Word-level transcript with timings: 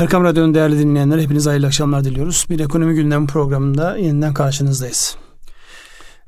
Erkam 0.00 0.24
Radyo'nun 0.24 0.54
değerli 0.54 0.78
dinleyenler 0.78 1.18
hepinize 1.18 1.50
hayırlı 1.50 1.66
akşamlar 1.66 2.04
diliyoruz. 2.04 2.46
Bir 2.50 2.60
ekonomi 2.60 2.94
gündemi 2.94 3.26
programında 3.26 3.96
yeniden 3.96 4.34
karşınızdayız. 4.34 5.16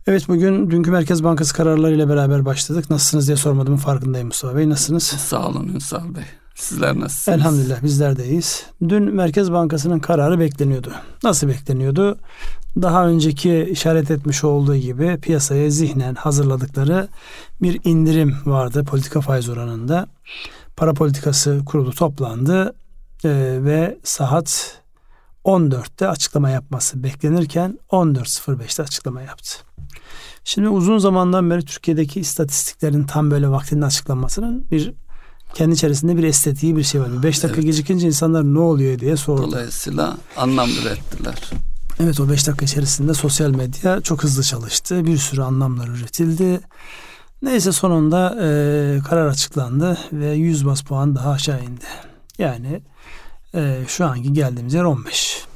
Evet 0.07 0.29
bugün 0.29 0.71
dünkü 0.71 0.91
Merkez 0.91 1.25
Bankası 1.25 1.55
kararlarıyla 1.55 2.09
beraber 2.09 2.45
başladık. 2.45 2.91
Nasılsınız 2.91 3.27
diye 3.27 3.37
sormadığımın 3.37 3.79
farkındayım 3.79 4.27
Mustafa 4.27 4.57
Bey. 4.57 4.69
Nasılsınız? 4.69 5.03
Sağ 5.03 5.49
olun 5.49 5.69
Ünsal 5.69 6.15
Bey. 6.15 6.23
Sizler 6.55 7.01
nasılsınız? 7.01 7.39
Elhamdülillah 7.39 7.83
bizler 7.83 8.17
de 8.17 8.27
iyiyiz. 8.27 8.67
Dün 8.89 9.15
Merkez 9.15 9.53
Bankası'nın 9.53 9.99
kararı 9.99 10.41
bekleniyordu. 10.41 10.93
Nasıl 11.23 11.49
bekleniyordu? 11.49 12.19
Daha 12.83 13.07
önceki 13.07 13.69
işaret 13.71 14.11
etmiş 14.11 14.45
olduğu 14.45 14.77
gibi 14.77 15.19
piyasaya 15.23 15.71
zihnen 15.71 16.15
hazırladıkları 16.15 17.09
bir 17.63 17.81
indirim 17.85 18.37
vardı 18.47 18.85
politika 18.85 19.21
faiz 19.21 19.49
oranında. 19.49 20.07
Para 20.77 20.93
politikası 20.93 21.61
kurulu 21.67 21.93
toplandı 21.93 22.75
e, 23.25 23.31
ve 23.65 23.99
saat 24.05 24.79
14'te 25.45 26.09
açıklama 26.09 26.51
yapması 26.51 27.03
beklenirken 27.03 27.79
14.05'te 27.91 28.83
açıklama 28.83 29.23
yaptı. 29.23 29.59
Şimdi 30.45 30.69
uzun 30.69 30.99
zamandan 30.99 31.51
beri 31.51 31.65
Türkiye'deki 31.65 32.21
istatistiklerin 32.21 33.05
tam 33.05 33.31
böyle 33.31 33.49
vaktinde 33.49 33.87
açıklanmasının 33.87 34.67
bir 34.71 34.93
kendi 35.55 35.75
içerisinde 35.75 36.17
bir 36.17 36.25
estetiği 36.25 36.77
bir 36.77 36.83
şey 36.83 37.01
var. 37.01 37.23
Beş 37.23 37.43
dakika 37.43 37.61
evet. 37.61 37.67
gecikince 37.67 38.07
insanlar 38.07 38.45
ne 38.45 38.59
oluyor 38.59 38.99
diye 38.99 39.17
sordu. 39.17 39.43
Dolayısıyla 39.43 40.17
anlam 40.37 40.71
ürettiler. 40.71 41.51
Evet 42.01 42.21
o 42.21 42.31
beş 42.31 42.47
dakika 42.47 42.65
içerisinde 42.65 43.15
sosyal 43.15 43.51
medya 43.51 44.01
çok 44.01 44.23
hızlı 44.23 44.43
çalıştı. 44.43 45.05
Bir 45.05 45.17
sürü 45.17 45.43
anlamlar 45.43 45.89
üretildi. 45.89 46.61
Neyse 47.43 47.73
sonunda 47.73 48.37
e, 48.43 48.99
karar 49.09 49.27
açıklandı 49.27 49.99
ve 50.13 50.33
100 50.33 50.67
bas 50.67 50.83
puan 50.83 51.15
daha 51.15 51.31
aşağı 51.31 51.61
indi. 51.61 51.85
Yani 52.39 52.83
e, 53.55 53.79
şu 53.87 54.07
anki 54.07 54.33
geldiğimiz 54.33 54.75
yer 54.75 54.85
15. 54.85 55.47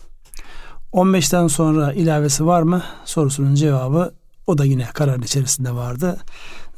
15'ten 0.92 1.46
sonra 1.46 1.92
ilavesi 1.92 2.46
var 2.46 2.62
mı 2.62 2.82
sorusunun 3.04 3.54
cevabı 3.54 4.14
o 4.46 4.58
da 4.58 4.64
yine 4.64 4.86
kararın 4.94 5.22
içerisinde 5.22 5.74
vardı. 5.74 6.16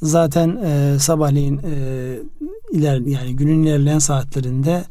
Zaten 0.03 0.57
e, 0.57 0.99
sabahleyin 0.99 1.59
e, 1.59 2.19
iler 2.73 2.99
yani 2.99 3.37
günün 3.37 3.63
ilerleyen 3.63 3.99
saatlerinde 3.99 4.85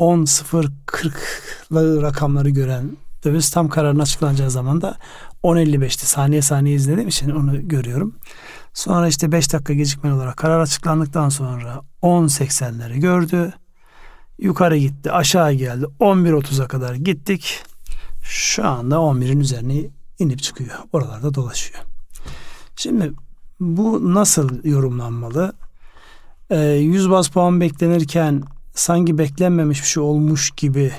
10.040'lı 0.00 2.02
rakamları 2.02 2.50
gören 2.50 2.96
döviz 3.24 3.50
tam 3.50 3.68
kararın 3.68 3.98
açıklanacağı 3.98 4.50
zaman 4.50 4.80
da 4.80 4.96
10.55'ti. 5.44 6.06
Saniye 6.06 6.42
saniye 6.42 6.76
izlediğim 6.76 7.08
için 7.08 7.30
onu 7.30 7.68
görüyorum. 7.68 8.14
Sonra 8.74 9.08
işte 9.08 9.32
5 9.32 9.52
dakika 9.52 9.72
gecikmeli 9.72 10.14
olarak 10.14 10.36
karar 10.36 10.60
açıklandıktan 10.60 11.28
sonra 11.28 11.80
10.80'leri 12.02 12.98
gördü. 12.98 13.52
Yukarı 14.38 14.76
gitti, 14.76 15.12
aşağı 15.12 15.52
geldi. 15.52 15.86
11.30'a 16.00 16.68
kadar 16.68 16.94
gittik. 16.94 17.62
Şu 18.22 18.66
anda 18.66 18.94
11'in 18.96 19.40
üzerine 19.40 19.90
inip 20.18 20.42
çıkıyor. 20.42 20.74
Oralarda 20.92 21.34
dolaşıyor. 21.34 21.80
Şimdi 22.76 23.12
bu 23.60 24.14
nasıl 24.14 24.64
yorumlanmalı? 24.64 25.52
Ee, 26.50 26.60
100 26.60 27.10
bas 27.10 27.28
puan 27.28 27.60
beklenirken 27.60 28.42
sanki 28.74 29.18
beklenmemiş 29.18 29.82
bir 29.82 29.86
şey 29.86 30.02
olmuş 30.02 30.50
gibi 30.50 30.92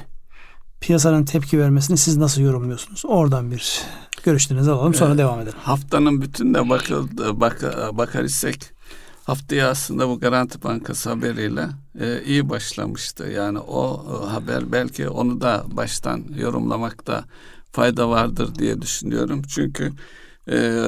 piyasanın 0.82 1.26
tepki 1.26 1.60
vermesini 1.60 1.98
siz 1.98 2.18
nasıl 2.18 2.42
yorumluyorsunuz? 2.42 3.04
Oradan 3.06 3.52
bir 3.52 3.82
görüşlerinizi 4.24 4.72
alalım 4.72 4.94
sonra 4.94 5.14
ee, 5.14 5.18
devam 5.18 5.40
edelim. 5.40 5.58
Haftanın 5.64 6.22
bütününe 6.22 6.70
bakıldı, 6.70 7.40
bak, 7.40 7.64
bakar 7.94 8.24
isek 8.24 8.79
haftaya 9.30 9.70
aslında 9.70 10.10
bu 10.10 10.20
Garanti 10.20 10.64
Bankası 10.64 11.10
haberiyle 11.10 11.68
e, 12.00 12.24
iyi 12.24 12.50
başlamıştı. 12.50 13.24
Yani 13.24 13.60
o 13.60 14.06
e, 14.08 14.30
haber 14.30 14.72
belki 14.72 15.10
onu 15.10 15.42
da 15.42 15.64
baştan 15.72 16.24
yorumlamakta 16.36 17.26
fayda 17.72 18.10
vardır 18.10 18.56
diye 18.56 18.82
düşünüyorum. 18.82 19.42
Çünkü 19.48 19.92
e, 20.52 20.82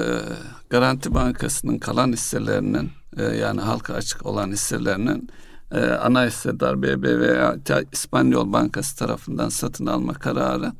Garanti 0.69 1.13
Bankası'nın 1.13 1.79
kalan 1.79 2.11
hisselerinin 2.13 2.91
e, 3.17 3.23
yani 3.23 3.61
halka 3.61 3.93
açık 3.93 4.25
olan 4.25 4.51
hisselerinin 4.51 5.29
e, 5.71 5.79
ana 5.85 6.25
hissedar 6.25 6.81
BBVA 6.81 7.57
İspanyol 7.91 8.53
Bankası 8.53 8.97
tarafından 8.97 9.49
satın 9.49 9.85
alma 9.85 10.13
kararı 10.13 10.71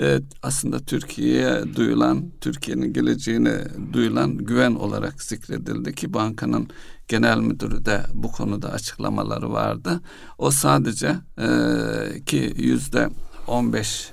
e, 0.00 0.20
aslında 0.42 0.78
Türkiye'ye 0.78 1.76
duyulan, 1.76 2.30
Türkiye'nin 2.40 2.92
geleceğine 2.92 3.64
duyulan 3.92 4.36
güven 4.36 4.74
olarak 4.74 5.22
zikredildi 5.22 5.94
ki 5.94 6.14
bankanın 6.14 6.68
genel 7.08 7.38
müdürü 7.38 7.84
de 7.84 8.02
bu 8.14 8.32
konuda 8.32 8.72
açıklamaları 8.72 9.52
vardı. 9.52 10.00
O 10.38 10.50
sadece 10.50 11.16
e, 11.38 11.48
ki 12.26 12.54
yüzde 12.56 13.08
15 13.46 14.12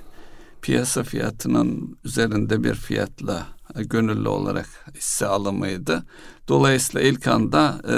piyasa 0.62 1.02
fiyatının 1.02 1.98
üzerinde 2.04 2.64
bir 2.64 2.74
fiyatla 2.74 3.46
gönüllü 3.74 4.28
olarak 4.28 4.66
hisse 4.94 5.26
alımıydı. 5.26 6.04
Dolayısıyla 6.48 7.08
ilk 7.08 7.26
anda 7.26 7.80
e, 7.88 7.96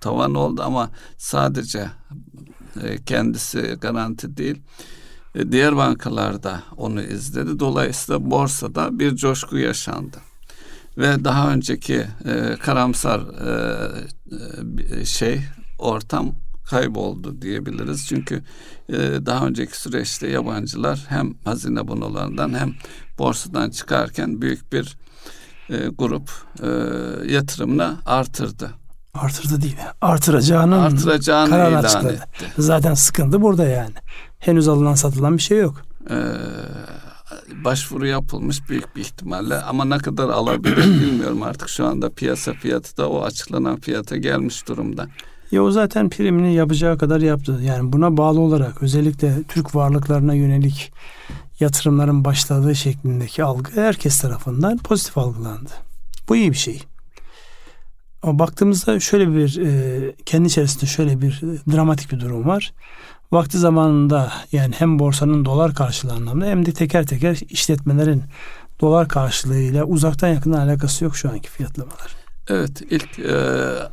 tavan 0.00 0.34
oldu 0.34 0.62
ama 0.62 0.90
sadece 1.18 1.90
e, 2.82 3.04
kendisi 3.04 3.60
garanti 3.80 4.36
değil. 4.36 4.62
E, 5.36 5.52
diğer 5.52 5.76
bankalarda 5.76 6.62
onu 6.76 7.02
izledi. 7.02 7.58
Dolayısıyla 7.58 8.30
borsada 8.30 8.98
bir 8.98 9.16
coşku 9.16 9.58
yaşandı. 9.58 10.16
Ve 10.98 11.24
daha 11.24 11.52
önceki 11.52 12.06
e, 12.24 12.56
karamsar 12.62 13.20
e, 13.20 15.00
e, 15.00 15.04
şey 15.04 15.40
ortam 15.78 16.32
kayboldu 16.70 17.42
diyebiliriz. 17.42 18.06
Çünkü 18.08 18.42
e, 18.88 18.96
daha 19.26 19.46
önceki 19.46 19.80
süreçte 19.80 20.28
yabancılar 20.28 21.04
hem 21.08 21.34
hazine 21.44 21.88
bonolarından 21.88 22.54
hem 22.58 22.74
borsadan 23.18 23.70
çıkarken 23.70 24.42
büyük 24.42 24.72
bir 24.72 24.96
e, 25.70 25.88
grup 25.98 26.30
e, 26.62 26.68
yatırımını 27.32 27.96
artırdı. 28.06 28.70
Artırdı 29.14 29.62
değil. 29.62 29.76
Artıracağını, 30.00 30.82
Artıracağını 30.82 31.50
karar 31.50 31.70
ilan 31.70 31.82
açıkladı. 31.84 32.12
etti. 32.12 32.52
Zaten 32.58 32.94
sıkıntı 32.94 33.42
burada 33.42 33.64
yani. 33.64 33.94
Henüz 34.38 34.68
alınan 34.68 34.94
satılan 34.94 35.36
bir 35.36 35.42
şey 35.42 35.58
yok. 35.58 35.82
Ee, 36.10 36.14
başvuru 37.64 38.06
yapılmış 38.06 38.68
büyük 38.68 38.96
bir 38.96 39.00
ihtimalle 39.00 39.56
ama 39.56 39.84
ne 39.84 39.98
kadar 39.98 40.28
alabilir 40.28 40.76
bilmiyorum 41.02 41.42
artık 41.42 41.68
şu 41.68 41.86
anda 41.86 42.10
piyasa 42.10 42.52
fiyatı 42.52 42.96
da 42.96 43.08
o 43.08 43.22
açıklanan 43.22 43.80
fiyata 43.80 44.16
gelmiş 44.16 44.68
durumda. 44.68 45.06
Ya 45.50 45.62
o 45.62 45.70
zaten 45.70 46.10
primini 46.10 46.54
yapacağı 46.54 46.98
kadar 46.98 47.20
yaptı. 47.20 47.60
Yani 47.62 47.92
buna 47.92 48.16
bağlı 48.16 48.40
olarak 48.40 48.82
özellikle 48.82 49.42
Türk 49.42 49.74
varlıklarına 49.74 50.34
yönelik 50.34 50.92
yatırımların 51.60 52.24
başladığı 52.24 52.74
şeklindeki 52.74 53.44
algı 53.44 53.70
herkes 53.74 54.20
tarafından 54.20 54.78
pozitif 54.78 55.18
algılandı. 55.18 55.70
Bu 56.28 56.36
iyi 56.36 56.50
bir 56.50 56.56
şey. 56.56 56.82
Ama 58.22 58.38
baktığımızda 58.38 59.00
şöyle 59.00 59.34
bir 59.34 59.66
e, 59.66 60.14
kendi 60.26 60.46
içerisinde 60.46 60.86
şöyle 60.86 61.20
bir 61.20 61.42
e, 61.42 61.72
dramatik 61.72 62.12
bir 62.12 62.20
durum 62.20 62.46
var. 62.46 62.72
Vakti 63.32 63.58
zamanında 63.58 64.32
yani 64.52 64.74
hem 64.78 64.98
borsanın 64.98 65.44
dolar 65.44 65.74
karşılığı 65.74 66.12
anlamda 66.12 66.46
hem 66.46 66.66
de 66.66 66.72
teker 66.72 67.06
teker 67.06 67.38
işletmelerin 67.48 68.22
dolar 68.80 69.08
karşılığıyla 69.08 69.84
uzaktan 69.84 70.28
yakından 70.28 70.66
alakası 70.68 71.04
yok 71.04 71.16
şu 71.16 71.30
anki 71.30 71.50
fiyatlamalar. 71.50 72.25
Evet 72.48 72.82
ilk 72.90 73.18
e, 73.18 73.34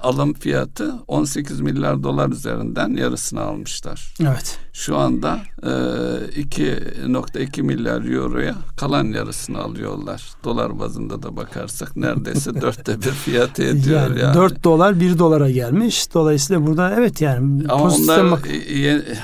alım 0.03 0.33
fiyatı 0.33 0.93
18 1.07 1.61
milyar 1.61 2.03
dolar 2.03 2.29
üzerinden 2.29 2.89
yarısını 2.89 3.41
almışlar. 3.41 4.13
Evet. 4.21 4.59
Şu 4.73 4.97
anda 4.97 5.39
e, 5.63 5.67
2.2 5.67 7.61
milyar 7.61 8.13
euroya 8.13 8.55
kalan 8.77 9.05
yarısını 9.05 9.57
alıyorlar. 9.59 10.23
Dolar 10.43 10.79
bazında 10.79 11.23
da 11.23 11.37
bakarsak 11.37 11.95
neredeyse 11.95 12.53
dörtte 12.61 13.01
bir 13.01 13.11
fiyat 13.11 13.59
ediyor 13.59 14.01
yani. 14.01 14.19
yani. 14.19 14.35
4 14.35 14.63
dolar 14.63 14.99
1 14.99 15.19
dolara 15.19 15.49
gelmiş. 15.49 16.13
Dolayısıyla 16.13 16.67
burada 16.67 16.95
evet 16.95 17.21
yani. 17.21 17.63
Ama 17.69 17.83
onlar 17.83 18.31
bak- 18.31 18.47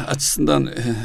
açısından 0.08 0.68
e, 0.68 0.96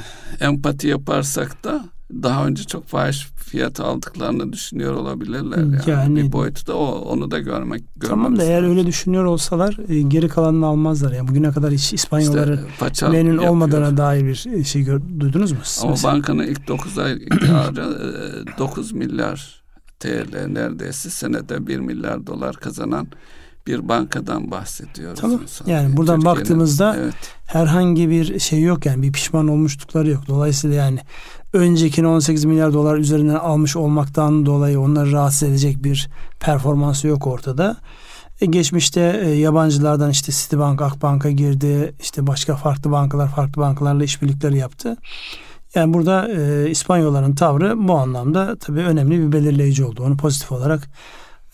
empati 0.41 0.88
yaparsak 0.88 1.65
da 1.65 1.85
daha 2.22 2.46
önce 2.46 2.64
çok 2.64 2.87
fahiş 2.87 3.26
fiyat 3.37 3.81
aldıklarını 3.81 4.52
düşünüyor 4.52 4.94
olabilirler. 4.94 5.58
Yani, 5.58 5.76
yani 5.87 6.16
bir 6.16 6.32
boyutu 6.32 6.66
da 6.66 6.76
o 6.76 6.87
onu 6.87 7.31
da 7.31 7.38
görmek 7.38 7.84
Tamam 8.08 8.38
da 8.38 8.44
eğer 8.44 8.62
öyle 8.62 8.87
düşünüyor 8.87 9.25
olsalar 9.25 9.78
e, 9.88 10.00
geri 10.02 10.28
kalanını 10.28 10.66
almazlar. 10.66 11.12
Yani 11.12 11.28
bugüne 11.28 11.50
kadar 11.50 11.72
hiç 11.72 11.93
İspanyolların 11.93 12.61
işte, 12.93 13.08
memnun 13.08 13.38
olmadığına 13.38 13.96
dair 13.96 14.25
bir 14.25 14.46
e, 14.52 14.64
şey 14.64 14.82
gör, 14.82 15.00
duydunuz 15.20 15.52
mu? 15.52 15.58
Ama 15.82 15.90
mesela? 15.90 16.14
bankanın 16.14 16.46
ilk 16.46 16.69
9 16.69 16.99
ay 16.99 17.28
karı 17.28 18.44
9 18.58 18.93
e, 18.93 18.96
milyar 18.96 19.64
TL 20.00 20.46
neredeyse 20.46 21.11
senede 21.11 21.66
1 21.66 21.78
milyar 21.78 22.26
dolar 22.26 22.56
kazanan 22.56 23.08
bir 23.66 23.88
bankadan 23.88 24.50
bahsediyoruz. 24.50 25.20
Tamam. 25.20 25.40
Yani 25.66 25.96
buradan 25.96 26.16
Türkiye'nin, 26.16 26.38
baktığımızda 26.38 26.96
evet. 26.99 27.14
herhangi 27.46 28.11
bir 28.11 28.38
şey 28.38 28.62
yok 28.62 28.87
yani 28.87 29.02
bir 29.02 29.12
pişman 29.12 29.49
olmuşlukları 29.49 30.11
yok. 30.11 30.22
Dolayısıyla 30.28 30.76
yani 30.76 31.00
öncekini 31.55 32.06
18 32.06 32.45
milyar 32.45 32.73
dolar 32.73 32.97
üzerinden 32.97 33.35
almış 33.35 33.77
olmaktan 33.77 34.47
dolayı 34.47 34.81
onları 34.81 35.12
rahatsız 35.12 35.49
edecek 35.49 35.85
bir 35.85 36.09
performansı 36.41 37.06
yok 37.06 37.27
ortada. 37.27 37.77
E, 38.41 38.47
geçmişte 38.47 39.21
e, 39.25 39.29
yabancılardan 39.29 40.11
işte 40.11 40.33
Citibank, 40.33 40.83
Akbank'a 40.83 41.31
girdi. 41.31 41.95
işte 42.01 42.27
başka 42.27 42.56
farklı 42.56 42.91
bankalar, 42.91 43.29
farklı 43.29 43.62
bankalarla 43.62 44.05
işbirlikleri 44.05 44.59
yaptı. 44.59 44.97
Yani 45.75 45.95
burada 45.95 46.29
e, 46.29 46.71
İspanyolların 46.71 47.35
tavrı 47.35 47.89
bu 47.89 47.95
anlamda 47.95 48.57
tabii 48.57 48.81
önemli 48.81 49.21
bir 49.21 49.33
belirleyici 49.33 49.85
oldu. 49.85 50.03
Onu 50.03 50.17
pozitif 50.17 50.53
olarak 50.53 50.89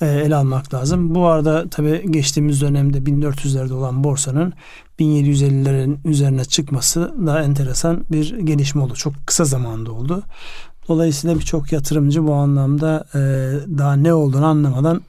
ele 0.06 0.36
almak 0.36 0.74
lazım. 0.74 1.14
Bu 1.14 1.26
arada 1.26 1.68
tabii 1.70 2.12
geçtiğimiz 2.12 2.60
dönemde 2.60 2.98
1400'lerde 2.98 3.72
olan 3.72 4.04
borsanın 4.04 4.52
1750'lerin 4.98 5.98
üzerine 6.04 6.44
çıkması 6.44 7.14
da 7.26 7.42
enteresan 7.42 8.04
bir 8.12 8.38
gelişme 8.38 8.82
oldu. 8.82 8.94
Çok 8.94 9.14
kısa 9.26 9.44
zamanda 9.44 9.92
oldu. 9.92 10.22
Dolayısıyla 10.88 11.36
birçok 11.36 11.72
yatırımcı 11.72 12.26
bu 12.26 12.34
anlamda 12.34 13.04
e, 13.14 13.18
daha 13.78 13.96
ne 13.96 14.14
olduğunu 14.14 14.46
anlamadan 14.46 15.02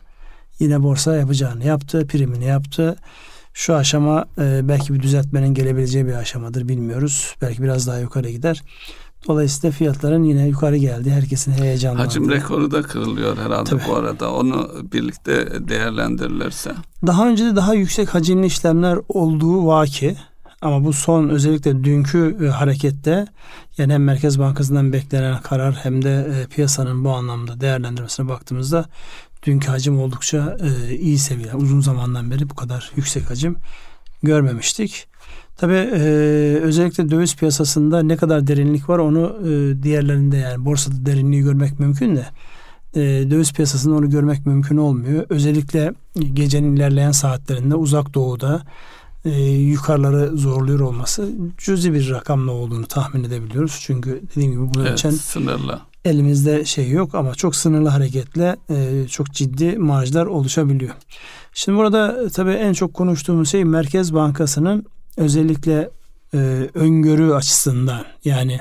yine 0.60 0.84
borsa 0.84 1.16
yapacağını 1.16 1.66
yaptı, 1.66 2.08
primini 2.08 2.46
yaptı. 2.46 2.96
Şu 3.54 3.76
aşama 3.76 4.26
e, 4.38 4.68
belki 4.68 4.94
bir 4.94 5.00
düzeltmenin 5.00 5.54
gelebileceği 5.54 6.08
bir 6.08 6.14
aşamadır 6.14 6.68
bilmiyoruz. 6.68 7.36
Belki 7.42 7.64
biraz 7.64 7.88
daha 7.88 8.00
yukarı 8.00 8.30
gider. 8.30 8.64
Dolayısıyla 9.28 9.72
fiyatların 9.72 10.24
yine 10.24 10.48
yukarı 10.48 10.78
geldi. 10.78 11.12
Herkesin 11.12 11.52
heyecanlandı. 11.52 12.04
Hacim 12.04 12.30
rekoru 12.30 12.72
da 12.72 12.82
kırılıyor 12.82 13.38
herhalde 13.38 13.70
Tabii. 13.70 13.82
bu 13.88 13.96
arada. 13.96 14.34
Onu 14.34 14.70
birlikte 14.94 15.48
değerlendirirlerse. 15.68 16.72
Daha 17.08 17.28
önce 17.28 17.46
de 17.46 17.56
daha 17.56 17.74
yüksek 17.74 18.14
hacimli 18.16 18.46
işlemler 18.46 19.00
olduğu 19.10 19.68
vaki. 19.68 20.18
Ama 20.62 20.84
bu 20.84 20.94
son 20.94 21.30
özellikle 21.30 21.84
dünkü 21.84 22.38
e, 22.46 22.48
harekette 22.48 23.26
yani 23.78 23.94
hem 23.94 24.04
Merkez 24.04 24.40
Bankası'ndan 24.40 24.94
beklenen 24.94 25.42
karar 25.42 25.76
hem 25.76 26.02
de 26.02 26.28
e, 26.34 26.48
piyasanın 26.48 27.06
bu 27.06 27.12
anlamda 27.12 27.62
değerlendirmesine 27.62 28.28
baktığımızda 28.28 28.86
dünkü 29.44 29.68
hacim 29.68 30.00
oldukça 30.00 30.58
e, 30.62 30.96
iyi 30.96 31.18
seviye. 31.18 31.56
Uzun 31.56 31.82
zamandan 31.82 32.32
beri 32.32 32.50
bu 32.50 32.56
kadar 32.56 32.92
yüksek 32.96 33.30
hacim 33.30 33.56
görmemiştik. 34.24 35.08
Tabi 35.62 35.74
e, 35.74 36.00
özellikle 36.62 37.12
döviz 37.12 37.36
piyasasında 37.36 38.04
ne 38.04 38.18
kadar 38.18 38.48
derinlik 38.48 38.90
var 38.90 39.00
onu 39.00 39.38
e, 39.44 39.84
diğerlerinde 39.84 40.38
yani 40.38 40.66
borsada 40.66 41.06
derinliği 41.06 41.42
görmek 41.42 41.80
mümkün 41.80 42.16
de 42.16 42.26
e, 42.96 43.32
döviz 43.32 43.54
piyasasında 43.54 43.96
onu 43.96 44.10
görmek 44.10 44.46
mümkün 44.46 44.78
olmuyor. 44.78 45.26
Özellikle 45.30 45.94
gecenin 46.34 46.76
ilerleyen 46.76 47.12
saatlerinde 47.12 47.76
uzak 47.76 48.14
doğuda 48.14 48.62
e, 49.26 49.30
yukarıları 49.50 50.38
zorluyor 50.38 50.80
olması 50.80 51.30
cüzi 51.58 51.94
bir 51.94 52.10
rakamla 52.10 52.52
olduğunu 52.52 52.86
tahmin 52.86 53.24
edebiliyoruz. 53.24 53.80
Çünkü 53.82 54.22
dediğim 54.32 54.52
gibi 54.52 54.74
bunun 54.74 54.86
evet, 54.86 55.00
için 55.00 55.10
sınırlı. 55.10 55.80
elimizde 56.06 56.66
şey 56.66 56.90
yok 56.90 57.16
ama 57.16 57.36
çok 57.36 57.56
sınırlı 57.56 57.90
hareketle 57.90 58.56
e, 58.70 59.08
çok 59.08 59.32
ciddi 59.32 59.78
marjlar 59.78 60.26
oluşabiliyor. 60.26 60.96
Şimdi 61.54 61.78
burada 61.78 62.30
tabii 62.30 62.52
en 62.52 62.74
çok 62.74 62.94
konuştuğumuz 62.94 63.50
şey 63.50 63.66
Merkez 63.66 64.14
Bankası'nın 64.14 64.86
özellikle 65.22 65.90
e, 66.34 66.38
öngörü 66.74 67.34
açısından 67.34 68.06
yani 68.26 68.60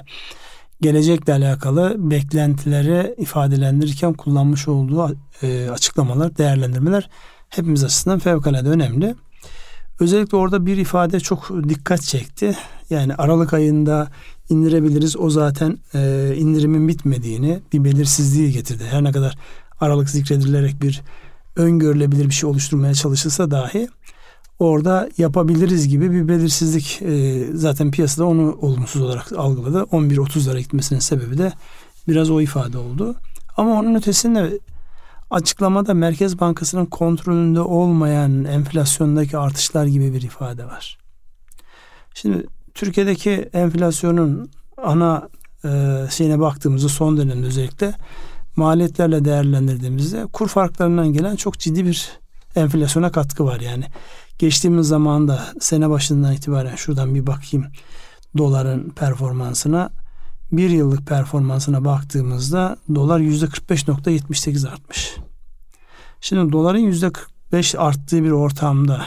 gelecekle 0.80 1.32
alakalı 1.32 1.94
beklentileri 2.10 3.14
ifadelendirirken 3.18 4.12
kullanmış 4.12 4.68
olduğu 4.68 5.16
e, 5.42 5.70
açıklamalar, 5.70 6.38
değerlendirmeler 6.38 7.10
hepimiz 7.48 7.84
açısından 7.84 8.18
fevkalade 8.18 8.68
önemli. 8.68 9.14
Özellikle 10.00 10.36
orada 10.36 10.66
bir 10.66 10.76
ifade 10.76 11.20
çok 11.20 11.50
dikkat 11.68 12.02
çekti. 12.02 12.56
Yani 12.90 13.14
Aralık 13.14 13.54
ayında 13.54 14.08
indirebiliriz. 14.48 15.16
O 15.16 15.30
zaten 15.30 15.78
e, 15.94 16.32
indirimin 16.36 16.88
bitmediğini, 16.88 17.60
bir 17.72 17.84
belirsizliği 17.84 18.52
getirdi. 18.52 18.84
Her 18.90 19.04
ne 19.04 19.12
kadar 19.12 19.38
Aralık 19.80 20.10
zikredilerek 20.10 20.82
bir 20.82 21.02
öngörülebilir 21.56 22.28
bir 22.28 22.34
şey 22.34 22.50
oluşturmaya 22.50 22.94
çalışılsa 22.94 23.50
dahi 23.50 23.88
orada 24.60 25.08
yapabiliriz 25.18 25.88
gibi 25.88 26.12
bir 26.12 26.28
belirsizlik 26.28 27.02
e, 27.02 27.44
zaten 27.54 27.90
piyasada 27.90 28.26
onu 28.26 28.58
olumsuz 28.60 29.02
olarak 29.02 29.32
algıladı. 29.32 29.78
11.30'lara 29.78 30.58
gitmesinin 30.58 31.00
sebebi 31.00 31.38
de 31.38 31.52
biraz 32.08 32.30
o 32.30 32.40
ifade 32.40 32.78
oldu. 32.78 33.14
Ama 33.56 33.78
onun 33.78 33.94
ötesinde 33.94 34.58
açıklamada 35.30 35.94
Merkez 35.94 36.40
Bankası'nın 36.40 36.86
kontrolünde 36.86 37.60
olmayan 37.60 38.44
enflasyondaki 38.44 39.38
artışlar 39.38 39.86
gibi 39.86 40.14
bir 40.14 40.22
ifade 40.22 40.64
var. 40.64 40.98
Şimdi 42.14 42.46
Türkiye'deki 42.74 43.30
enflasyonun 43.52 44.50
ana 44.82 45.28
e, 45.64 46.04
şeyine 46.10 46.40
baktığımızda 46.40 46.88
son 46.88 47.16
dönemde 47.16 47.46
özellikle 47.46 47.94
maliyetlerle 48.56 49.24
değerlendirdiğimizde 49.24 50.26
kur 50.32 50.48
farklarından 50.48 51.12
gelen 51.12 51.36
çok 51.36 51.58
ciddi 51.58 51.86
bir 51.86 52.10
enflasyona 52.56 53.12
katkı 53.12 53.44
var 53.44 53.60
yani. 53.60 53.84
Geçtiğimiz 54.40 54.88
zamanda 54.88 55.46
sene 55.60 55.90
başından 55.90 56.32
itibaren 56.32 56.76
şuradan 56.76 57.14
bir 57.14 57.26
bakayım 57.26 57.66
doların 58.38 58.90
performansına 58.90 59.90
bir 60.52 60.70
yıllık 60.70 61.06
performansına 61.06 61.84
baktığımızda 61.84 62.76
dolar 62.94 63.18
yüzde 63.18 63.46
45.78 63.46 64.68
artmış. 64.68 65.16
Şimdi 66.20 66.52
doların 66.52 66.78
yüzde 66.78 67.10
45 67.10 67.74
arttığı 67.74 68.24
bir 68.24 68.30
ortamda 68.30 69.06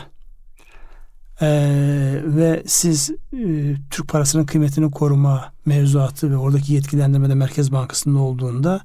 ee, 1.41 2.21
ve 2.23 2.63
siz 2.65 3.09
e, 3.09 3.75
Türk 3.89 4.07
parasının 4.07 4.45
kıymetini 4.45 4.91
koruma 4.91 5.53
mevzuatı 5.65 6.31
ve 6.31 6.37
oradaki 6.37 6.73
yetkilendirmede 6.73 7.35
Merkez 7.35 7.71
Bankası'nda 7.71 8.19
olduğunda 8.19 8.81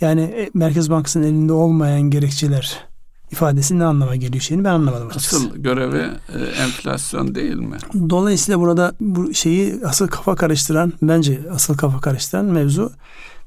yani 0.00 0.20
e, 0.20 0.50
Merkez 0.54 0.90
Bankası'nın 0.90 1.24
elinde 1.24 1.52
olmayan 1.52 2.02
gerekçeler 2.02 2.93
ifadesi 3.34 3.78
ne 3.78 3.84
anlama 3.84 4.16
geliyor 4.16 4.42
şeyini 4.42 4.64
ben 4.64 4.70
anlamadım 4.70 5.08
açıkçası. 5.08 5.36
Asıl 5.36 5.56
görevi 5.56 6.10
e, 6.34 6.38
enflasyon 6.38 7.34
değil 7.34 7.54
mi? 7.54 7.76
Dolayısıyla 8.10 8.60
burada 8.60 8.92
bu 9.00 9.34
şeyi 9.34 9.80
asıl 9.84 10.08
kafa 10.08 10.34
karıştıran 10.34 10.92
bence 11.02 11.40
asıl 11.50 11.76
kafa 11.76 12.00
karıştıran 12.00 12.44
mevzu 12.44 12.92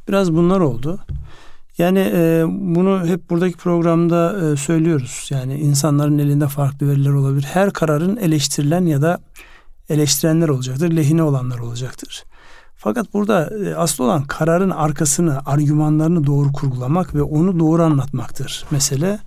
biraz 0.07 0.33
bunlar 0.33 0.59
oldu. 0.59 0.99
Yani 1.77 1.99
e, 1.99 2.45
bunu 2.49 3.05
hep 3.05 3.29
buradaki 3.29 3.57
programda 3.57 4.39
e, 4.41 4.57
söylüyoruz. 4.57 5.27
Yani 5.29 5.59
insanların 5.59 6.17
elinde 6.17 6.47
farklı 6.47 6.89
veriler 6.89 7.11
olabilir. 7.11 7.43
Her 7.43 7.73
kararın 7.73 8.17
eleştirilen 8.17 8.85
ya 8.85 9.01
da 9.01 9.19
eleştirenler 9.89 10.49
olacaktır. 10.49 10.91
Lehine 10.91 11.23
olanlar 11.23 11.59
olacaktır. 11.59 12.23
Fakat 12.77 13.13
burada 13.13 13.49
e, 13.65 13.75
asıl 13.75 14.03
olan 14.03 14.23
kararın 14.23 14.69
arkasını, 14.69 15.39
argümanlarını 15.45 16.25
doğru 16.25 16.51
kurgulamak 16.51 17.15
ve 17.15 17.21
onu 17.21 17.59
doğru 17.59 17.83
anlatmaktır 17.83 18.65
mesele. 18.71 19.19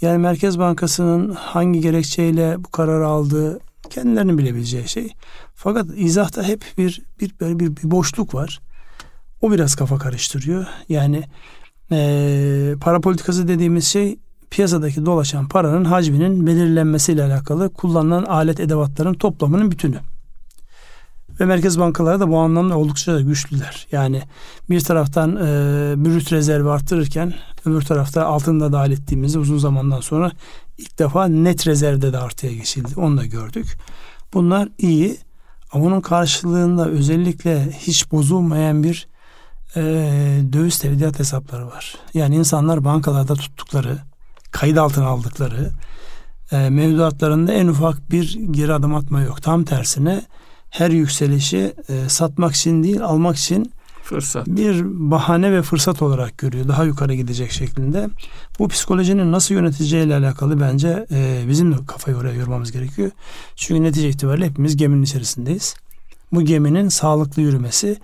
Yani 0.00 0.18
Merkez 0.18 0.58
Bankası'nın 0.58 1.34
hangi 1.34 1.80
gerekçeyle 1.80 2.56
bu 2.64 2.70
kararı 2.70 3.06
aldığı 3.06 3.58
kendilerinin 3.90 4.38
bilebileceği 4.38 4.88
şey. 4.88 5.12
Fakat 5.54 5.86
izahta 5.96 6.42
hep 6.42 6.64
bir 6.78 7.02
bir 7.20 7.34
böyle 7.40 7.58
bir, 7.58 7.76
bir 7.76 7.90
boşluk 7.90 8.34
var. 8.34 8.60
O 9.40 9.52
biraz 9.52 9.74
kafa 9.74 9.98
karıştırıyor. 9.98 10.66
Yani 10.88 11.24
e, 11.92 12.74
para 12.80 13.00
politikası 13.00 13.48
dediğimiz 13.48 13.86
şey 13.86 14.18
piyasadaki 14.50 15.06
dolaşan 15.06 15.48
paranın 15.48 15.84
hacminin 15.84 16.46
belirlenmesiyle 16.46 17.22
alakalı 17.22 17.72
kullanılan 17.72 18.24
alet 18.24 18.60
edevatların 18.60 19.14
toplamının 19.14 19.70
bütünü. 19.70 19.98
Ve 21.40 21.44
merkez 21.44 21.78
bankaları 21.78 22.20
da 22.20 22.28
bu 22.28 22.38
anlamda 22.38 22.78
oldukça 22.78 23.20
güçlüler. 23.20 23.86
Yani 23.92 24.22
bir 24.70 24.80
taraftan 24.80 25.36
e, 25.36 25.40
brüt 26.04 26.32
rezervi 26.32 26.70
arttırırken 26.70 27.34
öbür 27.64 27.82
tarafta 27.82 28.26
altında 28.26 28.72
dahil 28.72 28.90
ettiğimizde 28.90 29.38
uzun 29.38 29.58
zamandan 29.58 30.00
sonra 30.00 30.32
ilk 30.78 30.98
defa 30.98 31.26
net 31.26 31.66
rezervde 31.66 32.12
de 32.12 32.18
artıya 32.18 32.52
geçildi. 32.52 32.88
Onu 32.96 33.16
da 33.16 33.26
gördük. 33.26 33.78
Bunlar 34.34 34.68
iyi 34.78 35.16
ama 35.72 35.84
onun 35.84 36.00
karşılığında 36.00 36.88
özellikle 36.88 37.70
hiç 37.70 38.12
bozulmayan 38.12 38.82
bir 38.82 39.08
e, 39.76 39.82
döviz 40.52 40.78
tevdiat 40.78 41.18
hesapları 41.18 41.66
var. 41.66 41.96
Yani 42.14 42.36
insanlar 42.36 42.84
bankalarda 42.84 43.34
tuttukları, 43.34 43.98
kayıt 44.50 44.78
altına 44.78 45.06
aldıkları 45.06 45.70
e, 46.52 46.70
mevduatlarında 46.70 47.52
en 47.52 47.68
ufak 47.68 48.10
bir 48.10 48.38
geri 48.50 48.72
adım 48.72 48.94
atma 48.94 49.20
yok. 49.20 49.42
Tam 49.42 49.64
tersine 49.64 50.22
her 50.70 50.90
yükselişi 50.90 51.74
e, 51.88 52.08
satmak 52.08 52.54
için 52.54 52.82
değil 52.82 53.02
almak 53.02 53.36
için 53.36 53.72
fırsat. 54.02 54.46
bir 54.46 54.84
bahane 54.84 55.52
ve 55.52 55.62
fırsat 55.62 56.02
olarak 56.02 56.38
görüyor. 56.38 56.68
Daha 56.68 56.84
yukarı 56.84 57.14
gidecek 57.14 57.52
şeklinde. 57.52 58.08
Bu 58.58 58.68
psikolojinin 58.68 59.32
nasıl 59.32 59.54
yöneteceğiyle 59.54 60.16
alakalı 60.16 60.60
bence 60.60 61.06
e, 61.10 61.44
bizim 61.48 61.72
de 61.72 61.76
kafayı 61.86 62.16
oraya 62.16 62.34
yormamız 62.34 62.72
gerekiyor. 62.72 63.10
Çünkü 63.56 63.82
netice 63.82 64.08
itibariyle 64.08 64.46
hepimiz 64.46 64.76
geminin 64.76 65.02
içerisindeyiz. 65.02 65.74
Bu 66.32 66.42
geminin 66.42 66.88
sağlıklı 66.88 67.42
yürümesi 67.42 67.96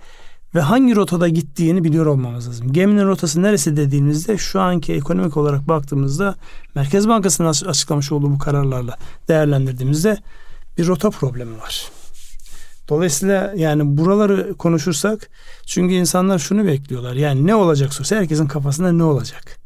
ve 0.55 0.61
hangi 0.61 0.95
rotada 0.95 1.27
gittiğini 1.27 1.83
biliyor 1.83 2.05
olmamız 2.05 2.47
lazım. 2.47 2.73
Geminin 2.73 3.07
rotası 3.07 3.41
neresi 3.41 3.77
dediğimizde 3.77 4.37
şu 4.37 4.61
anki 4.61 4.93
ekonomik 4.93 5.37
olarak 5.37 5.67
baktığımızda 5.67 6.35
Merkez 6.75 7.07
Bankası'nın 7.07 7.47
açıklamış 7.47 8.11
olduğu 8.11 8.31
bu 8.31 8.37
kararlarla 8.37 8.97
değerlendirdiğimizde 9.27 10.17
bir 10.77 10.87
rota 10.87 11.09
problemi 11.09 11.57
var. 11.57 11.91
Dolayısıyla 12.89 13.53
yani 13.55 13.97
buraları 13.97 14.53
konuşursak 14.57 15.29
çünkü 15.65 15.93
insanlar 15.93 16.39
şunu 16.39 16.65
bekliyorlar. 16.65 17.13
Yani 17.13 17.47
ne 17.47 17.55
olacak 17.55 17.93
sorsa 17.93 18.15
herkesin 18.15 18.47
kafasında 18.47 18.91
ne 18.91 19.03
olacak? 19.03 19.57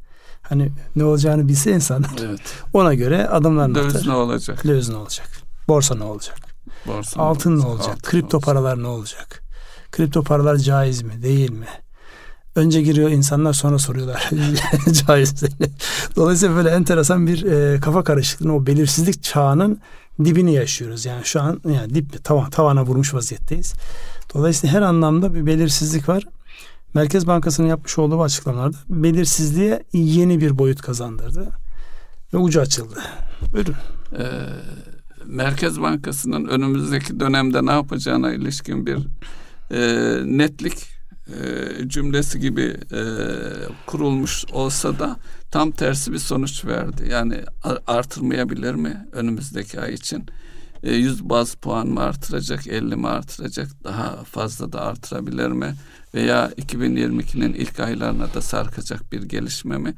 Hani 0.42 0.72
ne 0.96 1.04
olacağını 1.04 1.48
bilse 1.48 1.72
insan 1.72 2.06
Evet. 2.22 2.40
ona 2.74 2.94
göre 2.94 3.28
adımlarını 3.28 3.76
Döviz 3.76 3.96
atar. 3.96 4.08
ne 4.08 4.14
olacak? 4.16 4.64
Döviz 4.68 4.90
ne 4.90 4.96
olacak? 4.96 5.28
Borsa 5.68 5.96
ne 5.96 6.04
olacak? 6.04 6.38
Borsa 6.88 7.22
Altın 7.22 7.60
ne 7.60 7.66
olacak? 7.66 7.88
Altın 7.90 8.02
Kripto 8.10 8.38
olacak. 8.38 8.46
paralar 8.46 8.84
ne 8.84 8.88
olacak? 8.88 9.44
Kripto 9.92 10.24
paralar 10.24 10.56
caiz 10.58 11.02
mi, 11.02 11.24
değil 11.24 11.52
mi? 11.52 11.68
Önce 12.56 12.82
giriyor 12.82 13.10
insanlar 13.10 13.54
sonra 13.54 13.78
soruyorlar 13.78 14.30
caiz? 15.08 15.44
Dolayısıyla 16.16 16.56
böyle 16.56 16.70
enteresan 16.70 17.28
bir 17.28 17.44
e, 17.44 17.80
kafa 17.80 18.04
karışıklığının 18.04 18.54
o 18.54 18.66
belirsizlik 18.66 19.24
çağının 19.24 19.80
dibini 20.24 20.54
yaşıyoruz. 20.54 21.06
Yani 21.06 21.26
şu 21.26 21.42
an 21.42 21.62
yani 21.70 21.96
dip 21.96 22.24
tavan, 22.24 22.50
tavana 22.50 22.86
vurmuş 22.86 23.14
vaziyetteyiz. 23.14 23.74
Dolayısıyla 24.34 24.76
her 24.76 24.82
anlamda 24.82 25.34
bir 25.34 25.46
belirsizlik 25.46 26.10
var. 26.10 26.24
Merkez 26.94 27.28
Bankası'nın 27.28 27.68
yapmış 27.68 27.98
olduğu 27.98 28.22
açıklamalarda 28.22 28.78
belirsizliğe 28.90 29.84
yeni 29.94 30.42
bir 30.42 30.58
boyut 30.58 30.82
kazandırdı 30.82 31.50
ve 32.34 32.38
ucu 32.38 32.62
açıldı. 32.62 33.00
Buyurun. 33.54 33.76
Ee, 34.18 34.26
Merkez 35.26 35.82
Bankası'nın 35.82 36.46
önümüzdeki 36.46 37.20
dönemde 37.20 37.66
ne 37.66 37.72
yapacağına 37.72 38.34
ilişkin 38.34 38.86
bir 38.86 38.98
e, 39.72 39.80
netlik 40.38 40.99
cümlesi 41.88 42.40
gibi 42.40 42.78
e, 42.92 43.02
kurulmuş 43.86 44.46
olsa 44.52 45.00
da 45.00 45.18
tam 45.52 45.72
tersi 45.72 46.14
bir 46.14 46.18
sonuç 46.18 46.66
verdi. 46.66 47.10
Yani 47.12 47.44
artırmayabilir 47.88 48.76
mi 48.76 49.08
önümüzdeki 49.12 49.82
ay 49.82 49.94
için? 49.94 50.26
E, 50.84 50.94
100 50.94 51.30
baz 51.30 51.56
puan 51.56 51.88
mı 51.88 52.00
artıracak, 52.00 52.68
50 52.68 52.96
mi 52.96 53.08
artıracak, 53.08 53.68
daha 53.84 54.24
fazla 54.24 54.74
da 54.74 54.82
artırabilir 54.82 55.48
mi? 55.48 55.76
Veya 56.14 56.52
2022'nin 56.58 57.54
ilk 57.54 57.80
aylarına 57.80 58.34
da 58.34 58.42
sarkacak 58.42 59.12
bir 59.12 59.24
gelişme 59.24 59.78
mi? 59.78 59.94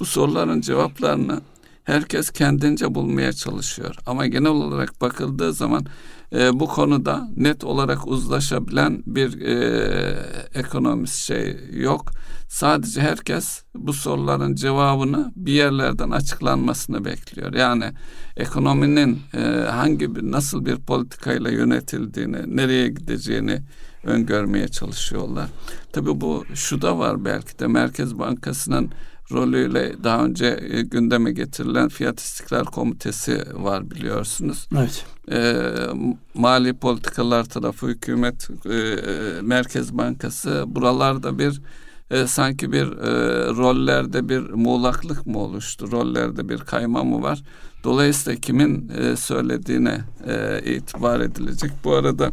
Bu 0.00 0.04
soruların 0.04 0.60
cevaplarını 0.60 1.40
herkes 1.86 2.30
kendince 2.30 2.94
bulmaya 2.94 3.32
çalışıyor. 3.32 3.94
Ama 4.06 4.26
genel 4.26 4.50
olarak 4.50 5.00
bakıldığı 5.00 5.52
zaman 5.52 5.86
e, 6.32 6.60
bu 6.60 6.66
konuda 6.66 7.28
net 7.36 7.64
olarak 7.64 8.06
uzlaşabilen 8.06 9.02
bir 9.06 9.40
e, 9.40 10.18
ekonomist 10.54 11.16
şey 11.16 11.56
yok. 11.72 12.10
Sadece 12.48 13.00
herkes 13.00 13.62
bu 13.74 13.92
soruların 13.92 14.54
cevabını 14.54 15.32
bir 15.36 15.52
yerlerden 15.52 16.10
açıklanmasını 16.10 17.04
bekliyor. 17.04 17.54
Yani 17.54 17.92
ekonominin 18.36 19.18
e, 19.34 19.40
hangi 19.70 20.16
bir 20.16 20.22
nasıl 20.22 20.66
bir 20.66 20.76
politikayla 20.76 21.50
yönetildiğini, 21.50 22.56
nereye 22.56 22.88
gideceğini 22.88 23.62
öngörmeye 24.04 24.68
çalışıyorlar. 24.68 25.48
Tabii 25.92 26.20
bu 26.20 26.44
şu 26.54 26.82
da 26.82 26.98
var 26.98 27.24
belki 27.24 27.58
de 27.58 27.66
Merkez 27.66 28.18
Bankası'nın 28.18 28.90
rolüyle 29.32 30.04
daha 30.04 30.24
önce 30.24 30.60
e, 30.70 30.82
gündeme 30.82 31.32
getirilen 31.32 31.88
Fiyat 31.88 32.20
İstikrar 32.20 32.64
Komitesi 32.64 33.44
var 33.54 33.90
biliyorsunuz. 33.90 34.68
Evet. 34.76 35.04
E, 35.32 35.62
mali 36.34 36.74
politikalar 36.74 37.44
tarafı 37.44 37.86
hükümet 37.86 38.48
e, 38.66 38.96
Merkez 39.42 39.98
Bankası 39.98 40.64
buralarda 40.66 41.38
bir 41.38 41.60
e, 42.10 42.26
sanki 42.26 42.72
bir 42.72 42.86
e, 42.86 43.10
rollerde 43.48 44.28
bir 44.28 44.40
muğlaklık 44.40 45.26
mı 45.26 45.38
oluştu? 45.38 45.92
Rollerde 45.92 46.48
bir 46.48 46.58
kayma 46.58 47.04
mı 47.04 47.22
var? 47.22 47.42
Dolayısıyla 47.84 48.40
kimin 48.40 48.88
e, 48.88 49.16
söylediğine 49.16 50.00
e, 50.26 50.60
itibar 50.74 51.20
edilecek. 51.20 51.70
Bu 51.84 51.94
arada 51.94 52.30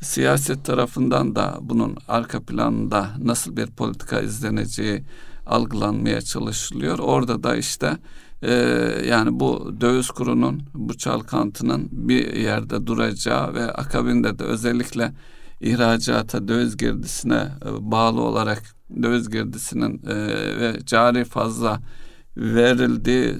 siyaset 0.00 0.64
tarafından 0.64 1.36
da 1.36 1.58
bunun 1.60 1.96
arka 2.08 2.40
planında 2.40 3.10
nasıl 3.18 3.56
bir 3.56 3.66
politika 3.66 4.20
izleneceği 4.20 5.04
algılanmaya 5.46 6.20
çalışılıyor. 6.20 6.98
Orada 6.98 7.42
da 7.42 7.56
işte 7.56 7.98
e, 8.42 8.52
yani 9.08 9.40
bu 9.40 9.76
döviz 9.80 10.10
kurunun, 10.10 10.62
bu 10.74 10.96
çalkantının 10.96 11.88
bir 11.92 12.36
yerde 12.36 12.86
duracağı 12.86 13.54
ve 13.54 13.72
akabinde 13.72 14.38
de 14.38 14.44
özellikle 14.44 15.12
ihracata, 15.60 16.48
döviz 16.48 16.76
girdisine 16.76 17.48
e, 17.66 17.90
bağlı 17.90 18.20
olarak 18.20 18.62
döviz 19.02 19.30
girdisinin 19.30 20.02
e, 20.06 20.14
ve 20.60 20.78
cari 20.86 21.24
fazla 21.24 21.80
verildiği 22.36 23.34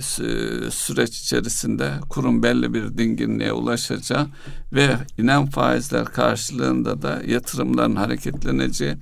süreç 0.70 1.20
içerisinde 1.20 1.90
kurum 2.08 2.42
belli 2.42 2.74
bir 2.74 2.98
dinginliğe 2.98 3.52
ulaşacağı 3.52 4.26
ve 4.72 4.96
inen 5.18 5.46
faizler 5.46 6.04
karşılığında 6.04 7.02
da 7.02 7.22
yatırımların 7.26 7.96
hareketleneceği 7.96 8.96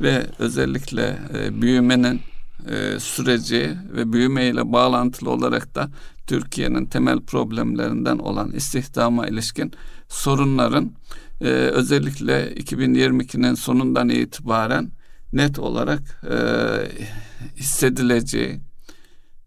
ve 0.00 0.26
özellikle 0.38 1.18
e, 1.34 1.62
büyümenin 1.62 2.20
e, 2.68 3.00
süreci 3.00 3.76
ve 3.92 4.12
büyümeyle 4.12 4.72
bağlantılı 4.72 5.30
olarak 5.30 5.74
da 5.74 5.90
Türkiye'nin 6.26 6.86
temel 6.86 7.20
problemlerinden 7.20 8.18
olan 8.18 8.50
istihdama 8.50 9.26
ilişkin 9.26 9.72
sorunların 10.08 10.92
e, 11.40 11.46
özellikle 11.48 12.52
2022'nin 12.54 13.54
sonundan 13.54 14.08
itibaren 14.08 14.90
net 15.32 15.58
olarak 15.58 16.22
e, 16.30 16.36
hissedileceği 17.56 18.60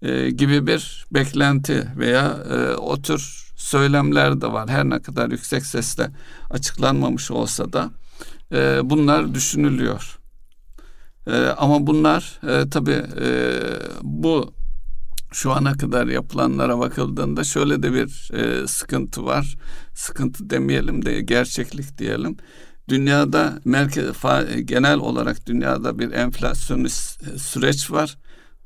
e, 0.02 0.30
gibi 0.30 0.68
bir 0.68 1.06
beklenti 1.12 1.88
veya 1.98 2.38
e, 2.52 2.74
o 2.74 3.02
tür 3.02 3.52
söylemler 3.56 4.42
de 4.42 4.52
var. 4.52 4.70
Her 4.70 4.90
ne 4.90 5.02
kadar 5.02 5.30
yüksek 5.32 5.66
sesle 5.66 6.12
açıklanmamış 6.50 7.32
olsa 7.32 7.74
da 7.74 7.92
e, 8.52 8.80
bunlar 8.84 9.34
düşünülüyor. 9.34 10.19
E, 11.28 11.38
ama 11.38 11.88
bunlar 11.88 12.40
e, 12.48 12.70
tabii 12.70 13.04
e, 13.22 13.60
bu 14.02 14.54
şu 15.32 15.52
ana 15.52 15.74
kadar 15.74 16.08
yapılanlara 16.08 16.80
bakıldığında 16.80 17.44
şöyle 17.44 17.84
de 17.84 17.94
bir 17.94 18.32
e, 18.34 18.68
sıkıntı 18.68 19.26
var. 19.26 19.56
Sıkıntı 19.94 20.50
demeyelim 20.50 21.06
de 21.06 21.22
gerçeklik 21.22 21.98
diyelim. 21.98 22.38
Dünyada 22.90 23.60
merkez 23.66 24.06
genel 24.66 24.98
olarak 24.98 25.48
dünyada 25.48 26.00
bir 26.00 26.12
enflasyonist 26.12 27.40
süreç 27.40 27.92
var. 27.92 28.18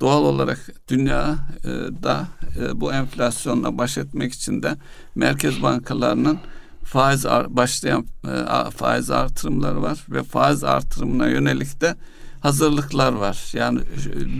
Doğal 0.01 0.23
olarak 0.23 0.69
dünyada 0.87 2.27
e, 2.59 2.81
bu 2.81 2.93
enflasyonla 2.93 3.77
baş 3.77 3.97
etmek 3.97 4.33
için 4.33 4.63
de 4.63 4.75
merkez 5.15 5.61
bankalarının 5.61 6.39
faiz 6.83 7.25
başlayan 7.47 8.05
e, 8.27 8.71
faiz 8.71 9.11
artırımları 9.11 9.81
var 9.81 10.05
ve 10.09 10.23
faiz 10.23 10.63
artırımına 10.63 11.27
yönelik 11.27 11.81
de 11.81 11.95
hazırlıklar 12.43 13.13
var. 13.13 13.51
Yani 13.53 13.79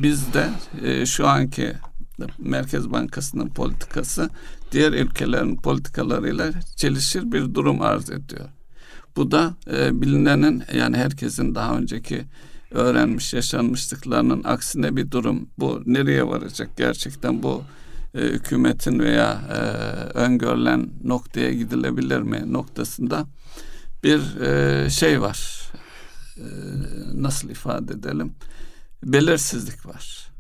bizde 0.04 0.50
e, 0.84 1.06
şu 1.06 1.28
anki 1.28 1.74
Merkez 2.38 2.92
Bankası'nın 2.92 3.50
politikası 3.50 4.30
diğer 4.72 4.92
ülkelerin 4.92 5.56
politikalarıyla 5.56 6.52
çelişir 6.76 7.32
bir 7.32 7.54
durum 7.54 7.82
arz 7.82 8.10
ediyor. 8.10 8.50
Bu 9.16 9.32
da 9.32 9.54
e, 9.72 10.02
bilinenin 10.02 10.64
yani 10.74 10.98
herkesin 10.98 11.56
daha 11.56 11.78
önceki 11.78 12.26
öğrenmiş 12.72 13.34
yaşanmışlıklarının 13.34 14.44
aksine 14.44 14.96
bir 14.96 15.12
durum. 15.12 15.50
Bu 15.60 15.82
nereye 15.86 16.28
varacak 16.28 16.70
gerçekten 16.78 17.44
bu 17.44 17.64
e, 18.16 18.22
hükümetin 18.22 19.00
veya 19.00 19.42
e, 19.50 19.60
öngörülen 20.18 20.90
noktaya 21.04 21.54
gidilebilir 21.54 22.20
mi 22.20 22.54
noktasında 22.54 23.26
bir 24.04 24.42
e, 24.42 24.90
şey 24.90 25.22
var. 25.22 25.64
E, 26.38 26.46
nasıl 27.14 27.50
ifade 27.50 27.94
edelim? 27.94 28.34
Belirsizlik 29.04 29.86
var. 29.86 30.34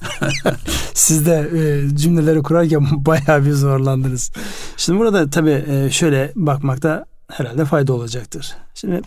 Siz 0.94 1.26
de 1.26 1.50
e, 1.54 1.96
cümleleri 1.96 2.42
kurarken 2.42 2.86
bayağı 3.06 3.44
bir 3.44 3.52
zorlandınız. 3.52 4.30
Şimdi 4.76 4.98
burada 4.98 5.30
tabii 5.30 5.64
e, 5.68 5.90
şöyle 5.90 6.32
bakmakta 6.36 7.04
herhalde 7.28 7.64
fayda 7.64 7.92
olacaktır. 7.92 8.56
Şimdi 8.74 9.00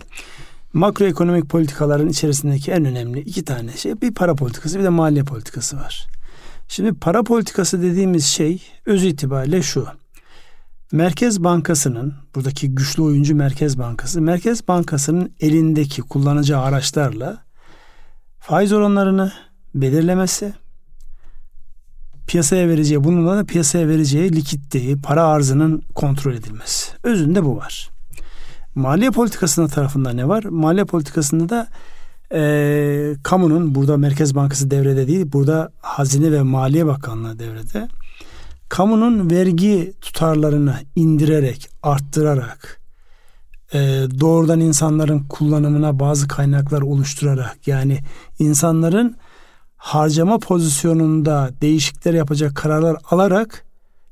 makroekonomik 0.73 1.49
politikaların 1.49 2.09
içerisindeki 2.09 2.71
en 2.71 2.85
önemli 2.85 3.19
iki 3.19 3.45
tane 3.45 3.77
şey 3.77 4.01
bir 4.01 4.13
para 4.13 4.35
politikası 4.35 4.79
bir 4.79 4.83
de 4.83 4.89
maliye 4.89 5.23
politikası 5.23 5.77
var. 5.77 6.07
Şimdi 6.67 6.93
para 6.93 7.23
politikası 7.23 7.81
dediğimiz 7.81 8.25
şey 8.25 8.61
öz 8.85 9.03
itibariyle 9.03 9.61
şu. 9.61 9.87
Merkez 10.93 11.43
Bankası'nın 11.43 12.13
buradaki 12.35 12.75
güçlü 12.75 13.03
oyuncu 13.03 13.35
Merkez 13.35 13.77
Bankası, 13.77 14.21
Merkez 14.21 14.67
Bankası'nın 14.67 15.33
elindeki 15.39 16.01
kullanacağı 16.01 16.61
araçlarla 16.61 17.43
faiz 18.39 18.73
oranlarını 18.73 19.31
belirlemesi, 19.75 20.53
piyasaya 22.27 22.67
vereceği, 22.67 23.03
bununla 23.03 23.37
da 23.37 23.43
piyasaya 23.43 23.87
vereceği 23.87 24.35
likitliği, 24.35 25.01
para 25.01 25.23
arzının 25.23 25.83
kontrol 25.95 26.33
edilmesi. 26.33 26.91
Özünde 27.03 27.45
bu 27.45 27.57
var. 27.57 27.89
Maliye 28.75 29.11
politikasının 29.11 29.67
tarafında 29.67 30.09
ne 30.09 30.27
var? 30.27 30.43
Maliye 30.43 30.85
politikasında 30.85 31.49
da 31.49 31.67
e, 32.37 33.13
kamunun 33.23 33.75
burada 33.75 33.97
Merkez 33.97 34.35
Bankası 34.35 34.71
devrede 34.71 35.07
değil, 35.07 35.31
burada 35.31 35.71
Hazine 35.81 36.31
ve 36.31 36.41
Maliye 36.41 36.85
Bakanlığı 36.85 37.39
devrede. 37.39 37.87
Kamunun 38.73 39.31
vergi 39.31 39.93
tutarlarını 40.01 40.75
indirerek, 40.95 41.69
arttırarak, 41.83 42.81
e, 43.73 43.79
doğrudan 44.19 44.59
insanların 44.59 45.19
kullanımına 45.19 45.99
bazı 45.99 46.27
kaynaklar 46.27 46.81
oluşturarak, 46.81 47.67
yani 47.67 47.99
insanların 48.39 49.15
harcama 49.77 50.37
pozisyonunda 50.39 51.49
değişiklikler 51.61 52.13
yapacak 52.13 52.55
kararlar 52.55 52.97
alarak 53.11 53.65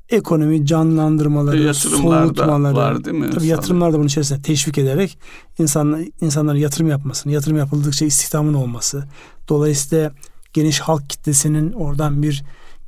ekonomi 0.08 0.66
canlandırmaları, 0.66 1.62
Yatırımlar 1.62 2.24
soğutmaları, 2.24 2.76
var 2.76 3.04
değil 3.04 3.18
mi? 3.18 3.30
tabii 3.30 3.46
yatırımlar 3.46 3.92
da 3.92 3.96
bunun 3.96 4.06
içerisinde 4.06 4.42
teşvik 4.42 4.78
ederek 4.78 5.18
insan, 5.58 6.06
insanların 6.20 6.58
yatırım 6.58 6.88
yapmasını, 6.88 7.32
yatırım 7.32 7.58
yapıldıkça 7.58 8.04
istihdamın 8.04 8.54
olması, 8.54 9.04
dolayısıyla 9.48 10.12
geniş 10.52 10.80
halk 10.80 11.10
kitlesinin 11.10 11.72
oradan 11.72 12.22
bir 12.22 12.42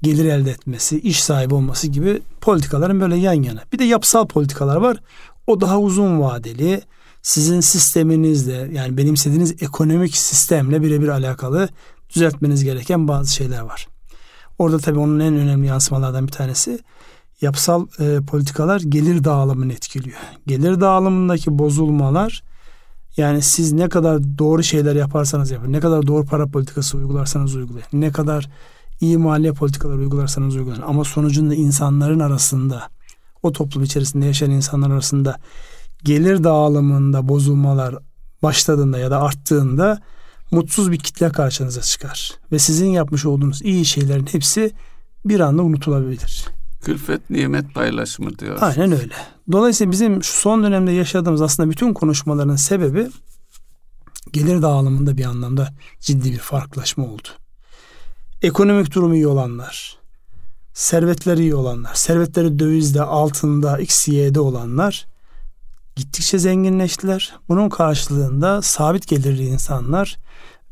gelir 0.04 0.24
elde 0.24 0.50
etmesi, 0.50 1.00
iş 1.00 1.24
sahibi 1.24 1.54
olması 1.54 1.86
gibi 1.86 2.22
politikaların 2.40 3.00
böyle 3.00 3.16
yan 3.16 3.42
yana. 3.42 3.62
Bir 3.72 3.78
de 3.78 3.84
yapısal 3.84 4.26
politikalar 4.26 4.76
var. 4.76 4.96
O 5.46 5.60
daha 5.60 5.78
uzun 5.78 6.20
vadeli. 6.20 6.82
Sizin 7.22 7.60
sisteminizle 7.60 8.70
yani 8.72 8.96
benimsediğiniz 8.96 9.62
ekonomik 9.62 10.16
sistemle 10.16 10.82
birebir 10.82 11.08
alakalı 11.08 11.68
düzeltmeniz 12.14 12.64
gereken 12.64 13.08
bazı 13.08 13.34
şeyler 13.34 13.60
var. 13.60 13.88
Orada 14.58 14.78
tabii 14.78 14.98
onun 14.98 15.20
en 15.20 15.34
önemli 15.34 15.66
yansımalardan 15.66 16.26
bir 16.26 16.32
tanesi 16.32 16.78
yapısal 17.40 17.86
e, 18.00 18.20
politikalar 18.26 18.80
gelir 18.80 19.24
dağılımını 19.24 19.72
etkiliyor. 19.72 20.18
Gelir 20.46 20.80
dağılımındaki 20.80 21.58
bozulmalar 21.58 22.42
yani 23.16 23.42
siz 23.42 23.72
ne 23.72 23.88
kadar 23.88 24.38
doğru 24.38 24.62
şeyler 24.62 24.96
yaparsanız 24.96 25.50
yapın, 25.50 25.72
ne 25.72 25.80
kadar 25.80 26.06
doğru 26.06 26.24
para 26.24 26.46
politikası 26.46 26.96
uygularsanız 26.96 27.56
uygulayın, 27.56 27.86
ne 27.92 28.12
kadar 28.12 28.48
iyi 29.00 29.18
maliye 29.18 29.52
politikaları 29.52 29.98
uygularsanız 29.98 30.56
uygulayın. 30.56 30.82
Ama 30.82 31.04
sonucunda 31.04 31.54
insanların 31.54 32.20
arasında, 32.20 32.88
o 33.42 33.52
toplum 33.52 33.82
içerisinde 33.82 34.26
yaşayan 34.26 34.50
insanlar 34.50 34.90
arasında 34.90 35.36
gelir 36.04 36.44
dağılımında 36.44 37.28
bozulmalar 37.28 37.94
başladığında 38.42 38.98
ya 38.98 39.10
da 39.10 39.22
arttığında 39.22 40.02
mutsuz 40.50 40.92
bir 40.92 40.98
kitle 40.98 41.28
karşınıza 41.28 41.80
çıkar. 41.80 42.32
Ve 42.52 42.58
sizin 42.58 42.90
yapmış 42.90 43.26
olduğunuz 43.26 43.62
iyi 43.62 43.84
şeylerin 43.84 44.26
hepsi 44.32 44.72
bir 45.24 45.40
anda 45.40 45.62
unutulabilir. 45.62 46.44
Külfet 46.84 47.30
nimet 47.30 47.74
paylaşımı 47.74 48.38
diyor. 48.38 48.58
Aynen 48.60 48.92
öyle. 48.92 49.14
Dolayısıyla 49.52 49.92
bizim 49.92 50.22
şu 50.22 50.32
son 50.32 50.62
dönemde 50.62 50.92
yaşadığımız 50.92 51.42
aslında 51.42 51.70
bütün 51.70 51.94
konuşmaların 51.94 52.56
sebebi 52.56 53.08
gelir 54.32 54.62
dağılımında 54.62 55.16
bir 55.16 55.24
anlamda 55.24 55.74
ciddi 56.00 56.32
bir 56.32 56.38
farklılaşma 56.38 57.04
oldu. 57.04 57.28
Ekonomik 58.44 58.94
durumu 58.94 59.14
iyi 59.14 59.26
olanlar, 59.26 59.98
servetleri 60.74 61.40
iyi 61.40 61.54
olanlar, 61.54 61.94
servetleri 61.94 62.58
dövizde, 62.58 63.02
altında, 63.02 63.78
XY'de 63.78 64.40
olanlar 64.40 65.06
gittikçe 65.96 66.38
zenginleştiler. 66.38 67.36
Bunun 67.48 67.68
karşılığında 67.68 68.62
sabit 68.62 69.08
gelirli 69.08 69.46
insanlar 69.46 70.16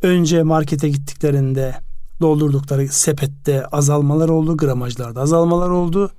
önce 0.03 0.43
markete 0.43 0.89
gittiklerinde 0.89 1.75
doldurdukları 2.21 2.89
sepette 2.89 3.67
azalmalar 3.67 4.29
oldu, 4.29 4.57
gramajlarda 4.57 5.21
azalmalar 5.21 5.71
oldu. 5.71 6.13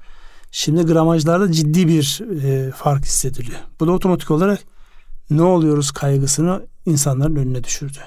Şimdi 0.51 0.83
gramajlarda 0.83 1.51
ciddi 1.51 1.87
bir 1.87 2.21
e, 2.43 2.71
fark 2.71 3.05
hissediliyor. 3.05 3.59
Bu 3.79 3.87
da 3.87 3.91
otomatik 3.91 4.31
olarak 4.31 4.59
ne 5.29 5.43
oluyoruz 5.43 5.91
kaygısını 5.91 6.67
insanların 6.85 7.35
önüne 7.35 7.63
düşürdü. 7.63 7.99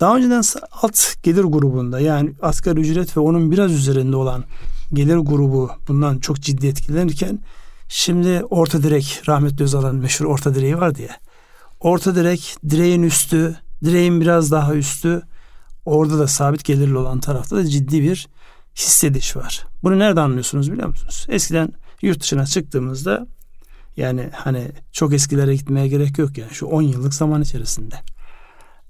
Daha 0.00 0.16
önceden 0.16 0.42
alt 0.82 1.22
gelir 1.22 1.44
grubunda 1.44 2.00
yani 2.00 2.32
asgari 2.42 2.80
ücret 2.80 3.16
ve 3.16 3.20
onun 3.20 3.50
biraz 3.50 3.72
üzerinde 3.72 4.16
olan 4.16 4.44
gelir 4.92 5.16
grubu 5.16 5.70
bundan 5.88 6.18
çok 6.18 6.40
ciddi 6.40 6.66
etkilenirken 6.66 7.38
şimdi 7.88 8.42
orta 8.50 8.82
direk 8.82 9.22
rahmetli 9.28 9.64
Özal'ın 9.64 9.96
meşhur 9.96 10.24
orta 10.24 10.54
direği 10.54 10.78
var 10.78 10.94
diye. 10.94 11.10
Orta 11.80 12.14
direk 12.14 12.56
direğin 12.70 13.02
üstü, 13.02 13.56
direğin 13.84 14.20
biraz 14.20 14.52
daha 14.52 14.74
üstü 14.74 15.22
orada 15.84 16.18
da 16.18 16.26
sabit 16.26 16.64
gelirli 16.64 16.96
olan 16.96 17.20
tarafta 17.20 17.56
da 17.56 17.66
ciddi 17.66 18.02
bir 18.02 18.28
hissediş 18.76 19.36
var. 19.36 19.66
Bunu 19.82 19.98
nereden 19.98 20.22
anlıyorsunuz 20.22 20.72
biliyor 20.72 20.88
musunuz? 20.88 21.26
Eskiden 21.28 21.72
yurt 22.02 22.20
dışına 22.20 22.46
çıktığımızda 22.46 23.26
yani 23.96 24.30
hani 24.32 24.70
çok 24.92 25.12
eskilere 25.12 25.56
gitmeye 25.56 25.88
gerek 25.88 26.18
yok 26.18 26.38
yani 26.38 26.54
şu 26.54 26.66
10 26.66 26.82
yıllık 26.82 27.14
zaman 27.14 27.42
içerisinde. 27.42 27.94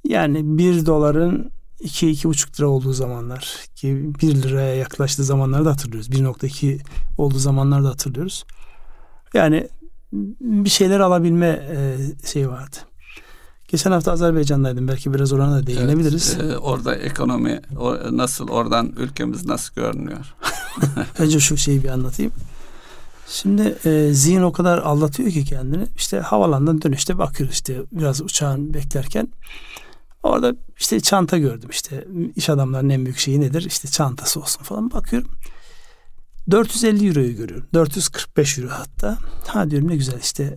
Yani 0.05 0.59
1 0.59 0.87
doların 0.87 1.51
2-2,5 1.81 2.59
lira 2.59 2.69
olduğu 2.69 2.93
zamanlar 2.93 3.57
ki 3.75 4.13
1 4.23 4.43
liraya 4.43 4.75
yaklaştığı 4.75 5.25
zamanları 5.25 5.65
da 5.65 5.71
hatırlıyoruz. 5.71 6.09
1.2 6.09 6.81
olduğu 7.19 7.39
zamanları 7.39 7.85
da 7.85 7.89
hatırlıyoruz. 7.89 8.45
Yani 9.35 9.69
bir 10.41 10.71
şeyler 10.71 11.01
alabilme 11.01 11.69
şey 12.25 12.49
vardı. 12.49 12.77
Geçen 13.69 13.93
hafta 13.93 14.13
Azerbaycan'daydım. 14.13 14.89
Belki 14.89 15.15
biraz 15.15 15.33
orana 15.33 15.57
da 15.57 15.67
değinebiliriz. 15.67 16.37
Evet, 16.41 16.53
e, 16.53 16.59
orada 16.59 16.97
ekonomi 16.97 17.61
o, 17.79 17.97
nasıl, 18.11 18.49
oradan 18.49 18.93
ülkemiz 18.97 19.47
nasıl 19.47 19.75
görünüyor? 19.75 20.35
Önce 21.19 21.41
şu 21.41 21.57
şeyi 21.57 21.85
bir 21.85 21.89
anlatayım. 21.89 22.33
Şimdi 23.29 23.79
e, 23.85 24.11
zihin 24.13 24.43
o 24.43 24.53
kadar 24.53 24.79
aldatıyor 24.79 25.31
ki 25.31 25.45
kendini. 25.45 25.87
İşte 25.97 26.21
havalandan 26.21 26.83
dönüşte 26.83 27.19
bakıyoruz 27.19 27.55
işte 27.55 27.77
biraz 27.93 28.21
uçağın 28.21 28.75
beklerken. 28.75 29.29
Orada 30.29 30.55
işte 30.79 31.01
çanta 31.01 31.39
gördüm 31.39 31.71
işte 31.71 32.07
iş 32.37 32.51
adamlarının 32.51 32.91
en 32.91 33.05
büyük 33.05 33.19
şeyi 33.19 33.41
nedir? 33.41 33.65
İşte 33.67 33.89
çantası 33.89 34.41
olsun 34.41 34.63
falan 34.63 34.91
bakıyorum. 34.91 35.31
450 36.51 37.09
euroyu 37.09 37.37
görüyorum. 37.37 37.67
445 37.75 38.59
euro 38.59 38.69
hatta. 38.71 39.19
Ha 39.47 39.71
diyorum 39.71 39.89
ne 39.89 39.97
güzel 39.97 40.19
işte 40.21 40.57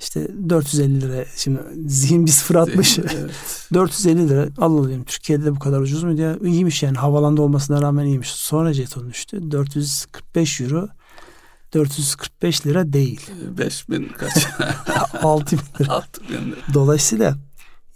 işte 0.00 0.28
450 0.48 1.00
lira 1.00 1.24
şimdi 1.36 1.60
zihin 1.86 2.26
bir 2.26 2.30
sıfır 2.30 2.54
atmış. 2.54 2.98
Evet. 2.98 3.30
450 3.74 4.28
lira 4.28 4.48
al 4.58 4.78
alayım 4.78 5.04
Türkiye'de 5.04 5.44
de 5.44 5.56
bu 5.56 5.58
kadar 5.58 5.80
ucuz 5.80 6.02
mu 6.02 6.16
diye 6.16 6.36
iyiymiş 6.44 6.82
yani 6.82 6.98
havalanda 6.98 7.42
olmasına 7.42 7.82
rağmen 7.82 8.04
iyiymiş. 8.04 8.28
Sonra 8.30 8.72
jeton 8.72 9.10
düştü. 9.10 9.50
445 9.50 10.60
euro 10.60 10.88
445 11.74 12.66
lira 12.66 12.92
değil. 12.92 13.30
5000 13.58 14.08
kaç? 14.18 14.46
6000 15.22 15.58
lira. 15.80 15.92
6000 15.92 16.34
lira. 16.34 16.56
Dolayısıyla 16.74 17.36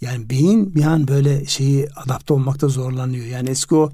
yani 0.01 0.29
beyin 0.29 0.75
bir 0.75 0.83
an 0.83 1.07
böyle 1.07 1.45
şeyi 1.45 1.87
adapte 1.95 2.33
olmakta 2.33 2.67
zorlanıyor. 2.67 3.25
Yani 3.25 3.49
eski 3.49 3.75
o 3.75 3.91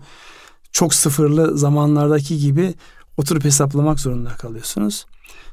çok 0.72 0.94
sıfırlı 0.94 1.58
zamanlardaki 1.58 2.38
gibi 2.38 2.74
oturup 3.18 3.44
hesaplamak 3.44 4.00
zorunda 4.00 4.30
kalıyorsunuz. 4.30 5.06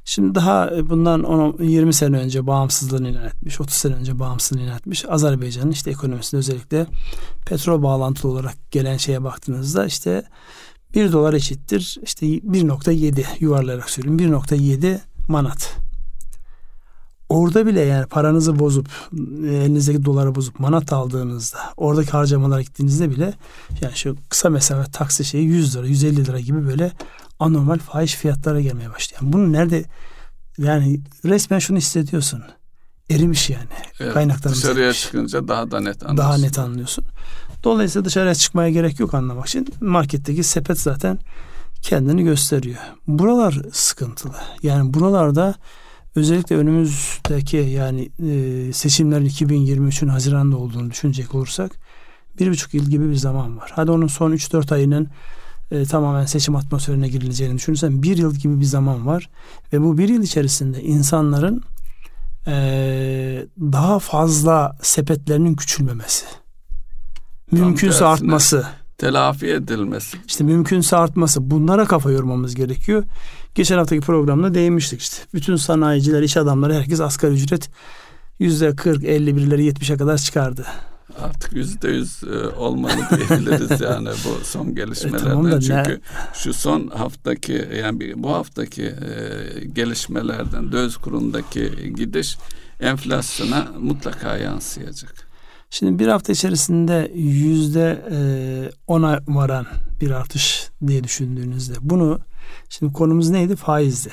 Şimdi 0.04 0.34
daha 0.34 0.70
e, 0.70 0.90
bundan 0.90 1.22
10, 1.24 1.62
20 1.62 1.94
sene 1.94 2.18
önce 2.18 2.46
bağımsızlığını 2.46 3.08
ilan 3.08 3.24
etmiş, 3.24 3.60
30 3.60 3.76
sene 3.76 3.94
önce 3.94 4.18
bağımsızlığını 4.18 4.64
ilan 4.64 4.76
etmiş. 4.76 5.04
Azerbaycan'ın 5.08 5.70
işte 5.70 5.90
ekonomisinde 5.90 6.38
özellikle 6.38 6.86
petrol 7.46 7.82
bağlantılı 7.82 8.32
olarak 8.32 8.70
gelen 8.70 8.96
şeye 8.96 9.24
baktığınızda 9.24 9.86
işte 9.86 10.22
1 10.94 11.12
dolar 11.12 11.34
eşittir 11.34 11.98
işte 12.02 12.26
1.7 12.26 13.24
yuvarlayarak 13.40 13.90
söyleyeyim 13.90 14.18
1.7 14.18 15.00
manat. 15.28 15.87
Orada 17.28 17.66
bile 17.66 17.80
yani 17.80 18.06
paranızı 18.06 18.58
bozup 18.58 18.88
e, 19.44 19.46
elinizdeki 19.46 20.04
doları 20.04 20.34
bozup 20.34 20.60
manat 20.60 20.92
aldığınızda 20.92 21.58
oradaki 21.76 22.10
harcamalara 22.10 22.62
gittiğinizde 22.62 23.10
bile 23.10 23.34
yani 23.80 23.96
şu 23.96 24.16
kısa 24.28 24.50
mesafe 24.50 24.90
taksi 24.90 25.24
şeyi 25.24 25.44
100 25.44 25.76
lira 25.76 25.86
150 25.86 26.26
lira 26.26 26.40
gibi 26.40 26.66
böyle 26.66 26.92
anormal 27.40 27.78
fahiş 27.78 28.14
fiyatlara 28.14 28.60
gelmeye 28.60 28.90
başlıyor. 28.90 29.22
Yani 29.22 29.32
bunu 29.32 29.52
nerede 29.52 29.84
yani 30.58 31.00
resmen 31.24 31.58
şunu 31.58 31.78
hissediyorsun. 31.78 32.42
Erimiş 33.10 33.50
yani. 33.50 33.68
Evet, 34.00 34.14
Kaynaklarımız 34.14 34.62
dışarıya 34.62 34.84
erimiş. 34.84 35.02
çıkınca 35.02 35.48
daha 35.48 35.70
da 35.70 35.80
net 35.80 36.02
anlıyorsun. 36.02 36.16
Daha 36.16 36.38
net 36.38 36.58
anlıyorsun. 36.58 37.04
Dolayısıyla 37.64 38.04
dışarıya 38.04 38.34
çıkmaya 38.34 38.70
gerek 38.70 39.00
yok 39.00 39.14
anlamak 39.14 39.46
için. 39.46 39.66
Marketteki 39.80 40.44
sepet 40.44 40.80
zaten 40.80 41.18
kendini 41.82 42.24
gösteriyor. 42.24 42.78
Buralar 43.06 43.62
sıkıntılı. 43.72 44.34
Yani 44.62 44.94
buralarda 44.94 45.54
özellikle 46.18 46.56
önümüzdeki 46.56 47.56
yani 47.56 48.08
e, 48.30 48.72
seçimlerin 48.72 49.26
2023'ün 49.26 50.08
Haziran'da 50.08 50.56
olduğunu 50.56 50.90
düşünecek 50.90 51.34
olursak 51.34 51.72
bir 52.38 52.50
buçuk 52.50 52.74
yıl 52.74 52.84
gibi 52.84 53.08
bir 53.10 53.14
zaman 53.14 53.56
var. 53.56 53.72
Hadi 53.74 53.90
onun 53.90 54.06
son 54.06 54.32
3-4 54.32 54.74
ayının 54.74 55.08
e, 55.70 55.84
tamamen 55.84 56.26
seçim 56.26 56.56
atmosferine 56.56 57.08
girileceğini 57.08 57.56
düşünürsen 57.56 58.02
bir 58.02 58.16
yıl 58.16 58.34
gibi 58.34 58.60
bir 58.60 58.64
zaman 58.64 59.06
var 59.06 59.30
ve 59.72 59.80
bu 59.80 59.98
bir 59.98 60.08
yıl 60.08 60.22
içerisinde 60.22 60.82
insanların 60.82 61.62
e, 62.46 63.46
daha 63.60 63.98
fazla 63.98 64.76
sepetlerinin 64.82 65.54
küçülmemesi 65.54 66.26
mümkünse 67.52 67.98
tersine. 67.98 68.08
artması 68.08 68.66
Telafi 68.98 69.46
edilmesi. 69.46 70.18
işte 70.26 70.44
mümkünse 70.44 70.96
artması 70.96 71.50
bunlara 71.50 71.84
kafa 71.84 72.10
yormamız 72.10 72.54
gerekiyor. 72.54 73.04
Geçen 73.58 73.78
haftaki 73.78 74.00
programda 74.00 74.54
değinmiştik 74.54 75.00
işte. 75.00 75.16
Bütün 75.34 75.56
sanayiciler, 75.56 76.22
iş 76.22 76.36
adamları 76.36 76.74
herkes 76.74 77.00
asgari 77.00 77.32
ücret 77.34 77.70
yüzde 78.38 78.76
40, 78.76 79.04
50 79.04 79.36
birileri 79.36 79.68
70'e 79.68 79.96
kadar 79.96 80.18
çıkardı. 80.18 80.66
Artık 81.20 81.52
yüzde 81.52 81.88
yüz 81.88 82.24
e, 82.24 82.48
olmalı 82.48 82.92
diyebiliriz 83.10 83.80
yani 83.80 84.08
bu 84.08 84.44
son 84.44 84.74
gelişmelerden. 84.74 85.26
E, 85.26 85.28
tamam 85.30 85.50
da 85.50 85.56
ne- 85.56 85.60
Çünkü 85.60 86.00
şu 86.34 86.54
son 86.54 86.86
haftaki 86.86 87.68
yani 87.82 88.12
bu 88.16 88.32
haftaki 88.32 88.82
e, 88.82 89.64
gelişmelerden 89.72 90.72
döviz 90.72 90.96
kurundaki 90.96 91.92
gidiş 91.96 92.38
enflasyona 92.80 93.68
mutlaka 93.80 94.36
yansıyacak. 94.36 95.27
Şimdi 95.70 95.98
bir 95.98 96.08
hafta 96.08 96.32
içerisinde 96.32 97.12
yüzde 97.14 98.04
e, 98.10 98.18
ona 98.86 99.20
varan 99.28 99.66
bir 100.00 100.10
artış 100.10 100.70
diye 100.86 101.04
düşündüğünüzde 101.04 101.74
bunu 101.80 102.18
şimdi 102.68 102.92
konumuz 102.92 103.30
neydi? 103.30 103.56
Faizdi. 103.56 104.10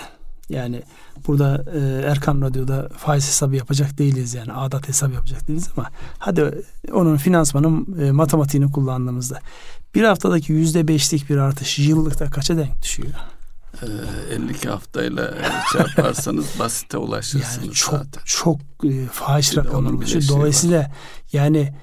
Yani 0.50 0.82
burada 1.28 1.66
e, 1.74 1.80
Erkan 2.12 2.42
Radyo'da 2.42 2.90
faiz 2.98 3.28
hesabı 3.28 3.56
yapacak 3.56 3.98
değiliz 3.98 4.34
yani 4.34 4.54
adat 4.54 4.88
hesabı 4.88 5.14
yapacak 5.14 5.48
değiliz 5.48 5.70
ama 5.78 5.90
hadi 6.20 6.52
onun 6.94 7.18
finansmanın 7.18 8.00
e, 8.02 8.12
matematiğini 8.12 8.72
kullandığımızda 8.72 9.40
bir 9.96 10.04
haftadaki 10.04 10.54
yüzde 10.54 10.88
beşlik 10.88 11.30
bir 11.30 11.38
artış 11.38 11.80
yıllıkta 11.80 12.30
kaça 12.30 12.58
denk 12.58 12.82
düşüyor? 12.82 13.14
52 14.32 14.68
ee, 14.68 14.72
haftayla 14.72 15.34
çarparsanız 15.74 16.46
basite 16.60 16.98
ulaşırsınız 16.98 17.58
yani 17.64 17.74
çok, 17.74 17.92
zaten. 17.92 18.22
Çok 18.26 18.60
e, 18.84 19.06
fahiş 19.06 19.58
rakamlar 19.58 19.92
ulaşıyor. 19.92 20.22
Şey 20.22 20.38
Dolayısıyla 20.38 20.80
var. 20.80 20.92
yani 21.34 21.74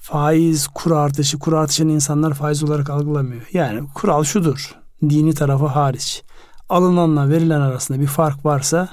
faiz 0.00 0.68
kur 0.68 0.90
artışı, 0.90 1.38
kur 1.38 1.52
artışını 1.52 1.92
insanlar 1.92 2.34
faiz 2.34 2.64
olarak 2.64 2.90
algılamıyor. 2.90 3.42
Yani 3.52 3.88
kural 3.94 4.24
şudur. 4.24 4.74
Dini 5.02 5.34
tarafı 5.34 5.66
hariç. 5.66 6.22
Alınanla 6.68 7.28
verilen 7.28 7.60
arasında 7.60 8.00
bir 8.00 8.06
fark 8.06 8.44
varsa 8.44 8.88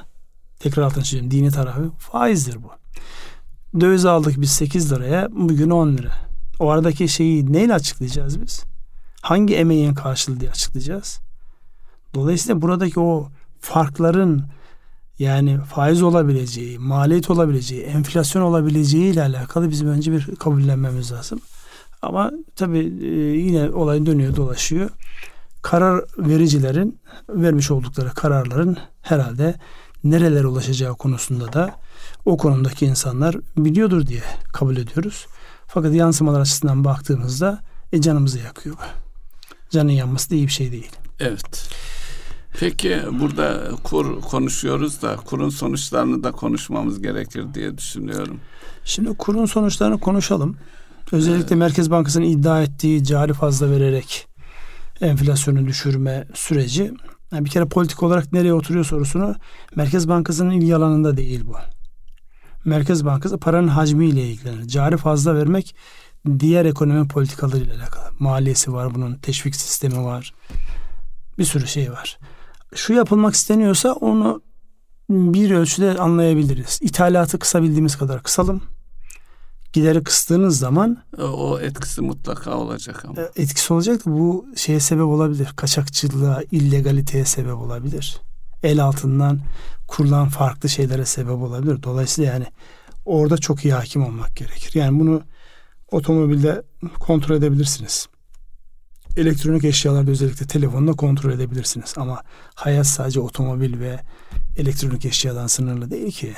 tekrar 0.59 0.83
altını 0.83 1.03
çiziyorum. 1.03 1.31
Dini 1.31 1.51
tarafı 1.51 1.89
faizdir 1.99 2.57
bu. 2.63 2.71
Döviz 3.81 4.05
aldık 4.05 4.41
biz 4.41 4.51
8 4.51 4.91
liraya 4.91 5.27
bugün 5.31 5.69
10 5.69 5.97
lira. 5.97 6.11
O 6.59 6.69
aradaki 6.69 7.07
şeyi 7.07 7.53
neyle 7.53 7.73
açıklayacağız 7.73 8.41
biz? 8.41 8.63
Hangi 9.21 9.55
emeğin 9.55 9.93
karşılığı 9.93 10.39
diye 10.39 10.51
açıklayacağız? 10.51 11.19
Dolayısıyla 12.15 12.61
buradaki 12.61 12.99
o 12.99 13.29
farkların 13.59 14.43
yani 15.19 15.59
faiz 15.59 16.01
olabileceği, 16.01 16.79
maliyet 16.79 17.29
olabileceği, 17.29 17.81
enflasyon 17.81 18.41
olabileceği 18.41 19.13
ile 19.13 19.21
alakalı 19.21 19.69
bizim 19.69 19.87
önce 19.87 20.11
bir 20.11 20.35
kabullenmemiz 20.35 21.11
lazım. 21.11 21.39
Ama 22.01 22.31
tabii 22.55 22.93
e, 23.01 23.07
yine 23.37 23.69
olay 23.69 24.05
dönüyor 24.05 24.35
dolaşıyor. 24.35 24.89
Karar 25.61 26.03
vericilerin 26.17 26.99
vermiş 27.29 27.71
oldukları 27.71 28.09
kararların 28.09 28.77
herhalde 29.01 29.55
nerelere 30.03 30.47
ulaşacağı 30.47 30.95
konusunda 30.95 31.53
da 31.53 31.75
o 32.25 32.37
konumdaki 32.37 32.85
insanlar 32.85 33.35
biliyordur 33.57 34.07
diye 34.07 34.23
kabul 34.53 34.77
ediyoruz. 34.77 35.27
Fakat 35.67 35.93
yansımalar 35.93 36.41
açısından 36.41 36.83
baktığımızda 36.83 37.59
e, 37.93 38.01
canımızı 38.01 38.39
yakıyor. 38.39 38.75
Canın 39.69 39.91
yanması 39.91 40.29
da 40.29 40.35
iyi 40.35 40.47
bir 40.47 40.51
şey 40.51 40.71
değil. 40.71 40.91
Evet. 41.19 41.69
Peki 42.59 42.99
burada 43.19 43.71
kur 43.83 44.21
konuşuyoruz 44.21 45.01
da 45.01 45.15
kurun 45.15 45.49
sonuçlarını 45.49 46.23
da 46.23 46.31
konuşmamız 46.31 47.01
gerekir 47.01 47.45
diye 47.53 47.77
düşünüyorum. 47.77 48.39
Şimdi 48.85 49.17
kurun 49.17 49.45
sonuçlarını 49.45 49.99
konuşalım. 49.99 50.57
Özellikle 51.11 51.41
evet. 51.41 51.57
Merkez 51.57 51.91
Bankası'nın 51.91 52.25
iddia 52.25 52.61
ettiği 52.61 53.03
cari 53.03 53.33
fazla 53.33 53.71
vererek 53.71 54.27
enflasyonu 55.01 55.67
düşürme 55.67 56.27
süreci 56.33 56.93
yani 57.31 57.45
bir 57.45 57.49
kere 57.49 57.65
politik 57.65 58.03
olarak 58.03 58.33
nereye 58.33 58.53
oturuyor 58.53 58.85
sorusunu 58.85 59.35
Merkez 59.75 60.07
Bankası'nın 60.07 60.51
ilgi 60.51 60.75
alanında 60.75 61.17
değil 61.17 61.43
bu. 61.47 61.55
Merkez 62.65 63.05
Bankası 63.05 63.37
paranın 63.37 63.67
hacmiyle 63.67 64.23
ilgilenir. 64.29 64.67
Cari 64.67 64.97
fazla 64.97 65.35
vermek 65.35 65.75
diğer 66.39 66.65
ekonomi 66.65 67.07
politikalarıyla 67.07 67.75
alakalı. 67.75 68.05
Maliyesi 68.19 68.73
var 68.73 68.95
bunun, 68.95 69.15
teşvik 69.15 69.55
sistemi 69.55 70.03
var. 70.03 70.33
Bir 71.37 71.45
sürü 71.45 71.67
şey 71.67 71.91
var 71.91 72.17
şu 72.75 72.93
yapılmak 72.93 73.33
isteniyorsa 73.33 73.93
onu 73.93 74.41
bir 75.09 75.51
ölçüde 75.51 75.97
anlayabiliriz. 75.97 76.79
İthalatı 76.81 77.39
kısabildiğimiz 77.39 77.97
kadar 77.97 78.23
kısalım. 78.23 78.63
Gideri 79.73 80.03
kıstığınız 80.03 80.59
zaman 80.59 81.03
o 81.17 81.59
etkisi 81.59 82.01
mutlaka 82.01 82.57
olacak 82.57 83.05
ama. 83.05 83.21
E, 83.21 83.31
etkisi 83.35 83.73
olacak 83.73 84.05
da 84.05 84.11
bu 84.11 84.45
şeye 84.55 84.79
sebep 84.79 85.05
olabilir. 85.05 85.53
Kaçakçılığa, 85.55 86.41
illegaliteye 86.51 87.25
sebep 87.25 87.55
olabilir. 87.55 88.21
El 88.63 88.83
altından 88.83 89.39
kurulan 89.87 90.29
farklı 90.29 90.69
şeylere 90.69 91.05
sebep 91.05 91.41
olabilir. 91.41 91.83
Dolayısıyla 91.83 92.33
yani 92.33 92.45
orada 93.05 93.37
çok 93.37 93.65
iyi 93.65 93.73
hakim 93.73 94.03
olmak 94.03 94.35
gerekir. 94.35 94.79
Yani 94.79 94.99
bunu 94.99 95.21
otomobilde 95.91 96.63
kontrol 96.99 97.35
edebilirsiniz 97.35 98.07
elektronik 99.17 99.63
eşyalarda 99.63 100.11
özellikle 100.11 100.47
telefonla 100.47 100.93
kontrol 100.93 101.31
edebilirsiniz. 101.31 101.93
Ama 101.97 102.21
hayat 102.55 102.87
sadece 102.87 103.19
otomobil 103.19 103.79
ve 103.79 103.99
elektronik 104.57 105.05
eşyadan 105.05 105.47
sınırlı 105.47 105.91
değil 105.91 106.11
ki. 106.11 106.33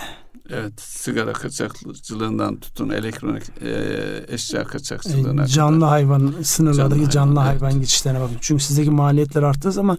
Evet, 0.49 0.81
sigara 0.81 1.33
kaçakçılığından 1.33 2.59
tutun 2.59 2.89
elektronik 2.89 3.43
e, 3.61 4.25
eşya 4.27 4.63
kaçakçılığına 4.63 5.43
e, 5.43 5.47
canlı 5.47 5.79
kadar. 5.79 5.89
hayvan 5.89 6.33
sınırlardaki 6.43 6.99
canlı, 6.99 7.11
canlı 7.11 7.39
hayvan, 7.39 7.53
hayvan 7.53 7.71
evet. 7.71 7.81
geçişlerine 7.81 8.19
bakın. 8.19 8.37
Çünkü 8.41 8.63
sizdeki 8.63 8.91
maliyetler 8.91 9.43
arttığı 9.43 9.71
zaman 9.71 9.97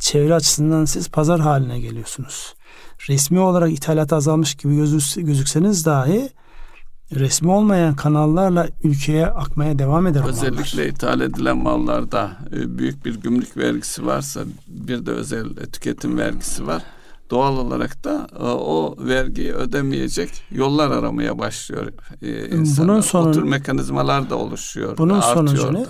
çevre 0.00 0.34
açısından 0.34 0.84
siz 0.84 1.08
pazar 1.08 1.40
haline 1.40 1.80
geliyorsunuz. 1.80 2.54
Resmi 3.08 3.40
olarak 3.40 3.72
ithalat 3.72 4.12
azalmış 4.12 4.54
gibi 4.54 4.76
gözükseniz 5.16 5.86
dahi 5.86 6.30
resmi 7.14 7.50
olmayan 7.50 7.94
kanallarla 7.94 8.68
ülkeye 8.84 9.26
akmaya 9.26 9.78
devam 9.78 10.06
eder. 10.06 10.22
Özellikle 10.28 10.82
mallar. 10.82 10.88
ithal 10.88 11.20
edilen 11.20 11.56
mallarda 11.56 12.30
e, 12.56 12.78
büyük 12.78 13.04
bir 13.04 13.14
gümrük 13.14 13.56
vergisi 13.56 14.06
varsa 14.06 14.40
bir 14.68 15.06
de 15.06 15.10
özel 15.10 15.46
tüketim 15.72 16.18
vergisi 16.18 16.66
var. 16.66 16.82
Doğal 17.30 17.56
olarak 17.56 18.04
da 18.04 18.26
e, 18.40 18.42
o 18.44 18.96
vergiyi 18.98 19.52
ödemeyecek 19.52 20.30
yollar 20.50 20.90
aramaya 20.90 21.38
başlıyor 21.38 21.92
e, 22.22 22.48
insanlar. 22.48 22.88
Bunun 22.88 23.00
sonu, 23.00 23.28
o 23.28 23.32
tür 23.32 23.42
mekanizmalar 23.42 24.30
da 24.30 24.36
oluşuyor. 24.36 24.98
Bunun 24.98 25.20
sonucu 25.20 25.74
ne? 25.74 25.84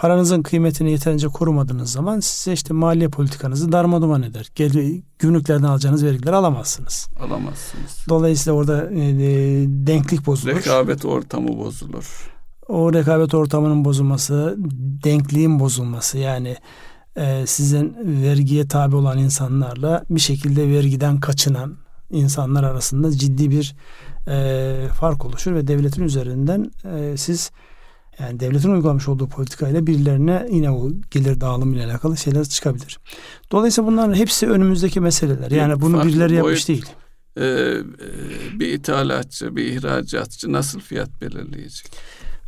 Paranızın 0.00 0.42
kıymetini 0.42 0.90
yeterince 0.90 1.28
korumadığınız 1.28 1.92
zaman 1.92 2.20
size 2.20 2.52
işte 2.52 2.74
maliye 2.74 3.08
politikanızı 3.08 3.72
darmaduman 3.72 4.22
eder. 4.22 4.50
Gel, 4.54 5.02
gümrüklerden 5.18 5.64
alacağınız 5.64 6.04
vergileri 6.04 6.36
alamazsınız. 6.36 7.08
Alamazsınız. 7.20 8.06
Dolayısıyla 8.08 8.58
orada 8.58 8.90
e, 8.90 8.98
e, 8.98 9.66
denklik 9.68 10.26
bozulur. 10.26 10.56
Rekabet 10.56 11.04
ortamı 11.04 11.58
bozulur. 11.58 12.30
O 12.68 12.92
rekabet 12.92 13.34
ortamının 13.34 13.84
bozulması, 13.84 14.56
denkliğin 15.04 15.60
bozulması 15.60 16.18
yani 16.18 16.56
e, 17.16 17.46
sizin 17.46 17.96
vergiye 18.22 18.68
tabi 18.68 18.96
olan 18.96 19.18
insanlarla 19.18 20.04
bir 20.10 20.20
şekilde 20.20 20.68
vergiden 20.68 21.20
kaçınan 21.20 21.76
insanlar 22.10 22.64
arasında 22.64 23.10
ciddi 23.10 23.50
bir 23.50 23.74
e, 24.28 24.88
fark 25.00 25.24
oluşur 25.24 25.54
ve 25.54 25.66
devletin 25.66 26.02
üzerinden 26.02 26.70
e, 26.84 27.16
siz 27.16 27.50
yani 28.20 28.40
devletin 28.40 28.70
uygulamış 28.70 29.08
olduğu 29.08 29.28
politikayla 29.28 29.86
birilerine 29.86 30.48
yine 30.50 30.70
o 30.70 30.90
gelir 31.10 31.40
dağılımı 31.40 31.76
ile 31.76 31.84
alakalı 31.84 32.16
şeyler 32.16 32.44
çıkabilir. 32.44 32.98
Dolayısıyla 33.52 33.90
bunların 33.90 34.14
hepsi 34.14 34.48
önümüzdeki 34.48 35.00
meseleler. 35.00 35.50
Yani 35.50 35.80
bunu 35.80 35.96
Farklı 35.96 36.08
birileri 36.10 36.34
yapmış 36.34 36.68
değil. 36.68 36.86
E, 37.36 37.44
e, 37.44 37.82
bir 38.60 38.68
ithalatçı, 38.68 39.56
bir 39.56 39.64
ihracatçı 39.64 40.52
nasıl 40.52 40.80
fiyat 40.80 41.20
belirleyecek? 41.20 41.92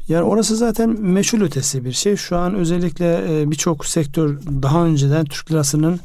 Yani 0.08 0.22
orası 0.22 0.56
zaten 0.56 1.00
meşhur 1.00 1.40
ötesi 1.40 1.84
bir 1.84 1.92
şey. 1.92 2.16
Şu 2.16 2.36
an 2.36 2.54
özellikle 2.54 3.40
e, 3.40 3.50
birçok 3.50 3.86
sektör 3.86 4.38
daha 4.62 4.84
önceden 4.84 5.24
Türk 5.24 5.50
lirasının 5.52 6.00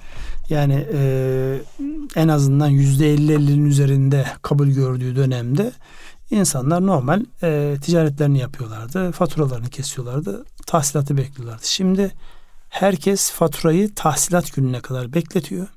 yani 0.49 0.87
e, 0.93 1.61
en 2.15 2.27
azından 2.27 2.67
yüzde 2.67 3.15
50-50'nin 3.15 3.65
üzerinde 3.65 4.25
kabul 4.41 4.67
gördüğü 4.67 5.15
dönemde 5.15 5.71
İnsanlar 6.31 6.85
normal 6.85 7.23
e, 7.43 7.77
ticaretlerini 7.81 8.39
yapıyorlardı. 8.39 9.11
Faturalarını 9.11 9.69
kesiyorlardı. 9.69 10.45
Tahsilatı 10.65 11.17
bekliyorlardı. 11.17 11.67
Şimdi 11.67 12.11
herkes 12.69 13.31
faturayı 13.31 13.95
tahsilat 13.95 14.55
gününe 14.55 14.79
kadar 14.79 15.13
bekletiyor. 15.13 15.67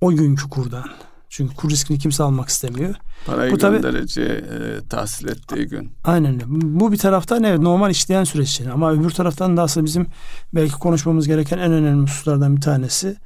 O 0.00 0.10
günkü 0.10 0.48
kurdan. 0.48 0.84
Çünkü 1.28 1.54
kur 1.54 1.70
riskini 1.70 1.98
kimse 1.98 2.22
almak 2.22 2.48
istemiyor. 2.48 2.94
Parayı 3.26 3.52
Bu 3.52 3.58
göndereceği, 3.58 4.28
e, 4.28 4.88
tahsil 4.88 5.28
ettiği 5.28 5.66
gün. 5.66 5.92
Aynen 6.04 6.34
öyle. 6.34 6.44
Bu 6.48 6.92
bir 6.92 6.98
taraftan 6.98 7.42
evet 7.42 7.60
normal 7.60 7.90
işleyen 7.90 8.24
süreç 8.24 8.50
için. 8.50 8.70
Ama 8.70 8.92
öbür 8.92 9.10
taraftan 9.10 9.56
da 9.56 9.62
aslında 9.62 9.86
bizim 9.86 10.06
belki 10.54 10.74
konuşmamız 10.74 11.26
gereken 11.26 11.58
en 11.58 11.72
önemli 11.72 12.02
hususlardan 12.02 12.56
bir 12.56 12.60
tanesi 12.60 13.16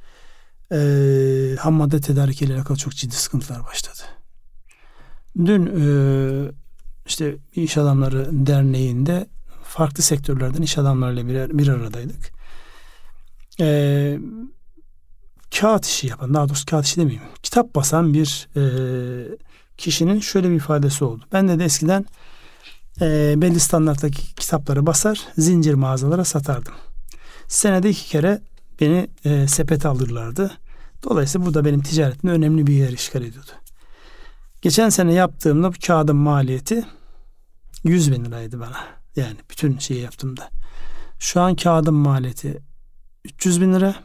e, 0.71 0.77
ham 1.59 1.73
madde 1.73 2.01
tedarikiyle 2.01 2.55
alakalı 2.55 2.77
çok 2.77 2.93
ciddi 2.95 3.15
sıkıntılar 3.15 3.63
başladı. 3.63 4.14
Dün 5.37 5.65
e, 5.65 6.51
işte 7.07 7.35
iş 7.55 7.77
adamları 7.77 8.27
derneğinde 8.31 9.27
farklı 9.63 10.03
sektörlerden 10.03 10.61
iş 10.61 10.77
adamlarıyla 10.77 11.27
bir, 11.27 11.57
bir 11.57 11.67
aradaydık. 11.67 12.31
E, 13.59 14.19
kağıt 15.59 15.85
işi 15.85 16.07
yapan, 16.07 16.33
daha 16.33 16.49
doğrusu 16.49 16.65
kağıt 16.65 16.85
işi 16.85 16.97
demeyeyim, 16.97 17.23
kitap 17.43 17.75
basan 17.75 18.13
bir 18.13 18.47
e, 18.55 18.63
kişinin 19.77 20.19
şöyle 20.19 20.49
bir 20.49 20.55
ifadesi 20.55 21.03
oldu. 21.03 21.23
Ben 21.33 21.47
de, 21.47 21.59
de 21.59 21.65
eskiden 21.65 22.05
e, 23.01 23.33
belli 23.37 23.59
standarttaki 23.59 24.35
kitapları 24.35 24.85
basar, 24.85 25.19
zincir 25.37 25.73
mağazalara 25.73 26.25
satardım. 26.25 26.73
Senede 27.47 27.89
iki 27.89 28.09
kere 28.09 28.41
beni 28.81 29.07
e, 29.25 29.47
sepete 29.47 29.87
alırlardı. 29.87 30.51
Dolayısıyla 31.03 31.47
bu 31.47 31.53
da 31.53 31.65
benim 31.65 31.81
ticaretimde 31.81 32.33
önemli 32.33 32.67
bir 32.67 32.73
yer 32.73 32.91
işgal 32.91 33.21
ediyordu. 33.21 33.51
Geçen 34.65 34.89
sene 34.89 35.13
yaptığımda 35.13 35.73
bu 35.73 35.75
kağıdın 35.87 36.15
maliyeti 36.15 36.85
100 37.83 38.11
bin 38.11 38.25
liraydı 38.25 38.59
bana. 38.59 38.77
Yani 39.15 39.35
bütün 39.49 39.77
şeyi 39.77 40.01
yaptığımda. 40.01 40.49
Şu 41.19 41.41
an 41.41 41.55
kağıdın 41.55 41.93
maliyeti 41.93 42.61
300 43.25 43.61
bin 43.61 43.73
lira. 43.73 43.95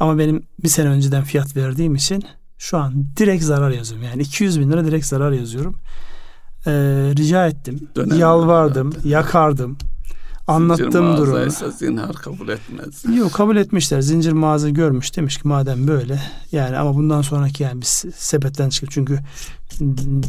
Ama 0.00 0.18
benim 0.18 0.42
bir 0.62 0.68
sene 0.68 0.88
önceden 0.88 1.24
fiyat 1.24 1.56
verdiğim 1.56 1.94
için 1.94 2.24
şu 2.58 2.78
an 2.78 3.06
direkt 3.16 3.44
zarar 3.44 3.70
yazıyorum. 3.70 4.06
Yani 4.06 4.22
200 4.22 4.60
bin 4.60 4.72
lira 4.72 4.84
direkt 4.84 5.06
zarar 5.06 5.32
yazıyorum. 5.32 5.76
Ee, 6.66 6.72
rica 7.16 7.46
ettim. 7.46 7.88
Dönem 7.96 8.18
yalvardım. 8.18 8.92
Zaten. 8.92 9.08
Yakardım. 9.08 9.78
Anlattığım 10.46 11.16
durumu. 11.16 11.72
zinhar 11.78 12.12
kabul 12.12 12.48
etmez. 12.48 13.04
Yok 13.16 13.32
kabul 13.32 13.56
etmişler. 13.56 14.00
Zincir 14.00 14.32
mağaza 14.32 14.70
görmüş. 14.70 15.16
Demiş 15.16 15.38
ki 15.38 15.48
madem 15.48 15.88
böyle 15.88 16.20
yani 16.52 16.76
ama 16.76 16.94
bundan 16.94 17.22
sonraki 17.22 17.62
yani 17.62 17.80
biz 17.80 18.04
sepetten 18.16 18.68
çıkıp 18.68 18.90
çünkü 18.90 19.18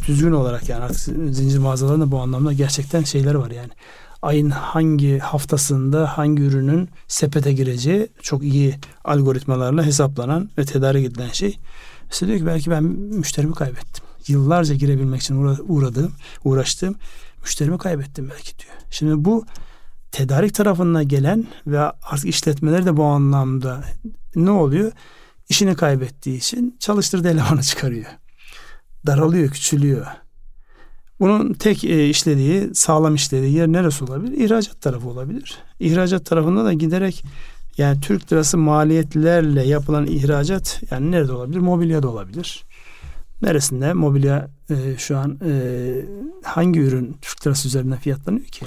düzgün 0.08 0.32
olarak 0.32 0.70
yani 0.70 0.84
artık 0.84 1.00
zincir 1.36 1.60
mağazalarında 1.60 2.12
bu 2.12 2.20
anlamda 2.20 2.54
gerçekten 2.54 3.04
şeyler 3.04 3.36
var 3.36 3.52
yani. 3.52 3.70
Ayın 4.22 4.50
hangi 4.50 5.20
haftasında 5.20 6.18
hangi 6.18 6.44
ürünün 6.44 6.90
sepete 7.08 7.54
gireceği 7.54 8.08
çok 8.22 8.44
iyi 8.44 8.76
algoritmalarla 9.04 9.84
hesaplanan 9.84 10.50
ve 10.58 10.66
tedarik 10.66 11.06
edilen 11.06 11.30
şey. 11.30 11.60
Mesela 12.08 12.28
diyor 12.28 12.40
ki 12.40 12.46
belki 12.46 12.72
ben 12.72 12.84
müşterimi 12.84 13.54
kaybettim. 13.54 14.04
Yıllarca 14.28 14.76
girebilmek 14.76 15.22
için 15.22 15.36
uğradığım, 15.68 16.12
uğraştığım 16.44 16.96
müşterimi 17.42 17.78
kaybettim 17.78 18.30
belki 18.30 18.60
diyor. 18.60 18.74
Şimdi 18.92 19.26
bu 19.26 19.46
tedarik 20.16 20.54
tarafından 20.54 21.08
gelen 21.08 21.46
ve 21.68 21.80
artık 21.80 22.26
işletmeler 22.26 22.86
de 22.86 22.98
bu 22.98 23.04
anlamda 23.04 23.84
ne 24.36 24.52
oluyor? 24.52 24.92
İşini 25.50 25.76
kaybettiği 25.76 26.38
için 26.38 26.78
çalıştırdığı 26.80 27.30
elemanı 27.30 27.62
çıkarıyor. 27.64 28.06
Daralıyor, 29.06 29.50
küçülüyor. 29.50 30.06
Bunun 31.20 31.54
tek 31.54 31.84
e, 31.84 32.10
işlediği, 32.10 32.76
sağlam 32.76 33.16
işlediği 33.16 33.54
yer 33.54 33.68
neresi 33.68 34.04
olabilir? 34.04 34.38
İhracat 34.38 34.82
tarafı 34.82 35.10
olabilir. 35.10 35.58
İhracat 35.80 36.26
tarafında 36.26 36.66
da 36.66 36.74
giderek 36.74 37.24
yani 37.78 38.02
Türk 38.02 38.34
lirası 38.34 38.58
maliyetlerle 38.58 39.64
yapılan 39.64 40.06
ihracat 40.08 40.82
yani 40.92 41.12
nerede 41.12 41.32
olabilir? 41.32 41.60
Mobilya 41.60 42.04
da 42.04 42.10
olabilir. 42.10 42.64
Neresinde 43.42 43.94
mobilya 43.94 44.50
e, 44.70 44.98
şu 44.98 45.18
an 45.18 45.40
e, 45.46 45.52
hangi 46.44 46.80
ürün 46.80 47.18
Türk 47.22 47.48
lirası 47.48 47.68
üzerinden 47.68 47.98
fiyatlanıyor 47.98 48.46
ki? 48.46 48.66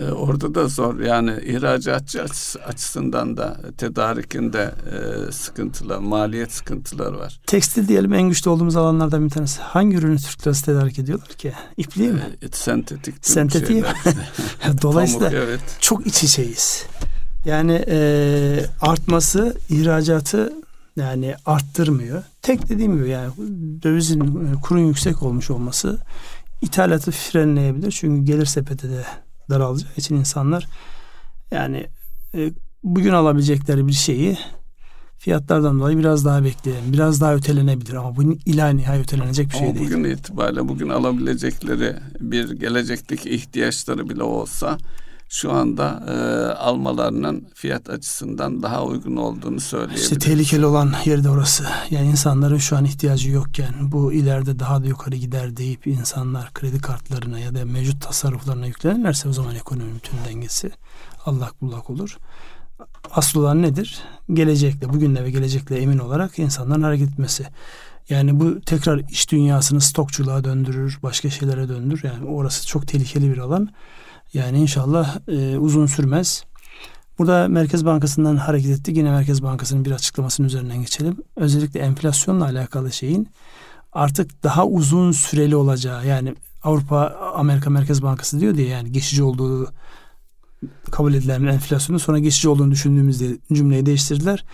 E, 0.00 0.10
orada 0.10 0.54
da 0.54 0.68
zor 0.68 1.00
yani 1.00 1.30
ihracatçı 1.44 2.22
açısından 2.66 3.36
da 3.36 3.60
tedarikinde 3.78 4.74
e, 4.92 5.32
sıkıntılar, 5.32 5.98
maliyet 5.98 6.52
sıkıntıları 6.52 7.18
var. 7.18 7.40
Tekstil 7.46 7.88
diyelim 7.88 8.14
en 8.14 8.28
güçlü 8.28 8.50
olduğumuz 8.50 8.76
alanlardan 8.76 9.24
bir 9.24 9.30
tanesi. 9.30 9.60
Hangi 9.60 9.96
ürünü 9.96 10.18
Türk 10.18 10.46
lirası 10.46 10.64
tedarik 10.64 10.98
ediyorlar 10.98 11.28
ki? 11.28 11.52
İpliği 11.76 12.08
mi? 12.08 12.22
E, 12.42 12.48
sentetik. 12.48 13.14
Sentetik? 13.22 13.84
Dolayısıyla 14.82 15.30
Pamuk, 15.30 15.44
evet. 15.44 15.60
çok 15.80 16.06
iç 16.06 16.24
içeyiz. 16.24 16.86
Yani 17.44 17.84
e, 17.88 18.66
artması 18.80 19.56
ihracatı 19.70 20.52
yani 20.96 21.34
arttırmıyor. 21.46 22.22
Tek 22.42 22.68
dediğim 22.68 22.96
gibi 22.96 23.08
yani 23.08 23.32
dövizin 23.82 24.20
e, 24.20 24.60
kurun 24.60 24.86
yüksek 24.86 25.22
olmuş 25.22 25.50
olması 25.50 25.98
ithalatı 26.62 27.10
frenleyebilir. 27.10 27.90
Çünkü 27.90 28.24
gelir 28.32 28.46
sepeti 28.46 28.88
de 28.88 29.04
daralacağı 29.50 29.92
için 29.96 30.16
insanlar 30.16 30.66
yani 31.50 31.86
e, 32.34 32.52
bugün 32.82 33.12
alabilecekleri 33.12 33.86
bir 33.86 33.92
şeyi 33.92 34.38
fiyatlardan 35.18 35.80
dolayı 35.80 35.98
biraz 35.98 36.24
daha 36.24 36.44
bekleyelim. 36.44 36.92
Biraz 36.92 37.20
daha 37.20 37.34
ötelenebilir 37.34 37.94
ama 37.94 38.16
bunun 38.16 38.38
ilahi 38.46 38.76
nihai 38.76 39.00
ötelenecek 39.00 39.48
bir 39.50 39.56
ama 39.56 39.66
şey 39.66 39.74
değil. 39.74 39.86
Bugün 39.86 40.04
itibariyle 40.04 40.68
bugün 40.68 40.88
alabilecekleri 40.88 41.96
bir 42.20 42.50
gelecekteki 42.50 43.30
ihtiyaçları 43.30 44.08
bile 44.08 44.22
olsa 44.22 44.78
şu 45.34 45.52
anda 45.52 46.02
e, 46.08 46.14
almalarının 46.54 47.48
fiyat 47.54 47.90
açısından 47.90 48.62
daha 48.62 48.84
uygun 48.84 49.16
olduğunu 49.16 49.60
söyleyebiliriz. 49.60 50.02
İşte 50.02 50.18
tehlikeli 50.18 50.66
olan 50.66 50.92
yerde 51.04 51.30
orası. 51.30 51.64
Yani 51.90 52.08
insanların 52.08 52.58
şu 52.58 52.76
an 52.76 52.84
ihtiyacı 52.84 53.30
yokken 53.30 53.74
bu 53.82 54.12
ileride 54.12 54.58
daha 54.58 54.82
da 54.82 54.86
yukarı 54.86 55.16
gider 55.16 55.56
deyip 55.56 55.86
insanlar 55.86 56.52
kredi 56.54 56.80
kartlarına 56.80 57.38
ya 57.38 57.54
da 57.54 57.64
mevcut 57.64 58.02
tasarruflarına 58.02 58.66
yüklenirlerse 58.66 59.28
o 59.28 59.32
zaman 59.32 59.54
ekonomi 59.54 59.94
bütün 59.94 60.18
dengesi 60.28 60.70
allak 61.26 61.62
bullak 61.62 61.90
olur. 61.90 62.18
Asıl 63.10 63.40
olan 63.40 63.62
nedir? 63.62 63.98
Gelecekle, 64.32 64.88
bugünle 64.88 65.24
ve 65.24 65.30
gelecekle 65.30 65.76
emin 65.76 65.98
olarak 65.98 66.38
insanların 66.38 66.82
hareket 66.82 67.08
etmesi. 67.08 67.46
Yani 68.08 68.40
bu 68.40 68.60
tekrar 68.60 68.98
iş 68.98 69.30
dünyasını 69.30 69.80
stokçuluğa 69.80 70.44
döndürür, 70.44 70.98
başka 71.02 71.30
şeylere 71.30 71.68
döndürür. 71.68 72.04
Yani 72.04 72.26
orası 72.26 72.66
çok 72.66 72.88
tehlikeli 72.88 73.32
bir 73.32 73.38
alan. 73.38 73.70
Yani 74.34 74.58
inşallah 74.58 75.18
e, 75.28 75.58
uzun 75.58 75.86
sürmez. 75.86 76.44
Burada 77.18 77.48
Merkez 77.48 77.84
Bankası'ndan 77.84 78.36
hareket 78.36 78.70
ettik. 78.70 78.96
Yine 78.96 79.10
Merkez 79.10 79.42
Bankası'nın 79.42 79.84
bir 79.84 79.90
açıklamasının 79.90 80.46
üzerinden 80.46 80.80
geçelim. 80.80 81.16
Özellikle 81.36 81.80
enflasyonla 81.80 82.44
alakalı 82.44 82.92
şeyin 82.92 83.28
artık 83.92 84.42
daha 84.42 84.66
uzun 84.66 85.12
süreli 85.12 85.56
olacağı 85.56 86.06
yani 86.06 86.34
Avrupa 86.62 87.06
Amerika 87.34 87.70
Merkez 87.70 88.02
Bankası 88.02 88.40
diyor 88.40 88.56
diye 88.56 88.68
yani 88.68 88.92
geçici 88.92 89.22
olduğu 89.22 89.72
kabul 90.90 91.14
edilen 91.14 91.44
enflasyonun 91.44 91.98
sonra 91.98 92.18
geçici 92.18 92.48
olduğunu 92.48 92.70
düşündüğümüzde 92.70 93.38
cümleyi 93.52 93.86
değiştirdiler. 93.86 94.44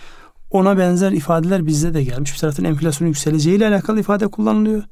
Ona 0.50 0.78
benzer 0.78 1.12
ifadeler 1.12 1.66
bizde 1.66 1.94
de 1.94 2.04
gelmiş. 2.04 2.32
Bir 2.34 2.38
taraftan 2.38 2.64
enflasyonun 2.64 3.08
yükseleceğiyle 3.08 3.68
alakalı 3.68 4.00
ifade 4.00 4.28
kullanılıyor. 4.28 4.82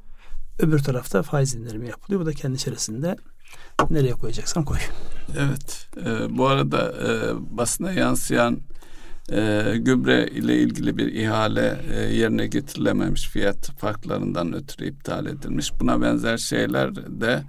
Öbür 0.59 0.79
tarafta 0.79 1.23
faiz 1.23 1.55
indirimi 1.55 1.87
yapılıyor. 1.87 2.21
Bu 2.21 2.25
da 2.25 2.33
kendi 2.33 2.55
içerisinde 2.55 3.15
nereye 3.89 4.13
koyacaksan 4.13 4.65
koy. 4.65 4.77
Evet. 5.37 5.87
E, 6.05 6.37
bu 6.37 6.47
arada 6.47 6.93
e, 7.07 7.07
basına 7.57 7.91
yansıyan 7.91 8.59
e, 9.31 9.73
gübre 9.77 10.27
ile 10.27 10.57
ilgili 10.57 10.97
bir 10.97 11.13
ihale 11.13 11.81
e, 11.93 11.99
yerine 11.99 12.47
getirilememiş 12.47 13.27
fiyat 13.27 13.71
farklarından 13.77 14.53
ötürü 14.53 14.87
iptal 14.87 15.25
edilmiş. 15.25 15.71
Buna 15.79 16.01
benzer 16.01 16.37
şeyler 16.37 16.95
de 16.95 17.43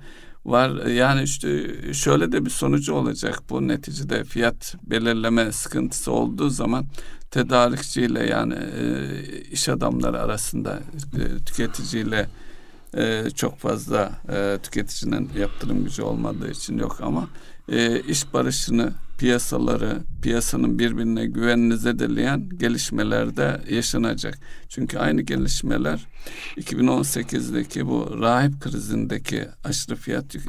var. 0.44 0.86
Yani 0.86 1.22
işte 1.22 1.66
şöyle 1.92 2.32
de 2.32 2.44
bir 2.44 2.50
sonucu 2.50 2.94
olacak 2.94 3.42
bu 3.50 3.68
neticede 3.68 4.24
fiyat 4.24 4.74
belirleme 4.82 5.52
sıkıntısı 5.52 6.12
olduğu 6.12 6.48
zaman 6.48 6.86
tedarikçiyle 7.30 8.26
yani 8.26 8.54
e, 8.54 9.06
iş 9.50 9.68
adamları 9.68 10.20
arasında 10.20 10.80
e, 11.18 11.44
tüketiciyle 11.44 12.26
e, 12.96 13.30
çok 13.30 13.58
fazla 13.58 14.12
e, 14.32 14.58
tüketicinin 14.62 15.30
yaptırım 15.38 15.84
gücü 15.84 16.02
olmadığı 16.02 16.50
için 16.50 16.78
yok 16.78 16.98
ama 17.02 17.28
e, 17.68 18.00
iş 18.00 18.34
barışını 18.34 18.92
piyasaları, 19.18 19.98
piyasanın 20.22 20.78
birbirine 20.78 21.26
güvenini 21.26 21.76
zedeleyen 21.76 22.48
gelişmelerde 22.48 23.60
yaşanacak. 23.70 24.38
Çünkü 24.68 24.98
aynı 24.98 25.22
gelişmeler 25.22 26.06
2018'deki 26.56 27.86
bu 27.86 28.16
rahip 28.20 28.60
krizindeki 28.60 29.48
aşırı 29.64 29.96
fiyat 29.96 30.36
e, 30.36 30.40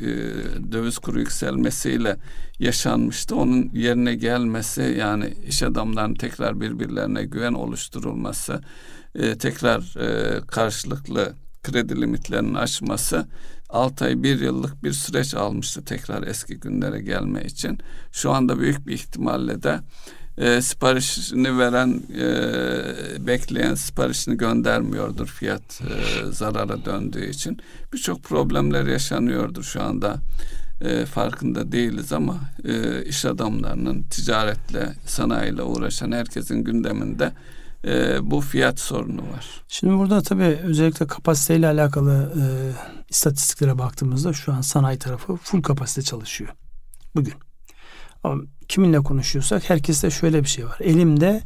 döviz 0.72 0.98
kuru 0.98 1.20
yükselmesiyle 1.20 2.18
yaşanmıştı. 2.60 3.36
Onun 3.36 3.70
yerine 3.74 4.16
gelmesi 4.16 4.96
yani 5.00 5.34
iş 5.48 5.64
adamlarının 5.64 6.16
tekrar 6.16 6.62
birbirlerine 6.62 7.24
güven 7.24 7.54
oluşturulması, 7.54 8.62
e, 9.16 9.38
tekrar 9.38 9.96
e, 10.00 10.42
karşılıklı 10.48 11.34
kredi 11.64 12.02
limitlerinin 12.02 12.54
aşması 12.54 13.28
6 13.70 14.06
ay 14.06 14.24
1 14.24 14.40
yıllık 14.40 14.84
bir 14.84 14.94
süreç 14.94 15.34
almıştı 15.34 15.86
tekrar 15.86 16.28
eski 16.28 16.60
günlere 16.60 17.02
gelme 17.02 17.44
için. 17.44 17.80
Şu 18.12 18.32
anda 18.32 18.60
büyük 18.60 18.88
bir 18.88 18.94
ihtimalle 18.94 19.64
de 19.64 19.80
e, 20.38 20.62
siparişini 20.62 21.58
veren 21.58 22.02
e, 22.20 23.28
bekleyen 23.28 23.76
siparişini 23.76 24.38
göndermiyordur 24.38 25.28
fiyat 25.28 25.82
e, 25.82 26.32
zarara 26.32 26.86
döndüğü 26.86 27.30
için. 27.30 27.58
Birçok 27.94 28.24
problemler 28.24 28.88
yaşanıyordur 28.88 29.64
şu 29.64 29.84
anda. 29.84 30.18
E, 30.82 31.06
farkında 31.06 31.72
değiliz 31.72 32.14
ama 32.14 32.40
e, 32.66 33.04
iş 33.06 33.26
adamlarının 33.26 34.04
ticaretle, 34.04 34.94
sanayiyle 35.06 35.64
uğraşan 35.64 36.12
herkesin 36.12 36.64
gündeminde 36.64 37.32
e, 37.88 38.18
bu 38.32 38.42
fiyat 38.42 38.80
sorunu 38.80 39.22
var. 39.22 39.64
Şimdi 39.68 39.98
burada 39.98 40.22
tabii 40.22 40.44
özellikle 40.44 41.08
kapasiteyle 41.08 41.68
alakalı 41.68 42.34
e, 42.40 42.44
istatistiklere 43.10 43.78
baktığımızda 43.78 44.34
şu 44.34 44.54
an 44.54 44.62
sanayi 44.62 45.00
tarafı 45.00 45.36
full 45.36 45.62
kapasite 45.62 46.02
çalışıyor. 46.02 46.50
Bugün. 47.16 47.34
Ama 48.24 48.44
kiminle 48.68 49.00
konuşuyorsak 49.00 49.70
herkeste 49.70 50.10
şöyle 50.10 50.44
bir 50.44 50.48
şey 50.50 50.66
var. 50.66 50.78
Elimde 50.80 51.42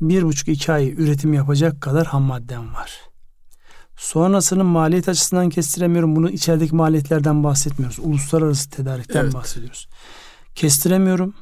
bir 0.00 0.22
buçuk 0.22 0.48
iki 0.48 0.72
ay 0.72 0.92
üretim 0.92 1.34
yapacak 1.34 1.80
kadar 1.80 2.06
ham 2.06 2.22
maddem 2.22 2.74
var. 2.74 3.00
Sonrasının 3.96 4.66
maliyet 4.66 5.08
açısından 5.08 5.50
kestiremiyorum. 5.50 6.16
Bunu 6.16 6.30
içerideki 6.30 6.74
maliyetlerden 6.74 7.44
bahsetmiyoruz. 7.44 7.98
Uluslararası 7.98 8.70
tedarikten 8.70 9.24
evet. 9.24 9.34
bahsediyoruz. 9.34 9.88
Kestiremiyorum 10.54 11.34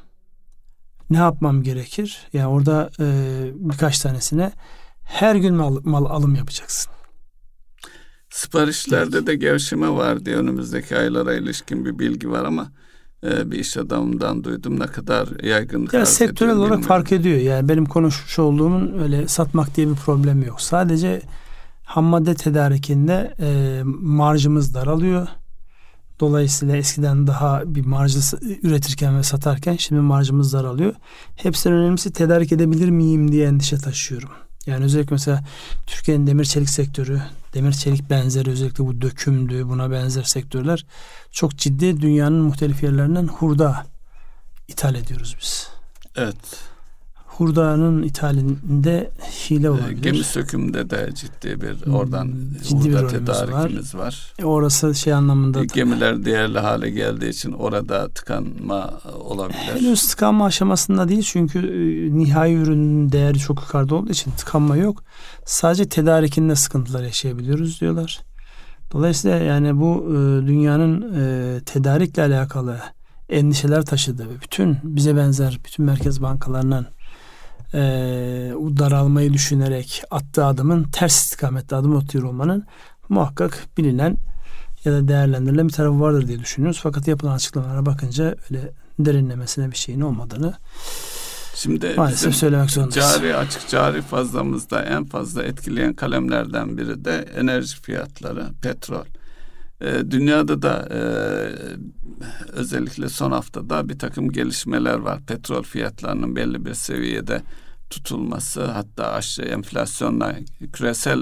ne 1.09 1.17
yapmam 1.17 1.63
gerekir? 1.63 2.27
Yani 2.33 2.47
orada 2.47 2.89
e, 2.99 3.05
birkaç 3.55 3.99
tanesine 3.99 4.51
her 5.03 5.35
gün 5.35 5.55
mal, 5.55 5.77
mal 5.83 6.05
alım 6.05 6.35
yapacaksın. 6.35 6.91
Siparişlerde 8.29 9.27
de 9.27 9.35
gevşeme 9.35 9.89
var 9.89 10.25
diye 10.25 10.35
önümüzdeki 10.35 10.97
aylara 10.97 11.33
ilişkin 11.33 11.85
bir 11.85 11.99
bilgi 11.99 12.31
var 12.31 12.45
ama 12.45 12.71
e, 13.23 13.51
bir 13.51 13.59
iş 13.59 13.77
adamından 13.77 14.43
duydum 14.43 14.79
ne 14.79 14.87
kadar 14.87 15.43
yaygınlık 15.43 15.93
ya 15.93 16.05
sektörel 16.05 16.51
olarak 16.51 16.63
bilmiyorum. 16.63 16.87
fark 16.87 17.11
ediyor. 17.11 17.37
Yani 17.37 17.69
benim 17.69 17.85
konuşmuş 17.85 18.39
olduğumun 18.39 18.99
öyle 18.99 19.27
satmak 19.27 19.75
diye 19.75 19.89
bir 19.89 19.95
problem 19.95 20.43
yok. 20.43 20.61
Sadece 20.61 21.21
ham 21.83 22.05
madde 22.05 22.33
tedarikinde 22.33 23.33
e, 23.39 23.79
marjımız 23.85 24.73
daralıyor. 24.73 25.27
Dolayısıyla 26.19 26.77
eskiden 26.77 27.27
daha 27.27 27.63
bir 27.65 27.85
marjı 27.85 28.19
üretirken 28.63 29.17
ve 29.17 29.23
satarken 29.23 29.75
şimdi 29.75 30.01
marjımız 30.01 30.53
daralıyor. 30.53 30.93
Hepsinden 31.35 31.77
önemlisi 31.77 32.11
tedarik 32.11 32.51
edebilir 32.51 32.89
miyim 32.89 33.31
diye 33.31 33.47
endişe 33.47 33.77
taşıyorum. 33.77 34.29
Yani 34.65 34.85
özellikle 34.85 35.13
mesela 35.13 35.43
Türkiye'nin 35.87 36.27
demir 36.27 36.45
çelik 36.45 36.69
sektörü, 36.69 37.21
demir 37.53 37.71
çelik 37.71 38.09
benzeri 38.09 38.49
özellikle 38.49 38.85
bu 38.85 39.01
dökümdü, 39.01 39.67
buna 39.67 39.91
benzer 39.91 40.23
sektörler 40.23 40.85
çok 41.31 41.57
ciddi 41.57 42.01
dünyanın 42.01 42.41
muhtelif 42.41 42.83
yerlerinden 42.83 43.27
hurda 43.27 43.85
ithal 44.67 44.95
ediyoruz 44.95 45.35
biz. 45.41 45.67
Evet 46.15 46.72
hurdanın 47.37 48.03
ithalinde 48.03 49.11
hile 49.49 49.67
ee, 49.67 49.69
olabilir. 49.69 50.01
Gemi 50.01 50.23
sökümünde 50.23 50.89
de 50.89 51.09
ciddi 51.15 51.61
bir 51.61 51.85
hmm, 51.85 51.95
oradan 51.95 52.33
ciddi 52.63 52.91
hurda 52.91 53.03
bir 53.03 53.09
tedarikimiz 53.09 53.95
var. 53.95 53.99
var. 53.99 54.33
E 54.39 54.45
orası 54.45 54.95
şey 54.95 55.13
anlamında. 55.13 55.63
Gemiler 55.63 56.25
değerli 56.25 56.59
hale 56.59 56.89
geldiği 56.89 57.29
için 57.29 57.51
orada 57.51 58.09
tıkanma 58.09 58.93
olabilir. 59.19 59.57
Henüz 59.57 60.07
tıkanma 60.07 60.45
aşamasında 60.45 61.09
değil 61.09 61.23
çünkü 61.23 61.59
e, 61.59 62.17
nihai 62.17 62.53
ürünün 62.53 63.11
değeri 63.11 63.39
çok 63.39 63.61
yukarıda 63.61 63.95
olduğu 63.95 64.11
için 64.11 64.31
tıkanma 64.31 64.77
yok. 64.77 65.03
Sadece 65.45 65.89
tedarikinde 65.89 66.55
sıkıntılar 66.55 67.03
yaşayabiliyoruz 67.03 67.81
diyorlar. 67.81 68.19
Dolayısıyla 68.91 69.37
yani 69.37 69.79
bu 69.79 70.05
e, 70.09 70.47
dünyanın 70.47 71.13
e, 71.15 71.59
tedarikle 71.65 72.21
alakalı 72.21 72.79
endişeler 73.29 73.85
taşıdığı 73.85 74.41
bütün 74.41 74.77
bize 74.83 75.15
benzer 75.15 75.59
bütün 75.65 75.85
merkez 75.85 76.21
bankalarının 76.21 76.87
e, 77.73 77.79
daralmayı 78.77 79.33
düşünerek 79.33 80.03
attığı 80.11 80.45
adımın 80.45 80.83
ters 80.83 81.23
istikamette 81.23 81.75
adım 81.75 81.97
atıyor 81.97 82.23
olmanın 82.23 82.65
muhakkak 83.09 83.67
bilinen 83.77 84.17
ya 84.85 84.93
da 84.93 85.07
değerlendirilen 85.07 85.67
bir 85.67 85.73
tarafı 85.73 85.99
vardır 85.99 86.27
diye 86.27 86.39
düşünüyoruz. 86.39 86.79
Fakat 86.83 87.07
yapılan 87.07 87.35
açıklamalara 87.35 87.85
bakınca 87.85 88.35
öyle 88.49 88.71
derinlemesine 88.99 89.71
bir 89.71 89.77
şeyin 89.77 90.01
olmadığını 90.01 90.53
Şimdi 91.55 91.93
maalesef 91.97 92.35
söylemek 92.35 92.71
zorundayız. 92.71 93.13
Cari 93.13 93.35
açık 93.35 93.69
cari 93.69 94.01
fazlamızda 94.01 94.83
en 94.83 95.05
fazla 95.05 95.43
etkileyen 95.43 95.93
kalemlerden 95.93 96.77
biri 96.77 97.05
de 97.05 97.25
enerji 97.35 97.81
fiyatları, 97.81 98.45
petrol. 98.61 99.05
Ee, 99.81 100.11
dünyada 100.11 100.61
da 100.61 100.89
e, 100.91 100.99
özellikle 102.53 103.09
son 103.09 103.31
haftada 103.31 103.89
bir 103.89 103.99
takım 103.99 104.31
gelişmeler 104.31 104.97
var. 104.97 105.19
Petrol 105.27 105.63
fiyatlarının 105.63 106.35
belli 106.35 106.65
bir 106.65 106.73
seviyede 106.73 107.41
tutulması 107.93 108.65
hatta 108.65 109.11
aşağı 109.11 109.45
enflasyonla 109.45 110.35
küresel 110.73 111.19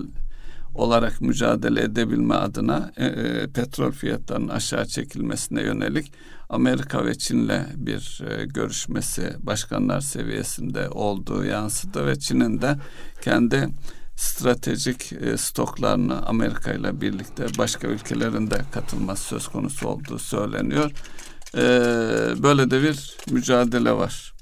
olarak 0.76 1.22
mücadele 1.22 1.82
edebilme 1.82 2.36
adına 2.36 2.92
e, 2.98 3.06
e, 3.06 3.48
petrol 3.48 3.92
fiyatlarının 3.92 4.48
aşağı 4.48 4.86
çekilmesine 4.86 5.62
yönelik 5.62 6.14
Amerika 6.50 7.06
ve 7.06 7.18
Çin'le 7.18 7.66
bir 7.76 8.22
e, 8.30 8.46
görüşmesi 8.46 9.34
başkanlar 9.40 10.02
seviyesinde 10.02 10.90
olduğu 10.90 11.46
yansıdı 11.46 12.08
ve 12.08 12.20
Çin'in 12.20 12.62
de 12.62 12.78
kendi 13.22 13.70
stratejik 14.16 15.14
e, 15.14 15.38
stoklarını 15.38 16.26
Amerika 16.26 16.74
ile 16.74 17.02
birlikte 17.02 17.46
başka 17.58 17.88
ülkelerin 17.88 18.52
de 18.52 18.62
katılması 18.72 19.24
söz 19.24 19.48
konusu 19.48 19.88
olduğu 19.88 20.20
söyleniyor. 20.20 20.92
E, 21.56 21.64
böyle 22.44 22.72
de 22.72 22.84
bir 22.84 23.18
mücadele 23.32 23.92
var. 23.92 24.34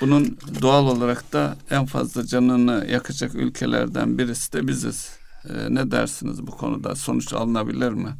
Bunun 0.00 0.38
doğal 0.62 0.86
olarak 0.86 1.32
da 1.32 1.56
en 1.70 1.86
fazla 1.86 2.26
canını 2.26 2.86
yakacak 2.90 3.34
ülkelerden 3.34 4.18
birisi 4.18 4.52
de 4.52 4.68
biziz. 4.68 5.10
E, 5.48 5.74
ne 5.74 5.90
dersiniz 5.90 6.46
bu 6.46 6.50
konuda? 6.50 6.96
Sonuç 6.96 7.32
alınabilir 7.32 7.92
mi? 7.92 8.16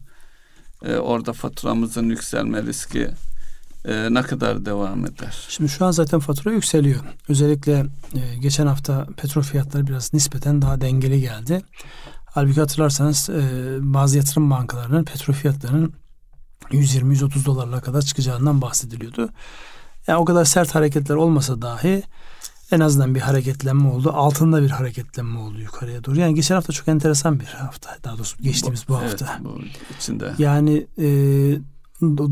E, 0.85 0.97
orada 0.97 1.33
faturamızın 1.33 2.09
yükselme 2.09 2.63
riski 2.63 3.11
e, 3.85 4.15
ne 4.15 4.23
kadar 4.23 4.67
devam 4.67 5.07
eder? 5.07 5.47
Şimdi 5.49 5.71
şu 5.71 5.85
an 5.85 5.91
zaten 5.91 6.21
fatura 6.21 6.53
yükseliyor. 6.53 7.01
Özellikle 7.29 7.87
e, 8.15 8.37
geçen 8.41 8.67
hafta 8.67 9.07
petrol 9.17 9.43
fiyatları 9.43 9.87
biraz 9.87 10.15
nispeten 10.15 10.63
daha 10.63 10.81
dengeli 10.81 11.21
geldi. 11.21 11.63
Halbuki 12.27 12.61
hatırlarsanız 12.61 13.31
e, 13.31 13.43
bazı 13.81 14.17
yatırım 14.17 14.51
bankalarının 14.51 15.05
petrol 15.05 15.35
fiyatlarının 15.35 15.95
120-130 16.71 17.45
dolarlara 17.45 17.81
kadar 17.81 18.03
çıkacağından 18.03 18.63
bahsediliyordu. 18.63 19.31
Yani 20.07 20.19
o 20.19 20.25
kadar 20.25 20.45
sert 20.45 20.75
hareketler 20.75 21.15
olmasa 21.15 21.63
dahi 21.63 22.03
en 22.73 22.81
azından 22.81 23.15
bir 23.15 23.21
hareketlenme 23.21 23.89
oldu. 23.89 24.13
Altında 24.15 24.63
bir 24.63 24.71
hareketlenme 24.71 25.39
oldu 25.39 25.61
yukarıya 25.61 26.05
doğru. 26.05 26.19
Yani 26.19 26.35
geçen 26.35 26.55
hafta 26.55 26.73
çok 26.73 26.89
enteresan 26.89 27.41
bir 27.41 27.47
hafta. 27.47 27.91
Daha 28.05 28.19
doğrusu 28.19 28.43
geçtiğimiz 28.43 28.89
bu, 28.89 28.93
bu 28.93 28.97
hafta. 28.97 29.27
Evet, 29.33 29.45
bu 29.45 29.61
içinde. 29.99 30.35
Yani 30.39 30.87
e, 30.99 31.07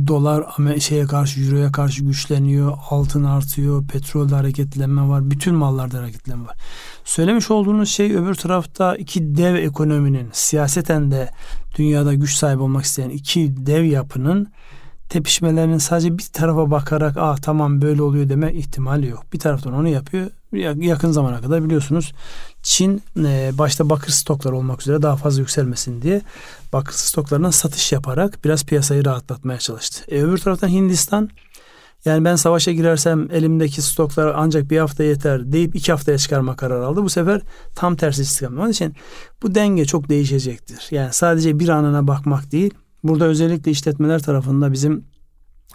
dolar 0.08 0.46
şeye 0.80 1.06
karşı 1.06 1.40
euroya 1.40 1.72
karşı 1.72 2.04
güçleniyor, 2.04 2.78
altın 2.90 3.24
artıyor, 3.24 3.86
petrolde 3.86 4.34
hareketlenme 4.34 5.08
var, 5.08 5.30
bütün 5.30 5.54
mallarda 5.54 5.98
hareketlenme 5.98 6.46
var. 6.46 6.56
Söylemiş 7.04 7.50
olduğunuz 7.50 7.88
şey 7.90 8.16
öbür 8.16 8.34
tarafta 8.34 8.96
iki 8.96 9.36
dev 9.36 9.54
ekonominin 9.54 10.28
siyaseten 10.32 11.10
de 11.10 11.30
dünyada 11.76 12.14
güç 12.14 12.34
sahibi 12.34 12.62
olmak 12.62 12.84
isteyen 12.84 13.10
iki 13.10 13.66
dev 13.66 13.84
yapının 13.84 14.52
tepişmelerinin 15.08 15.78
sadece 15.78 16.18
bir 16.18 16.26
tarafa 16.32 16.70
bakarak 16.70 17.16
ah 17.16 17.36
tamam 17.36 17.82
böyle 17.82 18.02
oluyor 18.02 18.28
deme 18.28 18.52
ihtimali 18.52 19.08
yok. 19.08 19.24
Bir 19.32 19.38
taraftan 19.38 19.72
onu 19.72 19.88
yapıyor. 19.88 20.30
Yakın 20.76 21.10
zamana 21.10 21.40
kadar 21.40 21.64
biliyorsunuz 21.64 22.12
Çin 22.62 23.02
e, 23.16 23.50
başta 23.58 23.90
bakır 23.90 24.12
stoklar 24.12 24.52
olmak 24.52 24.80
üzere 24.80 25.02
daha 25.02 25.16
fazla 25.16 25.40
yükselmesin 25.40 26.02
diye 26.02 26.22
bakır 26.72 26.92
stoklarına 26.92 27.52
satış 27.52 27.92
yaparak 27.92 28.44
biraz 28.44 28.64
piyasayı 28.64 29.04
rahatlatmaya 29.04 29.58
çalıştı. 29.58 30.04
E, 30.08 30.22
öbür 30.22 30.38
taraftan 30.38 30.68
Hindistan 30.68 31.30
yani 32.04 32.24
ben 32.24 32.36
savaşa 32.36 32.72
girersem 32.72 33.28
elimdeki 33.30 33.82
stoklar 33.82 34.34
ancak 34.36 34.70
bir 34.70 34.78
hafta 34.78 35.04
yeter 35.04 35.52
deyip 35.52 35.76
iki 35.76 35.92
haftaya 35.92 36.18
çıkarma 36.18 36.56
kararı 36.56 36.86
aldı. 36.86 37.02
Bu 37.02 37.10
sefer 37.10 37.40
tam 37.74 37.96
tersi 37.96 38.22
istikamet. 38.22 38.58
Onun 38.60 38.70
için 38.70 38.94
bu 39.42 39.54
denge 39.54 39.84
çok 39.84 40.08
değişecektir. 40.08 40.88
Yani 40.90 41.12
sadece 41.12 41.58
bir 41.58 41.68
anına 41.68 42.06
bakmak 42.06 42.52
değil 42.52 42.74
Burada 43.04 43.24
özellikle 43.24 43.70
işletmeler 43.70 44.22
tarafında 44.22 44.72
bizim 44.72 45.04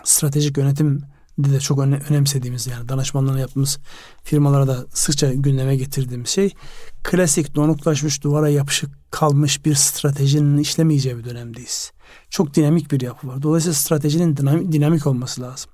stratejik 0.04 0.58
yönetim 0.58 1.02
de 1.38 1.60
çok 1.60 1.80
önemsediğimiz 1.80 2.68
yani 2.68 2.90
danışmanlığını 2.90 3.40
yaptığımız 3.40 3.80
firmalara 4.24 4.68
da 4.68 4.86
sıkça 4.94 5.34
gündeme 5.34 5.76
getirdiğimiz 5.76 6.30
şey 6.30 6.54
klasik 7.04 7.56
donuklaşmış 7.56 8.24
duvara 8.24 8.50
yapışık 8.50 9.12
kalmış 9.12 9.66
bir 9.66 9.76
stratejinin 9.76 10.58
işlemeyeceği 10.58 11.18
bir 11.18 11.24
dönemdeyiz. 11.24 11.92
Çok 12.30 12.54
dinamik 12.54 12.92
bir 12.92 13.02
yapı 13.02 13.28
var. 13.28 13.42
Dolayısıyla 13.42 13.74
stratejinin 13.74 14.38
dinamik, 14.38 14.72
dinamik 14.72 15.08
olması 15.08 15.42
lazım. 15.42 15.72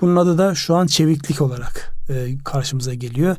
Bunun 0.00 0.16
adı 0.16 0.38
da 0.38 0.54
şu 0.54 0.74
an 0.74 0.86
çeviklik 0.86 1.40
olarak 1.40 1.96
e, 2.08 2.38
karşımıza 2.44 2.94
geliyor. 2.94 3.36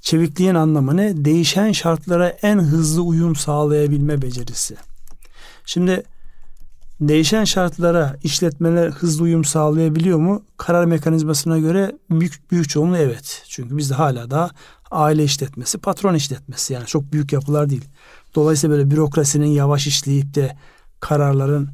Çevikliğin 0.00 0.54
anlamı 0.54 0.96
ne? 0.96 1.24
Değişen 1.24 1.72
şartlara 1.72 2.28
en 2.28 2.58
hızlı 2.58 3.02
uyum 3.02 3.36
sağlayabilme 3.36 4.22
becerisi. 4.22 4.76
Şimdi 5.66 6.02
değişen 7.00 7.44
şartlara 7.44 8.16
işletmeler 8.22 8.90
hızlı 8.90 9.24
uyum 9.24 9.44
sağlayabiliyor 9.44 10.18
mu? 10.18 10.42
Karar 10.56 10.84
mekanizmasına 10.84 11.58
göre 11.58 11.92
büyük 12.10 12.50
büyük 12.50 12.68
çoğunluğu 12.68 12.96
evet. 12.96 13.42
Çünkü 13.48 13.76
bizde 13.76 13.94
hala 13.94 14.30
daha 14.30 14.50
aile 14.90 15.24
işletmesi, 15.24 15.78
patron 15.78 16.14
işletmesi 16.14 16.72
yani 16.72 16.86
çok 16.86 17.12
büyük 17.12 17.32
yapılar 17.32 17.70
değil. 17.70 17.84
Dolayısıyla 18.34 18.76
böyle 18.76 18.90
bürokrasinin 18.90 19.46
yavaş 19.46 19.86
işleyip 19.86 20.34
de 20.34 20.56
kararların 21.00 21.70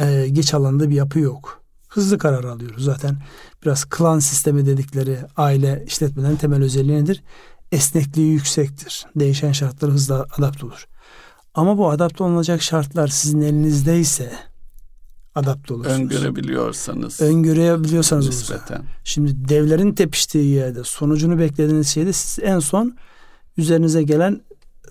e, 0.00 0.28
geç 0.28 0.54
alındığı 0.54 0.90
bir 0.90 0.94
yapı 0.94 1.18
yok. 1.18 1.62
Hızlı 1.88 2.18
karar 2.18 2.44
alıyoruz 2.44 2.84
zaten. 2.84 3.16
Biraz 3.64 3.84
klan 3.84 4.18
sistemi 4.18 4.66
dedikleri 4.66 5.18
aile 5.36 5.84
işletmelerin 5.86 6.36
temel 6.36 6.62
özelliği 6.62 7.02
nedir? 7.02 7.22
Esnekliği 7.72 8.32
yüksektir. 8.32 9.06
Değişen 9.16 9.52
şartlara 9.52 9.92
hızlı 9.92 10.26
adapte 10.38 10.66
olur. 10.66 10.88
Ama 11.54 11.78
bu 11.78 11.90
adapte 11.90 12.24
olunacak 12.24 12.62
şartlar 12.62 13.08
sizin 13.08 13.40
elinizdeyse 13.40 14.47
adapte 15.34 15.74
olursunuz. 15.74 16.00
Öngörebiliyorsanız. 16.00 17.20
Öngörebiliyorsanız 17.20 18.26
nispeten. 18.26 18.82
Şimdi 19.04 19.48
devlerin 19.48 19.92
tepiştiği 19.94 20.54
yerde 20.54 20.84
sonucunu 20.84 21.38
beklediğiniz 21.38 21.88
şeyde 21.88 22.12
siz 22.12 22.44
en 22.44 22.58
son 22.58 22.96
üzerinize 23.56 24.02
gelen 24.02 24.40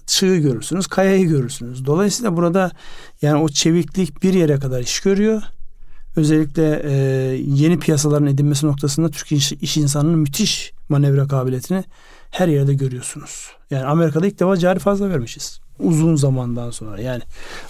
çığı 0.05 0.35
görürsünüz, 0.35 0.87
kayayı 0.87 1.27
görürsünüz. 1.27 1.85
Dolayısıyla 1.85 2.37
burada 2.37 2.71
yani 3.21 3.41
o 3.41 3.49
çeviklik 3.49 4.23
bir 4.23 4.33
yere 4.33 4.59
kadar 4.59 4.81
iş 4.81 4.99
görüyor. 4.99 5.41
Özellikle 6.15 6.81
e, 6.83 6.93
yeni 7.35 7.79
piyasaların 7.79 8.27
edinmesi 8.27 8.67
noktasında 8.67 9.09
Türk 9.09 9.31
iş, 9.31 9.51
iş 9.51 9.77
insanının 9.77 10.19
müthiş 10.19 10.73
manevra 10.89 11.27
kabiliyetini 11.27 11.83
her 12.31 12.47
yerde 12.47 12.73
görüyorsunuz. 12.73 13.49
Yani 13.71 13.85
Amerika'da 13.85 14.27
ilk 14.27 14.39
defa 14.39 14.57
cari 14.57 14.79
fazla 14.79 15.09
vermişiz. 15.09 15.59
Uzun 15.79 16.15
zamandan 16.15 16.71
sonra. 16.71 17.01
Yani 17.01 17.21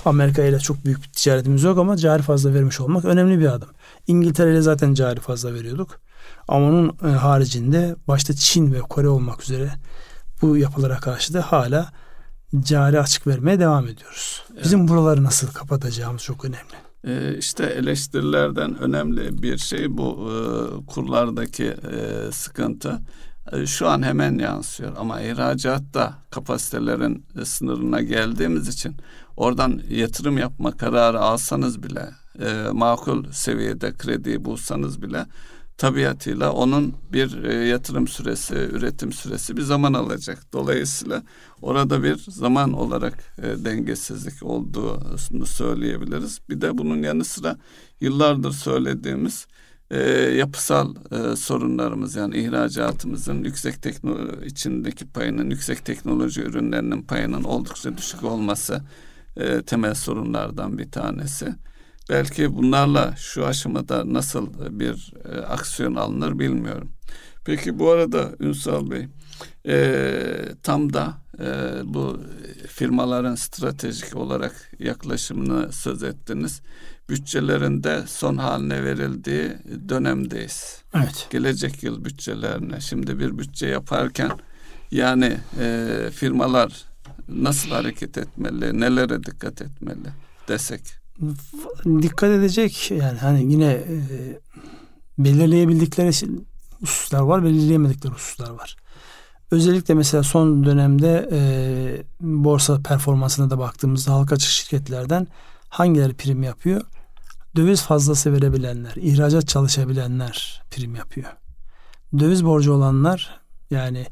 Amerika 0.05 0.43
ile 0.43 0.59
çok 0.59 0.85
büyük 0.85 1.03
bir 1.03 1.07
ticaretimiz 1.07 1.63
yok 1.63 1.77
ama 1.77 1.97
cari 1.97 2.21
fazla 2.23 2.53
vermiş 2.53 2.79
olmak 2.79 3.05
önemli 3.05 3.39
bir 3.39 3.47
adım. 3.47 3.69
İngiltere 4.07 4.51
ile 4.51 4.61
zaten 4.61 4.93
cari 4.93 5.19
fazla 5.19 5.53
veriyorduk. 5.53 5.99
Ama 6.47 6.65
onun 6.65 6.97
e, 7.05 7.07
haricinde 7.07 7.95
başta 8.07 8.33
Çin 8.33 8.73
ve 8.73 8.79
Kore 8.79 9.07
olmak 9.07 9.43
üzere 9.43 9.71
bu 10.41 10.57
yapılara 10.57 10.97
karşı 10.97 11.33
da 11.33 11.41
hala 11.41 11.91
cari 12.59 12.99
açık 12.99 13.27
vermeye 13.27 13.59
devam 13.59 13.87
ediyoruz. 13.87 14.43
Bizim 14.63 14.79
evet. 14.79 14.89
buraları 14.89 15.23
nasıl 15.23 15.47
kapatacağımız 15.47 16.23
çok 16.23 16.45
önemli. 16.45 16.87
Ee, 17.07 17.37
işte 17.37 17.65
eleştirilerden 17.65 18.77
önemli 18.77 19.41
bir 19.41 19.57
şey 19.57 19.97
bu 19.97 20.29
e, 20.31 20.35
kurlardaki 20.85 21.65
e, 21.65 22.31
sıkıntı. 22.31 22.99
E, 23.51 23.65
şu 23.65 23.87
an 23.87 24.03
hemen 24.03 24.37
yansıyor 24.37 24.93
ama 24.97 25.21
ihracatta 25.21 26.13
kapasitelerin 26.31 27.25
e, 27.41 27.45
sınırına 27.45 28.01
geldiğimiz 28.01 28.67
için 28.67 28.95
oradan 29.37 29.81
yatırım 29.89 30.37
yapma 30.37 30.71
kararı 30.71 31.19
alsanız 31.19 31.83
bile 31.83 32.09
e, 32.39 32.69
makul 32.71 33.31
seviyede 33.31 33.93
kredi 33.93 34.45
bulsanız 34.45 35.01
bile 35.01 35.25
tabiatıyla 35.77 36.51
onun 36.51 36.93
bir 37.13 37.43
e, 37.43 37.53
yatırım 37.53 38.07
süresi, 38.07 38.55
üretim 38.55 39.13
süresi 39.13 39.57
bir 39.57 39.61
zaman 39.61 39.93
alacak. 39.93 40.53
Dolayısıyla 40.53 41.23
orada 41.61 42.03
bir 42.03 42.15
zaman 42.15 42.73
olarak 42.73 43.23
e, 43.37 43.65
dengesizlik 43.65 44.43
olduğunu 44.43 45.45
söyleyebiliriz. 45.45 46.39
Bir 46.49 46.61
de 46.61 46.77
bunun 46.77 47.03
yanı 47.03 47.25
sıra 47.25 47.57
yıllardır 48.01 48.51
söylediğimiz 48.51 49.47
e, 49.91 49.99
yapısal 50.11 50.95
e, 51.11 51.35
sorunlarımız 51.35 52.15
yani 52.15 52.37
ihracatımızın 52.37 53.43
yüksek 53.43 53.81
teknoloji 53.81 54.45
içindeki 54.45 55.07
payının 55.07 55.49
yüksek 55.49 55.85
teknoloji 55.85 56.41
ürünlerinin 56.41 57.01
payının 57.01 57.43
oldukça 57.43 57.97
düşük 57.97 58.23
olması 58.23 58.81
e, 59.37 59.61
temel 59.61 59.93
sorunlardan 59.93 60.77
bir 60.77 60.91
tanesi. 60.91 61.55
Belki 62.09 62.55
bunlarla 62.55 63.15
şu 63.17 63.45
aşamada 63.45 64.13
nasıl 64.13 64.47
bir 64.79 65.13
e, 65.31 65.37
aksiyon 65.41 65.95
alınır 65.95 66.39
bilmiyorum. 66.39 66.91
Peki 67.45 67.79
bu 67.79 67.89
arada 67.89 68.31
Ünsal 68.39 68.91
Bey 68.91 69.07
e, 69.67 70.23
tam 70.63 70.93
da 70.93 71.13
e, 71.39 71.45
bu 71.83 72.21
firmaların 72.67 73.35
stratejik 73.35 74.15
olarak 74.15 74.71
yaklaşımını 74.79 75.71
söz 75.71 76.03
ettiniz. 76.03 76.61
Bütçelerinde 77.09 78.03
son 78.07 78.37
haline 78.37 78.83
verildiği 78.83 79.57
dönemdeyiz. 79.89 80.81
Evet. 80.95 81.27
Gelecek 81.29 81.83
yıl 81.83 82.05
bütçelerine. 82.05 82.81
Şimdi 82.81 83.19
bir 83.19 83.37
bütçe 83.37 83.67
yaparken 83.67 84.31
yani 84.91 85.37
e, 85.59 86.09
firmalar 86.13 86.85
nasıl 87.27 87.69
hareket 87.69 88.17
etmeli, 88.17 88.79
nelere 88.79 89.23
dikkat 89.23 89.61
etmeli 89.61 90.09
desek 90.47 90.81
dikkat 92.01 92.29
edecek 92.29 92.91
yani 92.91 93.19
hani 93.19 93.51
yine 93.51 93.71
e, 93.71 93.97
belirleyebildikleri 95.17 96.11
hususlar 96.79 97.19
var, 97.19 97.43
belirleyemedikleri 97.43 98.13
hususlar 98.13 98.49
var. 98.49 98.75
Özellikle 99.51 99.93
mesela 99.93 100.23
son 100.23 100.63
dönemde 100.63 101.29
e, 101.31 101.39
borsa 102.21 102.81
performansına 102.81 103.49
da 103.49 103.59
baktığımızda 103.59 104.11
halka 104.11 104.35
açık 104.35 104.49
şirketlerden 104.49 105.27
hangileri 105.69 106.13
prim 106.13 106.43
yapıyor? 106.43 106.81
Döviz 107.57 107.81
fazlası 107.81 108.33
verebilenler, 108.33 108.93
ihracat 108.95 109.47
çalışabilenler 109.47 110.63
prim 110.71 110.95
yapıyor. 110.95 111.27
Döviz 112.19 112.45
borcu 112.45 112.73
olanlar 112.73 113.39
yani 113.71 114.05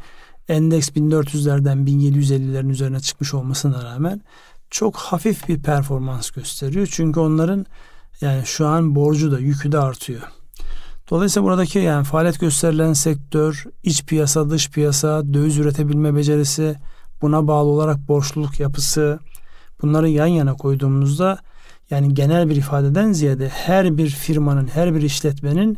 endeks 0.47 0.89
1400'lerden 0.89 1.77
1750'lerin 1.77 2.69
üzerine 2.69 2.99
çıkmış 2.99 3.33
olmasına 3.33 3.83
rağmen 3.83 4.21
çok 4.69 4.95
hafif 4.95 5.47
bir 5.49 5.61
performans 5.61 6.29
gösteriyor. 6.29 6.87
Çünkü 6.91 7.19
onların 7.19 7.65
yani 8.21 8.45
şu 8.45 8.67
an 8.67 8.95
borcu 8.95 9.31
da 9.31 9.39
yükü 9.39 9.71
de 9.71 9.79
artıyor. 9.79 10.21
Dolayısıyla 11.09 11.47
buradaki 11.47 11.79
yani 11.79 12.03
faaliyet 12.03 12.39
gösterilen 12.39 12.93
sektör, 12.93 13.63
iç 13.83 14.05
piyasa, 14.05 14.49
dış 14.49 14.69
piyasa, 14.69 15.33
döviz 15.33 15.57
üretebilme 15.57 16.15
becerisi, 16.15 16.75
buna 17.21 17.47
bağlı 17.47 17.69
olarak 17.69 18.07
borçluluk 18.07 18.59
yapısı 18.59 19.19
bunları 19.81 20.09
yan 20.09 20.27
yana 20.27 20.53
koyduğumuzda 20.53 21.39
yani 21.89 22.13
genel 22.13 22.49
bir 22.49 22.55
ifadeden 22.55 23.11
ziyade 23.11 23.49
her 23.49 23.97
bir 23.97 24.09
firmanın, 24.09 24.67
her 24.67 24.95
bir 24.95 25.01
işletmenin 25.01 25.77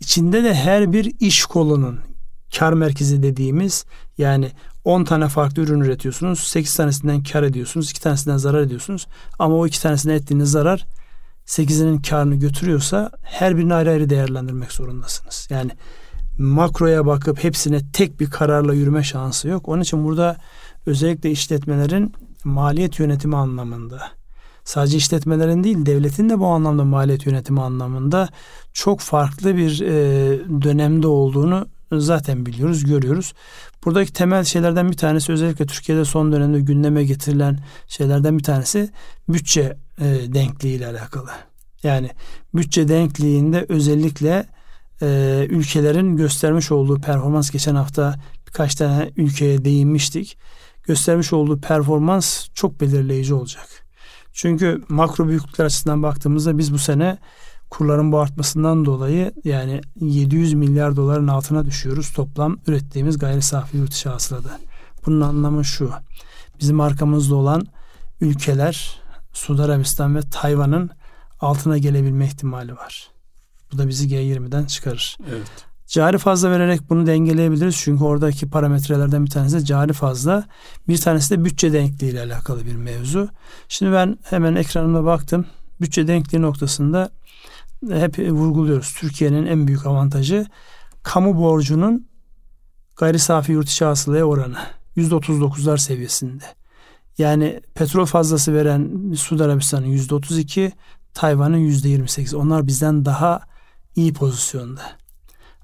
içinde 0.00 0.44
de 0.44 0.54
her 0.54 0.92
bir 0.92 1.14
iş 1.20 1.44
kolunun 1.44 2.00
kar 2.58 2.72
merkezi 2.72 3.22
dediğimiz 3.22 3.84
yani 4.18 4.50
10 4.84 5.04
tane 5.04 5.28
farklı 5.28 5.62
ürün 5.62 5.80
üretiyorsunuz. 5.80 6.40
8 6.40 6.76
tanesinden 6.76 7.22
kar 7.22 7.42
ediyorsunuz. 7.42 7.90
2 7.90 8.00
tanesinden 8.00 8.36
zarar 8.36 8.60
ediyorsunuz. 8.60 9.06
Ama 9.38 9.56
o 9.56 9.66
2 9.66 9.82
tanesine 9.82 10.14
ettiğiniz 10.14 10.50
zarar 10.50 10.86
8'inin 11.46 12.02
karını 12.02 12.34
götürüyorsa 12.34 13.10
her 13.22 13.56
birini 13.56 13.74
ayrı 13.74 13.90
ayrı 13.90 14.10
değerlendirmek 14.10 14.72
zorundasınız. 14.72 15.48
Yani 15.50 15.70
makroya 16.38 17.06
bakıp 17.06 17.44
hepsine 17.44 17.80
tek 17.92 18.20
bir 18.20 18.30
kararla 18.30 18.74
yürüme 18.74 19.02
şansı 19.02 19.48
yok. 19.48 19.68
Onun 19.68 19.82
için 19.82 20.04
burada 20.04 20.36
özellikle 20.86 21.30
işletmelerin 21.30 22.14
maliyet 22.44 22.98
yönetimi 22.98 23.36
anlamında 23.36 24.02
sadece 24.66 24.96
işletmelerin 24.96 25.64
değil 25.64 25.86
devletin 25.86 26.30
de 26.30 26.38
bu 26.38 26.46
anlamda 26.46 26.84
maliyet 26.84 27.26
yönetimi 27.26 27.60
anlamında 27.60 28.28
çok 28.72 29.00
farklı 29.00 29.56
bir 29.56 29.80
e, 29.80 29.92
dönemde 30.62 31.06
olduğunu 31.06 31.68
zaten 31.92 32.46
biliyoruz, 32.46 32.84
görüyoruz. 32.84 33.32
Buradaki 33.84 34.12
temel 34.12 34.44
şeylerden 34.44 34.90
bir 34.90 34.96
tanesi 34.96 35.32
özellikle 35.32 35.66
Türkiye'de 35.66 36.04
son 36.04 36.32
dönemde 36.32 36.60
gündeme 36.60 37.04
getirilen 37.04 37.58
şeylerden 37.88 38.38
bir 38.38 38.42
tanesi 38.42 38.90
bütçe 39.28 39.76
e, 39.98 40.04
denkliği 40.34 40.76
ile 40.76 40.86
alakalı. 40.86 41.30
Yani 41.82 42.10
bütçe 42.54 42.88
denkliğinde 42.88 43.66
özellikle 43.68 44.46
e, 45.02 45.46
ülkelerin 45.50 46.16
göstermiş 46.16 46.72
olduğu 46.72 47.00
performans 47.00 47.50
geçen 47.50 47.74
hafta 47.74 48.20
birkaç 48.46 48.74
tane 48.74 49.10
ülkeye 49.16 49.64
değinmiştik. 49.64 50.38
Göstermiş 50.82 51.32
olduğu 51.32 51.60
performans 51.60 52.48
çok 52.54 52.80
belirleyici 52.80 53.34
olacak. 53.34 53.85
Çünkü 54.36 54.82
makro 54.88 55.28
büyüklükler 55.28 55.64
açısından 55.64 56.02
baktığımızda 56.02 56.58
biz 56.58 56.72
bu 56.72 56.78
sene 56.78 57.18
kurların 57.70 58.12
bu 58.12 58.18
artmasından 58.18 58.84
dolayı 58.84 59.32
yani 59.44 59.80
700 60.00 60.54
milyar 60.54 60.96
doların 60.96 61.28
altına 61.28 61.64
düşüyoruz 61.64 62.12
toplam 62.12 62.58
ürettiğimiz 62.66 63.18
gayri 63.18 63.42
safi 63.42 63.76
yurt 63.76 63.92
içi 63.92 64.08
hasılada. 64.08 64.60
Bunun 65.06 65.20
anlamı 65.20 65.64
şu. 65.64 65.90
Bizim 66.60 66.80
arkamızda 66.80 67.34
olan 67.34 67.66
ülkeler 68.20 69.00
Suudi 69.32 69.62
Arabistan 69.62 70.16
ve 70.16 70.20
Tayvan'ın 70.20 70.90
altına 71.40 71.78
gelebilme 71.78 72.26
ihtimali 72.26 72.76
var. 72.76 73.10
Bu 73.72 73.78
da 73.78 73.88
bizi 73.88 74.08
G20'den 74.08 74.64
çıkarır. 74.64 75.16
Evet. 75.30 75.66
Cari 75.86 76.18
fazla 76.18 76.50
vererek 76.50 76.90
bunu 76.90 77.06
dengeleyebiliriz. 77.06 77.76
Çünkü 77.76 78.04
oradaki 78.04 78.50
parametrelerden 78.50 79.24
bir 79.26 79.30
tanesi 79.30 79.56
de 79.56 79.64
cari 79.64 79.92
fazla. 79.92 80.44
Bir 80.88 80.98
tanesi 80.98 81.30
de 81.30 81.44
bütçe 81.44 81.72
denkliği 81.72 82.12
ile 82.12 82.20
alakalı 82.20 82.66
bir 82.66 82.76
mevzu. 82.76 83.28
Şimdi 83.68 83.92
ben 83.92 84.18
hemen 84.22 84.54
ekranıma 84.54 85.04
baktım. 85.04 85.46
Bütçe 85.80 86.08
denkliği 86.08 86.42
noktasında 86.42 87.10
hep 87.90 88.18
vurguluyoruz. 88.18 88.94
Türkiye'nin 88.94 89.46
en 89.46 89.66
büyük 89.66 89.86
avantajı 89.86 90.46
kamu 91.02 91.36
borcunun 91.36 92.08
gayri 92.96 93.18
safi 93.18 93.52
yurt 93.52 93.68
içi 93.68 93.84
hasılaya 93.84 94.24
oranı. 94.24 94.58
%39'lar 94.96 95.78
seviyesinde. 95.78 96.44
Yani 97.18 97.60
petrol 97.74 98.06
fazlası 98.06 98.54
veren 98.54 99.12
Suudi 99.16 99.44
Arabistan'ın 99.44 99.86
%32, 99.86 100.72
Tayvan'ın 101.14 101.58
%28. 101.58 102.36
Onlar 102.36 102.66
bizden 102.66 103.04
daha 103.04 103.40
iyi 103.96 104.12
pozisyonda. 104.12 104.82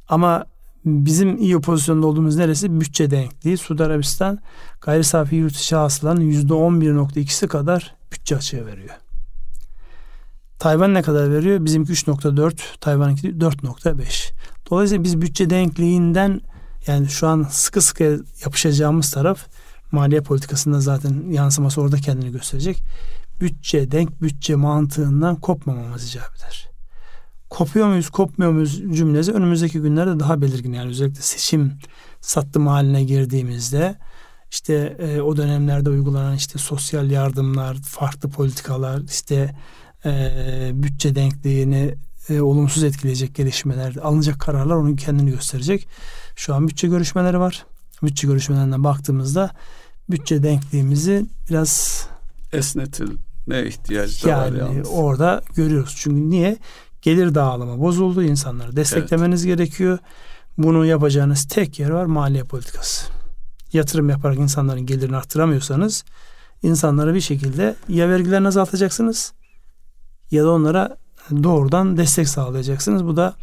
Ama 0.09 0.44
bizim 0.84 1.36
iyi 1.36 1.61
pozisyonda 1.61 2.07
olduğumuz 2.07 2.36
neresi? 2.36 2.80
Bütçe 2.80 3.11
denkliği. 3.11 3.57
Suudi 3.57 3.84
Arabistan 3.84 4.38
gayri 4.80 5.05
safi 5.05 5.36
yurt 5.36 5.57
içi 5.57 5.76
hasılanın 5.76 6.30
%11.2'si 6.30 7.48
kadar 7.48 7.94
bütçe 8.12 8.36
açığı 8.36 8.66
veriyor. 8.66 8.94
Tayvan 10.59 10.94
ne 10.94 11.03
kadar 11.03 11.30
veriyor? 11.32 11.64
Bizimki 11.64 11.92
3.4, 11.92 12.55
Tayvan'ınki 12.80 13.28
4.5. 13.28 14.32
Dolayısıyla 14.70 15.05
biz 15.05 15.20
bütçe 15.20 15.50
denkliğinden 15.50 16.40
yani 16.86 17.09
şu 17.09 17.28
an 17.28 17.46
sıkı 17.50 17.82
sıkı 17.82 18.24
yapışacağımız 18.44 19.11
taraf 19.11 19.46
maliye 19.92 20.20
politikasında 20.20 20.80
zaten 20.80 21.30
yansıması 21.30 21.80
orada 21.80 21.96
kendini 21.96 22.32
gösterecek. 22.32 22.82
Bütçe, 23.40 23.90
denk 23.90 24.22
bütçe 24.22 24.55
mantığından 24.55 25.36
kopmamamız 25.36 26.09
icap 26.09 26.36
eder. 26.36 26.71
Kopuyor 27.53 27.88
muyuz, 27.88 28.11
kopmuyor 28.11 28.53
muyuz 28.53 28.82
cümlesi 28.96 29.32
önümüzdeki 29.32 29.80
günlerde 29.80 30.20
daha 30.20 30.40
belirgin. 30.40 30.72
Yani 30.72 30.90
özellikle 30.90 31.22
seçim 31.22 31.72
sattım 32.20 32.66
haline 32.66 33.05
girdiğimizde 33.05 33.94
işte 34.50 34.96
e, 34.98 35.20
o 35.20 35.36
dönemlerde 35.36 35.90
uygulanan 35.90 36.36
işte 36.36 36.59
sosyal 36.59 37.11
yardımlar, 37.11 37.76
farklı 37.76 38.28
politikalar, 38.28 39.00
işte 39.00 39.55
e, 40.05 40.70
bütçe 40.74 41.14
denkliğini 41.14 41.94
e, 42.28 42.40
olumsuz 42.40 42.84
etkileyecek 42.84 43.34
gelişmeler, 43.34 43.96
alınacak 44.03 44.40
kararlar 44.40 44.76
onun 44.76 44.96
kendini 44.96 45.30
gösterecek. 45.30 45.88
Şu 46.36 46.55
an 46.55 46.68
bütçe 46.68 46.88
görüşmeleri 46.88 47.40
var. 47.40 47.66
Bütçe 48.03 48.26
görüşmelerinden 48.26 48.84
baktığımızda 48.84 49.50
bütçe 50.11 50.42
denkliğimizi 50.42 51.26
biraz 51.50 52.07
esnetilme 52.53 53.66
ihtiyacı 53.66 54.24
da 54.24 54.28
yani 54.28 54.40
var 54.40 54.59
yalnız. 54.59 54.88
orada 54.92 55.42
görüyoruz. 55.57 55.94
Çünkü 55.98 56.30
niye? 56.30 56.57
Gelir 57.03 57.34
dağılımı 57.34 57.80
bozuldu. 57.80 58.22
insanları 58.22 58.76
desteklemeniz 58.76 59.46
evet. 59.46 59.59
gerekiyor. 59.59 59.98
Bunu 60.59 60.86
yapacağınız 60.86 61.44
tek 61.44 61.78
yer 61.78 61.90
var 61.90 62.05
maliye 62.05 62.44
politikası. 62.44 63.07
Yatırım 63.72 64.11
yaparak 64.11 64.38
insanların 64.38 64.86
gelirini 64.86 65.16
arttıramıyorsanız 65.16 66.05
insanlara 66.62 67.14
bir 67.14 67.20
şekilde 67.20 67.76
ya 67.88 68.09
vergilerini 68.09 68.48
azaltacaksınız 68.48 69.32
ya 70.30 70.44
da 70.44 70.50
onlara 70.50 70.96
doğrudan 71.30 71.96
destek 71.96 72.28
sağlayacaksınız. 72.28 73.05
Bu 73.05 73.16
da 73.16 73.34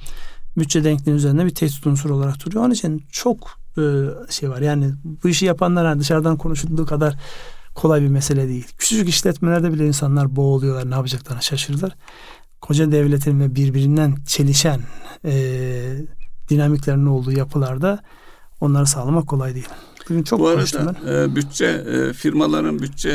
bütçe 0.57 0.83
denkliğinin 0.83 1.17
üzerinde 1.17 1.45
bir 1.45 1.55
tehdit 1.55 1.87
unsuru 1.87 2.15
olarak 2.15 2.45
duruyor. 2.45 2.63
Onun 2.63 2.73
için 2.73 3.03
çok 3.11 3.59
e, 3.77 3.81
şey 4.29 4.49
var. 4.49 4.61
Yani 4.61 4.93
bu 5.23 5.29
işi 5.29 5.45
yapanlar 5.45 5.85
hani 5.85 5.99
dışarıdan 5.99 6.37
konuşulduğu 6.37 6.85
kadar 6.85 7.15
kolay 7.75 8.01
bir 8.01 8.07
mesele 8.07 8.47
değil. 8.47 8.67
Küçücük 8.77 9.09
işletmelerde 9.09 9.73
bile 9.73 9.87
insanlar 9.87 10.35
boğuluyorlar. 10.35 10.91
Ne 10.91 10.95
yapacaklarını 10.95 11.41
şaşırırlar. 11.43 11.95
Koca 12.61 12.91
devletin 12.91 13.39
ve 13.39 13.55
birbirinden 13.55 14.15
çelişen 14.27 14.81
e, 15.25 15.33
dinamiklerin 16.49 17.05
olduğu 17.05 17.31
yapılarda 17.31 18.03
onları 18.61 18.85
sağlamak 18.85 19.27
kolay 19.27 19.55
değil. 19.55 19.69
Bugün 20.09 20.23
çok 20.23 20.39
Bu 20.39 20.47
arada 20.47 20.95
e, 21.11 21.35
bütçe 21.35 21.65
e, 21.65 22.13
firmaların 22.13 22.79
bütçe 22.79 23.09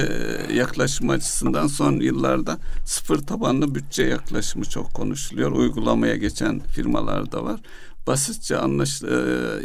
e, 0.48 0.54
yaklaşımı 0.54 1.12
açısından 1.12 1.66
son 1.66 1.92
yıllarda 1.92 2.58
sıfır 2.84 3.18
tabanlı 3.18 3.74
bütçe 3.74 4.02
yaklaşımı 4.02 4.64
çok 4.64 4.94
konuşuluyor. 4.94 5.52
Uygulamaya 5.52 6.16
geçen 6.16 6.60
firmalar 6.60 7.32
da 7.32 7.44
var. 7.44 7.60
Basitçe 8.06 8.56
anlaş 8.56 9.02
e, 9.02 9.06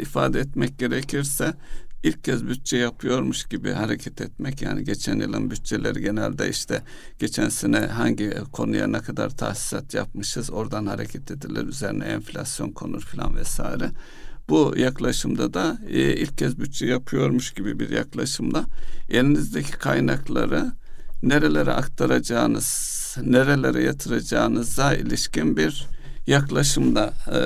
ifade 0.00 0.40
etmek 0.40 0.78
gerekirse 0.78 1.54
ilk 2.02 2.24
kez 2.24 2.46
bütçe 2.46 2.76
yapıyormuş 2.76 3.44
gibi 3.44 3.72
hareket 3.72 4.20
etmek 4.20 4.62
yani 4.62 4.84
geçen 4.84 5.20
yılın 5.20 5.50
bütçeleri 5.50 6.00
genelde 6.00 6.48
işte 6.48 6.82
geçen 7.18 7.48
sene 7.48 7.78
hangi 7.78 8.34
konuya 8.52 8.86
ne 8.86 8.98
kadar 8.98 9.30
tahsisat 9.30 9.94
yapmışız 9.94 10.50
oradan 10.50 10.86
hareket 10.86 11.30
edilir 11.30 11.66
üzerine 11.66 12.04
enflasyon 12.04 12.70
konur 12.70 13.00
filan 13.00 13.36
vesaire. 13.36 13.90
Bu 14.48 14.74
yaklaşımda 14.76 15.54
da 15.54 15.78
e, 15.88 16.16
ilk 16.16 16.38
kez 16.38 16.58
bütçe 16.58 16.86
yapıyormuş 16.86 17.52
gibi 17.52 17.80
bir 17.80 17.90
yaklaşımla 17.90 18.64
elinizdeki 19.08 19.72
kaynakları 19.72 20.72
nerelere 21.22 21.72
aktaracağınız, 21.72 23.16
nerelere 23.22 23.82
yatıracağınıza 23.82 24.94
ilişkin 24.94 25.56
bir 25.56 25.86
yaklaşımda 26.30 27.12
e, 27.32 27.38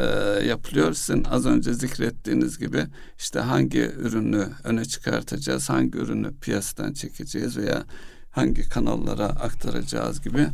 yapılıyor. 0.47 0.95
Sizin 0.95 1.25
az 1.25 1.47
önce 1.47 1.75
zikrettiğiniz 1.75 2.59
gibi 2.59 2.87
işte 3.19 3.41
hangi 3.41 3.81
ürünü 3.81 4.49
öne 4.65 4.85
çıkartacağız, 4.85 5.71
hangi 5.71 5.99
ürünü 5.99 6.35
piyasadan 6.41 6.93
çekeceğiz 6.93 7.57
veya 7.57 7.85
hangi 8.31 8.69
kanallara 8.69 9.27
aktaracağız 9.27 10.23
gibi 10.23 10.47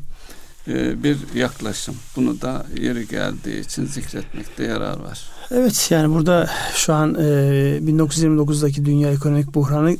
e, 0.68 1.02
bir 1.02 1.16
yaklaşım. 1.34 1.94
Bunu 2.16 2.40
da 2.40 2.66
yeri 2.80 3.08
geldiği 3.08 3.60
için 3.60 3.86
zikretmekte 3.86 4.64
yarar 4.64 4.98
var. 4.98 5.30
Evet 5.50 5.88
yani 5.90 6.14
burada 6.14 6.50
şu 6.74 6.92
an 6.92 7.14
e, 7.14 7.18
1929'daki 7.78 8.84
dünya 8.84 9.10
ekonomik 9.10 9.54
buhranı 9.54 9.96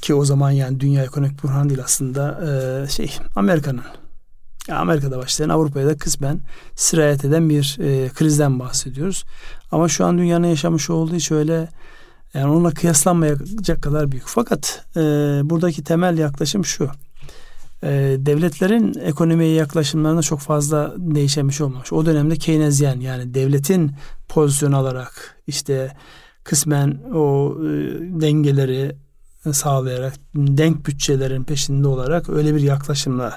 ki 0.00 0.14
o 0.14 0.24
zaman 0.24 0.50
yani 0.50 0.80
dünya 0.80 1.04
ekonomik 1.04 1.42
buhranı 1.42 1.68
değil 1.68 1.80
aslında 1.84 2.40
e, 2.84 2.88
şey 2.88 3.16
Amerika'nın 3.36 3.82
Amerika'da 4.72 5.18
başlayan 5.18 5.48
Avrupa'ya 5.48 5.86
da 5.86 5.96
kısmen 5.96 6.40
sirayet 6.76 7.24
eden 7.24 7.50
bir 7.50 7.78
e, 7.80 8.08
krizden 8.08 8.58
bahsediyoruz. 8.58 9.24
Ama 9.72 9.88
şu 9.88 10.04
an 10.04 10.18
dünyanın 10.18 10.46
yaşamış 10.46 10.90
olduğu 10.90 11.14
hiç 11.14 11.30
öyle 11.30 11.68
yani 12.34 12.52
onunla 12.52 12.70
kıyaslanmayacak 12.70 13.82
kadar 13.82 14.12
büyük. 14.12 14.26
Fakat 14.26 14.84
e, 14.96 15.00
buradaki 15.44 15.84
temel 15.84 16.18
yaklaşım 16.18 16.64
şu. 16.64 16.90
E, 17.82 18.16
devletlerin 18.18 18.94
ekonomiye 19.00 19.50
yaklaşımlarında 19.50 20.22
çok 20.22 20.40
fazla 20.40 20.94
değişen 20.96 21.48
bir 21.48 21.54
şey 21.54 21.66
olmamış. 21.66 21.92
O 21.92 22.06
dönemde 22.06 22.36
Keynesyen 22.36 23.00
yani 23.00 23.34
devletin 23.34 23.92
pozisyon 24.28 24.72
alarak 24.72 25.36
işte 25.46 25.92
kısmen 26.44 27.00
o 27.14 27.56
e, 27.60 27.66
dengeleri 28.20 28.96
sağlayarak 29.52 30.14
denk 30.34 30.86
bütçelerin 30.86 31.44
peşinde 31.44 31.88
olarak 31.88 32.28
öyle 32.28 32.54
bir 32.54 32.60
yaklaşımla 32.60 33.36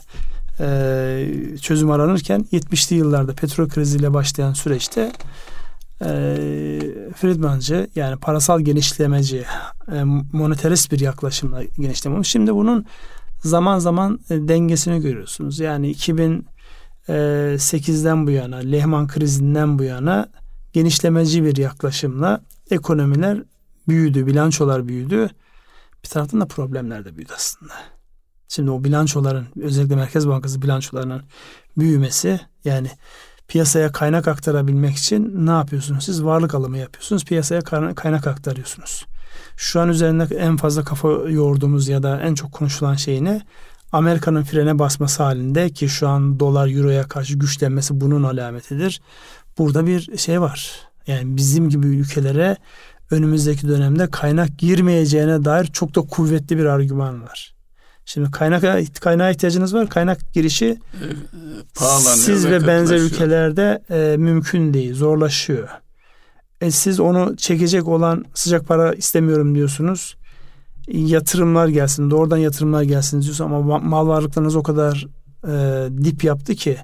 e, 0.60 1.58
çözüm 1.62 1.91
aranırken 1.91 2.45
70'li 2.51 2.95
yıllarda 2.95 3.34
petrol 3.34 3.70
kriziyle 3.70 4.14
başlayan 4.14 4.53
süreçte 4.53 5.12
e, 6.01 6.08
Friedmancı 7.16 7.88
yani 7.95 8.16
parasal 8.16 8.62
genişlemeci 8.62 9.45
e, 9.91 10.03
monetarist 10.34 10.91
bir 10.91 10.99
yaklaşımla 10.99 11.64
genişleme 11.64 12.24
Şimdi 12.24 12.55
bunun 12.55 12.86
zaman 13.43 13.80
zaman 13.80 14.20
e, 14.30 14.47
dengesini 14.47 15.01
görüyorsunuz. 15.01 15.60
Yani 15.60 15.91
2008'den 15.91 18.24
e, 18.24 18.28
bu 18.28 18.32
yana 18.32 18.58
Lehman 18.58 19.08
krizinden 19.08 19.80
bu 19.80 19.84
yana 19.84 20.30
genişlemeci 20.74 21.43
bir 21.43 21.58
yaklaşımla 21.58 22.41
ekonomiler 22.72 23.43
büyüdü, 23.88 24.28
bilançolar 24.28 24.88
büyüdü. 24.88 25.30
Bir 26.03 26.10
taraftan 26.10 26.41
da 26.41 26.45
problemler 26.45 27.05
de 27.05 27.16
büyüdü 27.16 27.32
aslında. 27.36 27.74
Şimdi 28.48 28.72
o 28.72 28.84
bilançoların 28.84 29.48
özellikle 29.62 29.95
Merkez 29.95 30.28
Bankası 30.28 30.62
bilançolarının 30.62 31.22
büyümesi 31.78 32.39
yani 32.66 32.88
piyasaya 33.48 33.91
kaynak 33.91 34.28
aktarabilmek 34.28 34.98
için 34.98 35.45
ne 35.45 35.52
yapıyorsunuz? 35.52 36.06
Siz 36.06 36.24
varlık 36.24 36.56
alımı 36.56 36.78
yapıyorsunuz. 36.78 37.26
Piyasaya 37.26 37.62
kaynak 37.95 38.28
aktarıyorsunuz. 38.28 39.06
Şu 39.58 39.82
an 39.82 39.89
üzerinde 39.89 40.36
en 40.36 40.58
fazla 40.58 40.84
kafa 40.84 41.08
yorduğumuz 41.10 41.88
ya 41.88 42.04
da 42.04 42.22
en 42.22 42.34
çok 42.34 42.52
konuşulan 42.52 42.95
şey 42.95 43.24
ne? 43.24 43.41
Amerika'nın 43.91 44.43
frene 44.43 44.80
basması 44.80 45.24
halinde 45.24 45.70
ki 45.70 45.89
şu 45.89 46.08
an 46.08 46.39
dolar 46.39 46.68
euroya 46.78 47.04
karşı 47.04 47.34
güçlenmesi 47.34 48.02
bunun 48.02 48.24
alametidir. 48.24 49.02
Burada 49.58 49.86
bir 49.86 50.18
şey 50.18 50.41
var. 50.41 50.72
Yani 51.08 51.38
bizim 51.38 51.70
gibi 51.70 51.88
ülkelere 51.88 52.58
önümüzdeki 53.12 53.68
dönemde 53.68 54.10
kaynak 54.12 54.58
girmeyeceğine 54.58 55.45
dair 55.45 55.66
çok 55.66 55.95
da 55.95 56.02
kuvvetli 56.02 56.58
bir 56.58 56.66
argüman 56.66 57.24
var. 57.24 57.57
Şimdi 58.08 58.32
kaynak 58.32 58.64
kaynağa 59.01 59.30
ihtiyacınız 59.30 59.74
var. 59.74 59.89
Kaynak 59.89 60.34
girişi 60.34 60.66
e, 60.66 61.86
siz 61.99 62.45
ve, 62.45 62.51
ve 62.51 62.68
benzer 62.68 62.97
ülkelerde 62.97 63.84
e, 63.89 64.18
mümkün 64.18 64.74
değil, 64.74 64.93
zorlaşıyor. 64.93 65.70
E, 66.62 66.72
siz 66.72 66.99
onu 66.99 67.38
çekecek 67.38 67.88
olan 67.88 68.26
sıcak 68.34 68.68
para 68.68 68.93
istemiyorum 68.93 69.55
diyorsunuz. 69.55 70.18
Yatırımlar 70.88 71.68
gelsin, 71.68 72.12
doğrudan 72.12 72.38
yatırımlar 72.38 72.84
gelsin 72.84 73.22
diyorsun 73.22 73.45
ama 73.45 73.80
mal 73.80 74.08
varlıklarınız 74.08 74.55
o 74.55 74.64
kadar 74.64 75.08
e, 75.47 75.88
dip 76.03 76.24
yaptı 76.24 76.55
ki 76.55 76.78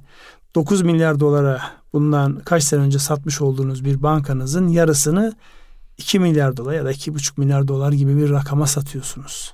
9 0.56 0.82
milyar 0.82 1.20
dolara 1.20 1.62
bundan 1.94 2.40
kaç 2.40 2.64
sene 2.64 2.82
önce 2.82 3.00
satmış 3.00 3.42
olduğunuz 3.42 3.86
bir 3.86 4.04
bankanızın 4.04 4.68
yarısını 4.68 5.34
2 5.98 6.20
milyar 6.20 6.58
dolar 6.58 6.74
ya 6.74 6.86
da 6.86 6.92
2,5 6.92 7.40
milyar 7.40 7.68
dolar 7.68 7.92
gibi 7.92 8.18
bir 8.18 8.30
rakama 8.30 8.68
satıyorsunuz. 8.68 9.54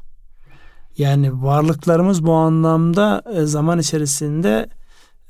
Yani 0.99 1.43
varlıklarımız 1.43 2.25
bu 2.25 2.33
anlamda 2.33 3.23
e, 3.33 3.45
zaman 3.45 3.79
içerisinde 3.79 4.69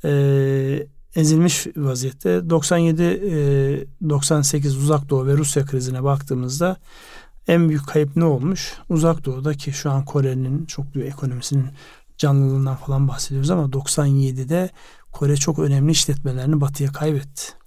e, 0.04 0.88
ezilmiş 1.16 1.66
vaziyette. 1.76 2.50
97 2.50 3.02
e, 3.02 4.08
98 4.08 4.76
Uzak 4.76 5.08
Doğu 5.08 5.26
ve 5.26 5.36
Rusya 5.36 5.66
krizine 5.66 6.04
baktığımızda 6.04 6.76
en 7.48 7.68
büyük 7.68 7.86
kayıp 7.86 8.16
ne 8.16 8.24
olmuş? 8.24 8.74
Uzak 8.88 9.24
Doğu'da 9.24 9.54
ki 9.54 9.72
şu 9.72 9.90
an 9.90 10.04
Kore'nin 10.04 10.66
çok 10.66 10.94
büyük 10.94 11.08
ekonomisinin 11.08 11.66
canlılığından 12.18 12.76
falan 12.76 13.08
bahsediyoruz 13.08 13.50
ama 13.50 13.62
97'de 13.62 14.70
Kore 15.12 15.36
çok 15.36 15.58
önemli 15.58 15.92
işletmelerini 15.92 16.60
batıya 16.60 16.92
kaybetti. 16.92 17.59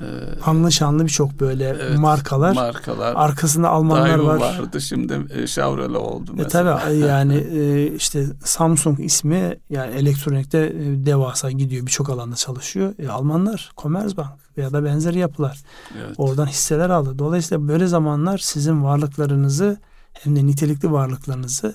Ee, 0.00 0.40
Anlı 0.46 0.72
şanlı 0.72 1.04
birçok 1.04 1.40
böyle 1.40 1.64
evet, 1.64 1.98
markalar. 1.98 2.54
Markalar. 2.54 3.12
Arkasında 3.16 3.68
Almanlar 3.68 4.08
Daewoo 4.08 4.26
var. 4.26 4.38
vardı 4.40 4.80
şimdi 4.80 5.26
e, 5.34 5.46
Chevrolet 5.46 5.96
oldu 5.96 6.30
mesela. 6.34 6.80
E 6.80 6.84
tabi 6.84 6.96
yani 6.96 7.34
e, 7.52 7.86
işte 7.94 8.26
Samsung 8.44 9.00
ismi 9.00 9.58
yani 9.70 9.94
elektronikte 9.94 10.58
e, 10.58 11.06
devasa 11.06 11.50
gidiyor 11.50 11.86
birçok 11.86 12.10
alanda 12.10 12.36
çalışıyor. 12.36 12.94
E, 12.98 13.08
Almanlar 13.08 13.72
Commerzbank 13.76 14.30
veya 14.58 14.72
da 14.72 14.84
benzeri 14.84 15.18
yapılar. 15.18 15.58
Evet. 15.98 16.14
Oradan 16.18 16.46
hisseler 16.46 16.90
aldı. 16.90 17.18
Dolayısıyla 17.18 17.68
böyle 17.68 17.86
zamanlar 17.86 18.38
sizin 18.38 18.84
varlıklarınızı 18.84 19.80
hem 20.12 20.36
de 20.36 20.46
nitelikli 20.46 20.92
varlıklarınızı 20.92 21.74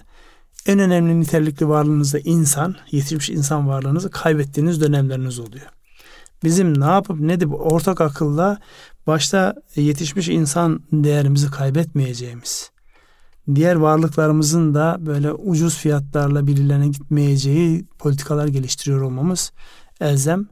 en 0.66 0.80
önemli 0.80 1.22
nitelikli 1.22 1.70
varlığınızda 1.70 2.20
insan, 2.20 2.76
yetişmiş 2.92 3.30
insan 3.30 3.68
varlığınızı 3.68 4.12
kaybettiğiniz 4.12 4.82
dönemleriniz 4.82 5.40
oluyor 5.40 5.75
bizim 6.44 6.82
ne 6.82 6.86
yapıp 6.86 7.20
ne 7.20 7.40
de 7.40 7.48
ortak 7.48 8.02
akılla 8.02 8.58
başta 9.08 9.56
yetişmiş 9.76 10.30
insan 10.30 10.80
değerimizi 10.92 11.52
kaybetmeyeceğimiz, 11.52 12.72
diğer 13.56 13.76
varlıklarımızın 13.76 14.74
da 14.74 14.98
böyle 15.00 15.34
ucuz 15.34 15.78
fiyatlarla 15.78 16.48
birilerine 16.48 16.88
gitmeyeceği 16.88 17.86
politikalar 18.00 18.48
geliştiriyor 18.48 19.02
olmamız 19.02 19.52
elzem. 20.02 20.48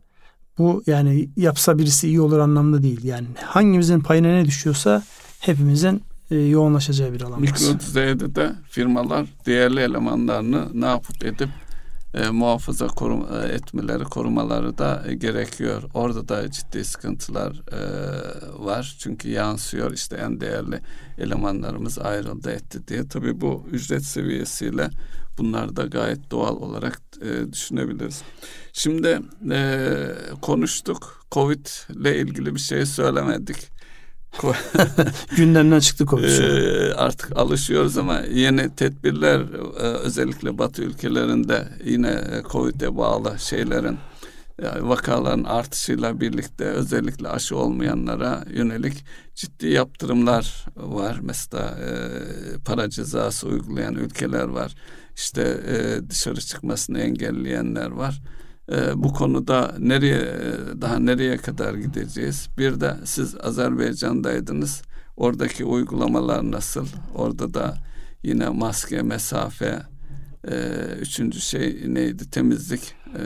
Bu 0.57 0.84
yani 0.88 1.29
yapsa 1.38 1.77
birisi 1.77 2.07
iyi 2.07 2.21
olur 2.21 2.39
anlamda 2.39 2.84
değil. 2.84 3.03
Yani 3.03 3.27
hangimizin 3.45 3.99
payına 3.99 4.27
ne 4.27 4.45
düşüyorsa 4.45 5.03
hepimizin 5.39 6.01
e, 6.31 6.36
yoğunlaşacağı 6.36 7.13
bir 7.13 7.21
alan. 7.21 7.41
Mikro 7.41 7.79
düzeyde 7.79 8.36
de 8.36 8.55
firmalar 8.69 9.25
değerli 9.45 9.79
elemanlarını 9.79 10.67
ne 10.73 10.86
yapıp 10.86 11.25
edip 11.25 11.49
e, 12.14 12.30
muhafaza 12.30 12.88
korum, 12.88 13.28
e, 13.34 13.47
etmeleri, 13.47 14.03
korumaları 14.03 14.78
da 14.78 15.03
e, 15.07 15.14
gerekiyor. 15.14 15.84
Orada 15.93 16.28
da 16.28 16.51
ciddi 16.51 16.86
sıkıntılar 16.86 17.61
e, 17.72 17.80
var. 18.66 18.95
Çünkü 18.99 19.30
yansıyor 19.30 19.91
işte 19.91 20.16
en 20.16 20.41
değerli 20.41 20.82
elemanlarımız 21.18 21.99
ayrıldı 21.99 22.51
etti 22.51 22.88
diye. 22.88 23.07
Tabii 23.07 23.41
bu 23.41 23.66
ücret 23.72 24.03
seviyesiyle 24.03 24.89
bunlar 25.38 25.76
da 25.76 25.84
gayet 25.84 26.32
doğal 26.32 26.55
olarak 26.55 27.01
e, 27.22 27.53
düşünebiliriz. 27.53 28.22
Şimdi 28.74 29.20
e, 29.51 29.97
konuştuk. 30.41 31.24
Covid 31.32 31.66
ile 31.89 32.20
ilgili 32.20 32.55
bir 32.55 32.59
şey 32.59 32.86
söylemedik. 32.86 33.57
Gündemden 35.38 35.79
çıktı 35.79 36.05
Covid. 36.05 36.23
Ee, 36.23 36.93
artık 36.93 37.38
alışıyoruz 37.38 37.97
ama 37.97 38.19
yeni 38.19 38.75
tedbirler 38.75 39.39
e, 39.79 39.84
özellikle 39.84 40.57
Batı 40.57 40.81
ülkelerinde 40.81 41.67
yine 41.86 42.41
Covid'e 42.51 42.97
bağlı 42.97 43.36
şeylerin 43.39 43.97
yani 44.61 44.89
vakaların 44.89 45.43
artışıyla 45.43 46.21
birlikte 46.21 46.63
özellikle 46.63 47.29
aşı 47.29 47.57
olmayanlara 47.57 48.43
yönelik 48.49 49.05
ciddi 49.36 49.67
yaptırımlar 49.67 50.65
var. 50.75 51.19
Mesela 51.21 51.63
e, 51.63 51.97
para 52.65 52.89
cezası 52.89 53.47
uygulayan 53.47 53.95
ülkeler 53.95 54.43
var. 54.47 54.75
İşte 55.15 55.41
e, 55.67 56.09
dışarı 56.09 56.41
çıkmasını 56.41 56.99
engelleyenler 56.99 57.91
var. 57.91 58.21
E, 58.74 59.03
bu 59.03 59.13
konuda 59.13 59.76
nereye 59.80 60.36
daha 60.82 60.99
nereye 60.99 61.38
kadar 61.38 61.74
gideceğiz? 61.74 62.49
Bir 62.57 62.82
de 62.82 62.95
siz 63.05 63.36
Azerbaycan'daydınız. 63.43 64.82
Oradaki 65.17 65.65
uygulamalar 65.65 66.51
nasıl? 66.51 66.88
Orada 67.15 67.53
da 67.53 67.78
yine 68.24 68.49
maske, 68.49 69.01
mesafe, 69.01 69.80
e, 70.51 70.55
üçüncü 71.01 71.41
şey 71.41 71.84
neydi? 71.88 72.30
Temizlik. 72.30 72.95
E, 73.15 73.24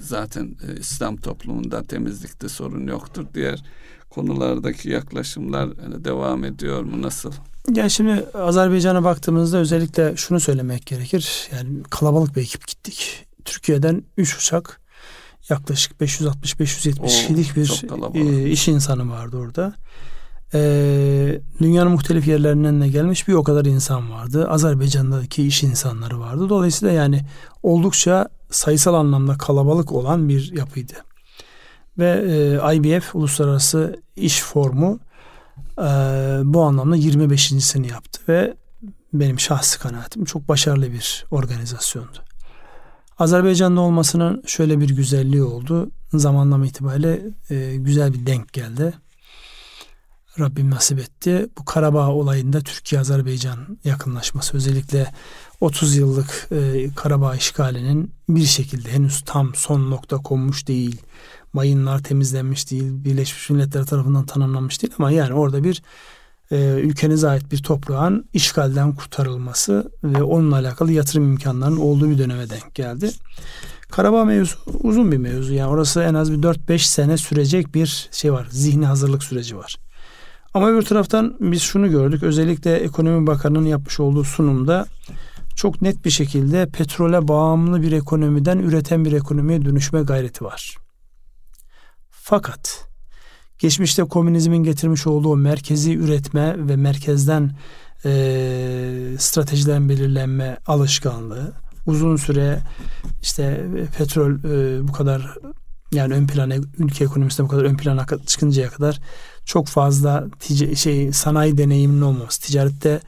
zaten 0.00 0.56
e, 0.68 0.80
İslam 0.80 1.16
toplumunda 1.16 1.82
temizlikte 1.82 2.48
sorun 2.48 2.86
yoktur. 2.86 3.26
Diğer 3.34 3.64
konulardaki 4.10 4.90
yaklaşımlar 4.90 5.76
devam 6.04 6.44
ediyor 6.44 6.82
mu? 6.82 7.02
Nasıl? 7.02 7.32
Yani 7.74 7.90
şimdi 7.90 8.24
Azerbaycan'a 8.34 9.04
baktığımızda 9.04 9.58
özellikle 9.58 10.16
şunu 10.16 10.40
söylemek 10.40 10.86
gerekir. 10.86 11.48
Yani 11.52 11.82
kalabalık 11.90 12.36
bir 12.36 12.42
ekip 12.42 12.66
gittik. 12.66 13.27
Türkiye'den 13.50 14.02
3 14.16 14.36
uçak 14.36 14.80
yaklaşık 15.48 16.00
560-570 16.00 17.06
kişilik 17.06 17.56
bir 17.56 17.84
e, 18.14 18.50
iş 18.50 18.68
insanı 18.68 19.10
vardı 19.10 19.36
orada. 19.36 19.74
E, 20.54 20.60
dünyanın 21.60 21.92
muhtelif 21.92 22.28
yerlerinden 22.28 22.80
de 22.80 22.88
gelmiş 22.88 23.28
bir 23.28 23.32
o 23.32 23.42
kadar 23.42 23.64
insan 23.64 24.10
vardı. 24.10 24.48
Azerbaycan'daki 24.48 25.46
iş 25.46 25.62
insanları 25.62 26.20
vardı. 26.20 26.48
Dolayısıyla 26.48 26.94
yani 26.94 27.20
oldukça 27.62 28.28
sayısal 28.50 28.94
anlamda 28.94 29.38
kalabalık 29.38 29.92
olan 29.92 30.28
bir 30.28 30.52
yapıydı. 30.52 30.92
Ve 31.98 32.24
e, 32.64 32.76
IBF 32.76 33.14
Uluslararası 33.14 34.02
İş 34.16 34.42
Formu 34.42 34.98
e, 35.78 35.82
bu 36.44 36.62
anlamda 36.62 36.96
25.sini 36.96 37.90
yaptı 37.90 38.20
ve 38.28 38.54
benim 39.12 39.40
şahsi 39.40 39.78
kanaatim 39.78 40.24
çok 40.24 40.48
başarılı 40.48 40.92
bir 40.92 41.24
organizasyondu. 41.30 42.27
Azerbaycan'da 43.18 43.80
olmasının 43.80 44.42
şöyle 44.46 44.80
bir 44.80 44.90
güzelliği 44.90 45.42
oldu. 45.42 45.90
Zamanlama 46.12 46.66
itibariyle 46.66 47.20
e, 47.50 47.76
güzel 47.76 48.12
bir 48.12 48.26
denk 48.26 48.52
geldi. 48.52 48.92
Rabbim 50.40 50.70
nasip 50.70 50.98
etti. 50.98 51.48
Bu 51.58 51.64
Karabağ 51.64 52.08
olayında 52.08 52.60
Türkiye-Azerbaycan 52.60 53.78
yakınlaşması 53.84 54.56
özellikle 54.56 55.12
30 55.60 55.96
yıllık 55.96 56.48
e, 56.52 56.88
Karabağ 56.96 57.36
işgalinin 57.36 58.12
bir 58.28 58.44
şekilde 58.44 58.92
henüz 58.92 59.22
tam 59.26 59.54
son 59.54 59.90
nokta 59.90 60.16
konmuş 60.16 60.68
değil. 60.68 61.02
Mayınlar 61.52 62.02
temizlenmiş 62.02 62.70
değil. 62.70 63.04
Birleşmiş 63.04 63.50
Milletler 63.50 63.84
tarafından 63.84 64.26
tanımlanmış 64.26 64.82
değil 64.82 64.94
ama 64.98 65.10
yani 65.10 65.34
orada 65.34 65.64
bir 65.64 65.82
e, 66.50 66.56
ülkenize 66.80 67.28
ait 67.28 67.52
bir 67.52 67.62
toprağın 67.62 68.24
işgalden 68.32 68.94
kurtarılması 68.94 69.92
ve 70.04 70.22
onunla 70.22 70.56
alakalı 70.56 70.92
yatırım 70.92 71.30
imkanlarının 71.30 71.76
olduğu 71.76 72.10
bir 72.10 72.18
döneme 72.18 72.50
denk 72.50 72.74
geldi. 72.74 73.10
Karabağ 73.90 74.24
mevzu 74.24 74.56
uzun 74.82 75.12
bir 75.12 75.16
mevzu. 75.16 75.54
Yani 75.54 75.70
orası 75.70 76.02
en 76.02 76.14
az 76.14 76.32
bir 76.32 76.38
4-5 76.38 76.78
sene 76.78 77.16
sürecek 77.16 77.74
bir 77.74 78.08
şey 78.12 78.32
var. 78.32 78.46
Zihni 78.50 78.86
hazırlık 78.86 79.22
süreci 79.22 79.56
var. 79.56 79.76
Ama 80.54 80.76
bir 80.76 80.82
taraftan 80.82 81.36
biz 81.40 81.62
şunu 81.62 81.90
gördük. 81.90 82.22
Özellikle 82.22 82.76
Ekonomi 82.76 83.26
Bakanı'nın 83.26 83.66
yapmış 83.66 84.00
olduğu 84.00 84.24
sunumda 84.24 84.86
çok 85.56 85.82
net 85.82 86.04
bir 86.04 86.10
şekilde 86.10 86.66
petrole 86.66 87.28
bağımlı 87.28 87.82
bir 87.82 87.92
ekonomiden 87.92 88.58
üreten 88.58 89.04
bir 89.04 89.12
ekonomiye 89.12 89.64
dönüşme 89.64 90.02
gayreti 90.02 90.44
var. 90.44 90.76
Fakat 92.10 92.87
geçmişte 93.58 94.04
komünizmin 94.04 94.62
getirmiş 94.62 95.06
olduğu 95.06 95.36
merkezi 95.36 95.94
üretme 95.96 96.68
ve 96.68 96.76
merkezden 96.76 97.56
e, 98.04 98.10
stratejilerin 99.18 99.88
belirlenme 99.88 100.58
alışkanlığı 100.66 101.52
uzun 101.86 102.16
süre 102.16 102.60
işte 103.22 103.66
petrol 103.98 104.30
e, 104.30 104.88
bu 104.88 104.92
kadar 104.92 105.34
yani 105.92 106.14
ön 106.14 106.26
plana 106.26 106.54
ülke 106.78 107.04
ekonomisinde 107.04 107.46
bu 107.46 107.50
kadar 107.50 107.64
ön 107.64 107.76
plana 107.76 108.06
çıkıncaya 108.26 108.68
kadar 108.68 109.00
çok 109.44 109.66
fazla 109.66 110.26
tic- 110.40 110.76
şey 110.76 111.12
sanayi 111.12 111.58
deneyiminin 111.58 112.00
olmaması. 112.00 112.40
Ticarette 112.40 113.00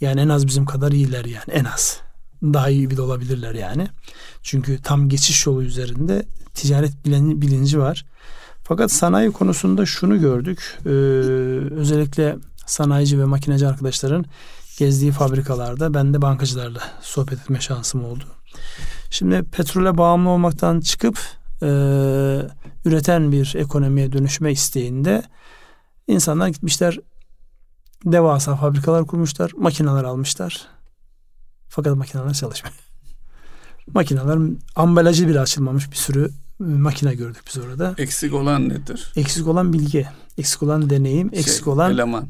yani 0.00 0.20
en 0.20 0.28
az 0.28 0.46
bizim 0.46 0.64
kadar 0.64 0.92
iyiler 0.92 1.24
yani 1.24 1.50
en 1.52 1.64
az. 1.64 2.00
Daha 2.42 2.70
iyi 2.70 2.90
bir 2.90 2.96
de 2.96 3.02
olabilirler 3.02 3.54
yani. 3.54 3.88
Çünkü 4.42 4.82
tam 4.82 5.08
geçiş 5.08 5.46
yolu 5.46 5.62
üzerinde 5.62 6.26
ticaret 6.54 6.92
bilinci 7.06 7.78
var. 7.78 8.06
Fakat 8.68 8.92
sanayi 8.92 9.32
konusunda 9.32 9.86
şunu 9.86 10.20
gördük. 10.20 10.78
Ee, 10.86 10.88
özellikle 11.74 12.36
sanayici 12.66 13.20
ve 13.20 13.24
makineci 13.24 13.66
arkadaşların 13.66 14.24
gezdiği 14.78 15.12
fabrikalarda 15.12 15.94
ben 15.94 16.14
de 16.14 16.22
bankacılarla 16.22 16.80
sohbet 17.00 17.40
etme 17.40 17.60
şansım 17.60 18.04
oldu. 18.04 18.24
Şimdi 19.10 19.42
petrole 19.42 19.98
bağımlı 19.98 20.28
olmaktan 20.28 20.80
çıkıp 20.80 21.18
e, 21.62 21.66
üreten 22.84 23.32
bir 23.32 23.54
ekonomiye 23.54 24.12
dönüşme 24.12 24.52
isteğinde 24.52 25.22
insanlar 26.08 26.48
gitmişler 26.48 26.98
devasa 28.04 28.56
fabrikalar 28.56 29.06
kurmuşlar, 29.06 29.52
makineler 29.56 30.04
almışlar. 30.04 30.66
Fakat 31.68 31.96
makineler 31.96 32.34
çalışmıyor. 32.34 32.76
makineler 33.94 34.38
ambalajı 34.76 35.28
bile 35.28 35.40
açılmamış 35.40 35.90
bir 35.90 35.96
sürü 35.96 36.30
makine 36.58 37.14
gördük 37.14 37.42
biz 37.46 37.58
orada. 37.58 37.94
Eksik 37.98 38.34
olan 38.34 38.68
nedir? 38.68 39.12
Eksik 39.16 39.46
olan 39.46 39.72
bilgi, 39.72 40.06
eksik 40.38 40.62
olan 40.62 40.90
deneyim, 40.90 41.30
şey, 41.30 41.40
eksik 41.40 41.68
olan 41.68 41.92
eleman. 41.92 42.28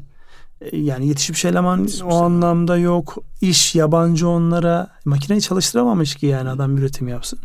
E, 0.61 0.77
yani 0.77 1.07
yetişmiş 1.07 1.45
eleman 1.45 1.79
yetişmiş 1.79 2.03
o 2.03 2.07
eleman. 2.07 2.25
anlamda 2.25 2.77
yok. 2.77 3.17
İş 3.41 3.75
yabancı 3.75 4.27
onlara. 4.27 4.87
Makineyi 5.05 5.41
çalıştıramamış 5.41 6.15
ki 6.15 6.25
yani 6.25 6.49
adam 6.49 6.77
üretim 6.77 7.07
yapsın. 7.07 7.39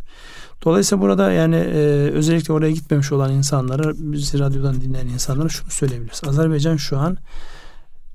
Dolayısıyla 0.64 1.02
burada 1.02 1.32
yani 1.32 1.56
e, 1.56 2.10
özellikle 2.10 2.52
oraya 2.52 2.70
gitmemiş 2.70 3.12
olan 3.12 3.32
insanlara, 3.32 3.92
bizi 3.96 4.38
radyodan 4.38 4.80
dinleyen 4.80 5.06
insanlara 5.06 5.48
şunu 5.48 5.70
söyleyebiliriz. 5.70 6.22
Azerbaycan 6.26 6.76
şu 6.76 6.98
an 6.98 7.16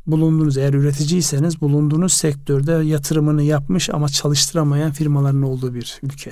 bulunduğunuz 0.08 0.58
eğer 0.58 0.74
üreticiyseniz 0.74 1.62
bulunduğunuz 1.62 2.14
sektörde 2.14 2.72
yatırımını 2.72 3.44
yapmış 3.44 3.90
ama 3.90 4.10
çalıştıramayan 4.10 4.92
firmaların 4.92 5.42
olduğu 5.42 5.74
bir 5.74 6.00
ülke 6.04 6.32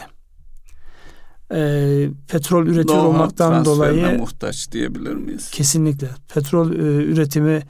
e, 1.54 2.10
petrol 2.28 2.66
üretiyor 2.66 3.00
Know 3.00 3.08
olmaktan 3.08 3.66
dolayı 3.66 4.18
muhtaç 4.18 4.72
diyebilir 4.72 5.14
miyiz? 5.14 5.50
Kesinlikle. 5.52 6.10
Petrol 6.34 6.72
e, 6.72 6.76
üretimi 7.06 7.62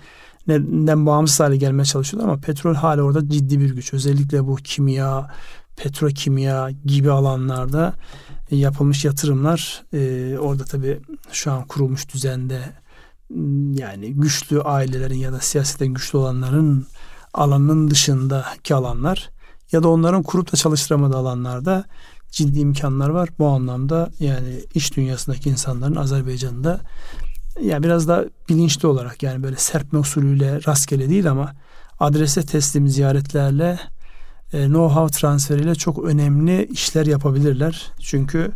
neden 0.47 1.05
bağımsız 1.05 1.39
hale 1.39 1.57
gelmeye 1.57 1.85
çalışıyor 1.85 2.23
ama 2.23 2.37
petrol 2.37 2.75
hala 2.75 3.01
orada 3.01 3.29
ciddi 3.29 3.59
bir 3.59 3.75
güç. 3.75 3.93
Özellikle 3.93 4.47
bu 4.47 4.55
kimya, 4.55 5.29
petrokimya 5.75 6.69
gibi 6.85 7.11
alanlarda 7.11 7.93
e, 8.51 8.55
yapılmış 8.55 9.05
yatırımlar 9.05 9.83
e, 9.93 10.37
orada 10.37 10.63
tabii 10.63 10.99
şu 11.31 11.51
an 11.51 11.65
kurulmuş 11.67 12.13
düzende 12.13 12.61
yani 13.73 14.13
güçlü 14.13 14.61
ailelerin 14.61 15.17
ya 15.17 15.33
da 15.33 15.39
siyasetten 15.39 15.87
güçlü 15.87 16.17
olanların 16.17 16.87
alanının 17.33 17.89
dışındaki 17.89 18.75
alanlar 18.75 19.29
ya 19.71 19.83
da 19.83 19.87
onların 19.87 20.23
kurup 20.23 20.51
da 20.53 20.57
çalıştıramadığı 20.57 21.17
alanlarda 21.17 21.85
ciddi 22.31 22.59
imkanlar 22.59 23.09
var. 23.09 23.29
Bu 23.39 23.47
anlamda 23.47 24.11
yani 24.19 24.63
iş 24.73 24.97
dünyasındaki 24.97 25.49
insanların 25.49 25.95
Azerbaycan'da 25.95 26.81
yani 27.61 27.83
biraz 27.83 28.07
da 28.07 28.25
bilinçli 28.49 28.87
olarak 28.87 29.23
yani 29.23 29.43
böyle 29.43 29.55
serpme 29.55 29.99
usulüyle 29.99 30.59
rastgele 30.67 31.09
değil 31.09 31.31
ama 31.31 31.53
adrese 31.99 32.41
teslim 32.41 32.87
ziyaretlerle 32.87 33.79
e, 34.53 34.57
know-how 34.65 35.11
transferiyle 35.11 35.75
çok 35.75 36.03
önemli 36.03 36.65
işler 36.65 37.05
yapabilirler. 37.05 37.91
Çünkü 37.99 38.51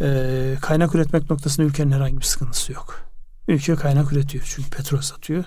e, 0.00 0.56
kaynak 0.60 0.94
üretmek 0.94 1.30
noktasında 1.30 1.66
ülkenin 1.66 1.92
herhangi 1.92 2.16
bir 2.16 2.22
sıkıntısı 2.22 2.72
yok. 2.72 3.00
Ülke 3.48 3.74
kaynak 3.74 4.12
üretiyor 4.12 4.44
çünkü 4.48 4.70
petrol 4.70 5.00
satıyor. 5.00 5.44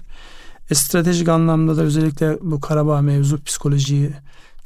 E, 0.70 0.76
stratejik 0.76 1.30
anlamda 1.30 1.78
da 1.78 1.82
özellikle 1.82 2.38
bu 2.41 2.59
Karabağ 2.59 3.01
mevzu 3.01 3.43
psikolojiyi 3.43 4.11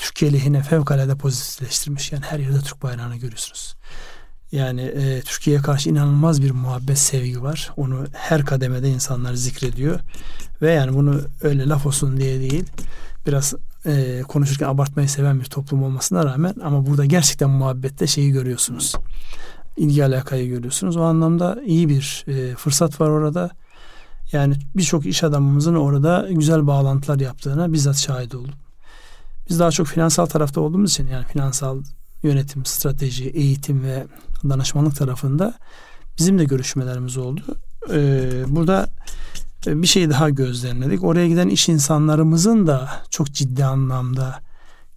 Türkiye 0.02 0.34
lehine 0.34 0.62
fevkalade 0.64 1.16
pozitifleştirmiş. 1.16 2.12
Yani 2.12 2.26
her 2.26 2.40
yerde 2.40 2.60
Türk 2.60 2.84
bayrağını 2.84 3.16
görüyorsunuz. 3.16 3.76
Yani 4.52 4.82
e, 4.82 5.22
Türkiye'ye 5.22 5.62
karşı 5.62 5.90
inanılmaz 5.90 6.42
bir 6.42 6.52
muhabbet 6.52 7.00
sevgi 7.00 7.44
var. 7.44 7.72
Onu 7.78 8.06
her 8.14 8.46
kademede 8.46 8.90
insanlar 8.90 9.34
zikrediyor. 9.34 10.00
Ve 10.62 10.72
yani 10.72 10.94
bunu 10.94 11.22
öyle 11.42 11.68
laf 11.68 11.86
olsun 11.86 12.18
diye 12.18 12.40
değil. 12.40 12.64
Biraz 13.28 13.54
e, 13.86 14.22
konuşurken 14.28 14.68
abartmayı 14.68 15.10
seven 15.10 15.40
bir 15.40 15.46
toplum 15.46 15.84
olmasına 15.84 16.26
rağmen 16.26 16.56
ama 16.64 16.86
burada 16.86 17.06
gerçekten 17.06 17.50
muhabbette 17.50 18.08
şeyi 18.08 18.32
görüyorsunuz. 18.32 18.96
İlgi 19.78 20.06
alakayı 20.06 20.50
görüyorsunuz. 20.50 20.98
O 20.98 21.02
anlamda 21.02 21.62
iyi 21.66 21.90
bir 21.90 22.26
e, 22.28 22.56
fırsat 22.56 23.02
var 23.02 23.10
orada. 23.10 23.50
Yani 24.32 24.56
birçok 24.76 25.06
iş 25.06 25.24
adamımızın 25.24 25.76
orada 25.76 26.28
güzel 26.32 26.68
bağlantılar 26.68 27.20
yaptığına 27.20 27.74
bizzat 27.74 27.98
şahit 27.98 28.36
oldum. 28.36 28.54
Biz 29.52 29.60
daha 29.60 29.72
çok 29.72 29.88
finansal 29.88 30.26
tarafta 30.26 30.62
olduğumuz 30.62 30.92
için 30.92 31.08
yani 31.08 31.26
finansal 31.26 31.84
yönetim, 32.24 32.66
strateji, 32.66 33.30
eğitim 33.30 33.84
ve 33.84 34.08
danışmanlık 34.50 34.96
tarafında 34.96 35.54
bizim 36.18 36.40
de 36.40 36.44
görüşmelerimiz 36.44 37.18
oldu. 37.18 37.42
Ee, 37.90 38.44
burada 38.48 38.90
bir 39.68 39.88
şey 39.88 40.10
daha 40.10 40.30
gözlemledik. 40.30 41.04
Oraya 41.04 41.28
giden 41.28 41.48
iş 41.48 41.70
insanlarımızın 41.70 42.68
da 42.68 42.90
çok 43.10 43.32
ciddi 43.32 43.66
anlamda 43.66 44.40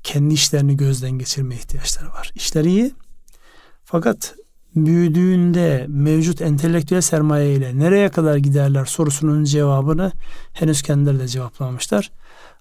kendi 0.02 0.34
işlerini 0.34 0.76
gözden 0.76 1.10
geçirme 1.10 1.54
ihtiyaçları 1.54 2.10
var. 2.10 2.32
İşleri 2.34 2.68
iyi 2.68 2.94
fakat 3.84 4.34
büyüdüğünde 4.76 5.86
mevcut 5.88 6.42
entelektüel 6.42 7.00
sermaye 7.00 7.54
ile 7.54 7.78
nereye 7.78 8.08
kadar 8.08 8.36
giderler 8.36 8.84
sorusunun 8.84 9.44
cevabını 9.44 10.12
henüz 10.52 10.82
kendileri 10.82 11.18
de 11.18 11.28
cevaplamamışlar. 11.28 12.10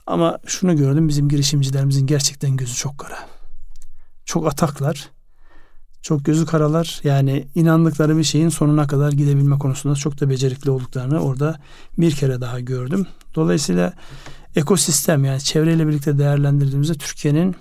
Ama 0.08 0.40
şunu 0.46 0.78
gördüm 0.78 1.08
bizim 1.08 1.30
girişimcilerimizin 1.30 2.08
gerçekten 2.08 2.58
gözü 2.58 2.74
çok 2.74 2.98
kara. 2.98 3.18
Çok 4.26 4.48
ataklar. 4.48 5.10
Çok 6.02 6.26
gözü 6.26 6.46
karalar. 6.46 7.02
Yani 7.04 7.48
inandıkları 7.56 8.18
bir 8.18 8.24
şeyin 8.24 8.50
sonuna 8.50 8.88
kadar 8.88 9.12
gidebilme 9.12 9.58
konusunda 9.60 9.96
çok 9.96 10.22
da 10.22 10.30
becerikli 10.30 10.70
olduklarını 10.70 11.20
orada 11.20 11.60
bir 11.98 12.12
kere 12.12 12.42
daha 12.42 12.60
gördüm. 12.60 13.08
Dolayısıyla 13.36 13.94
ekosistem 14.56 15.26
yani 15.26 15.42
çevreyle 15.42 15.88
birlikte 15.88 16.18
değerlendirdiğimizde 16.18 16.94
Türkiye'nin 16.94 17.56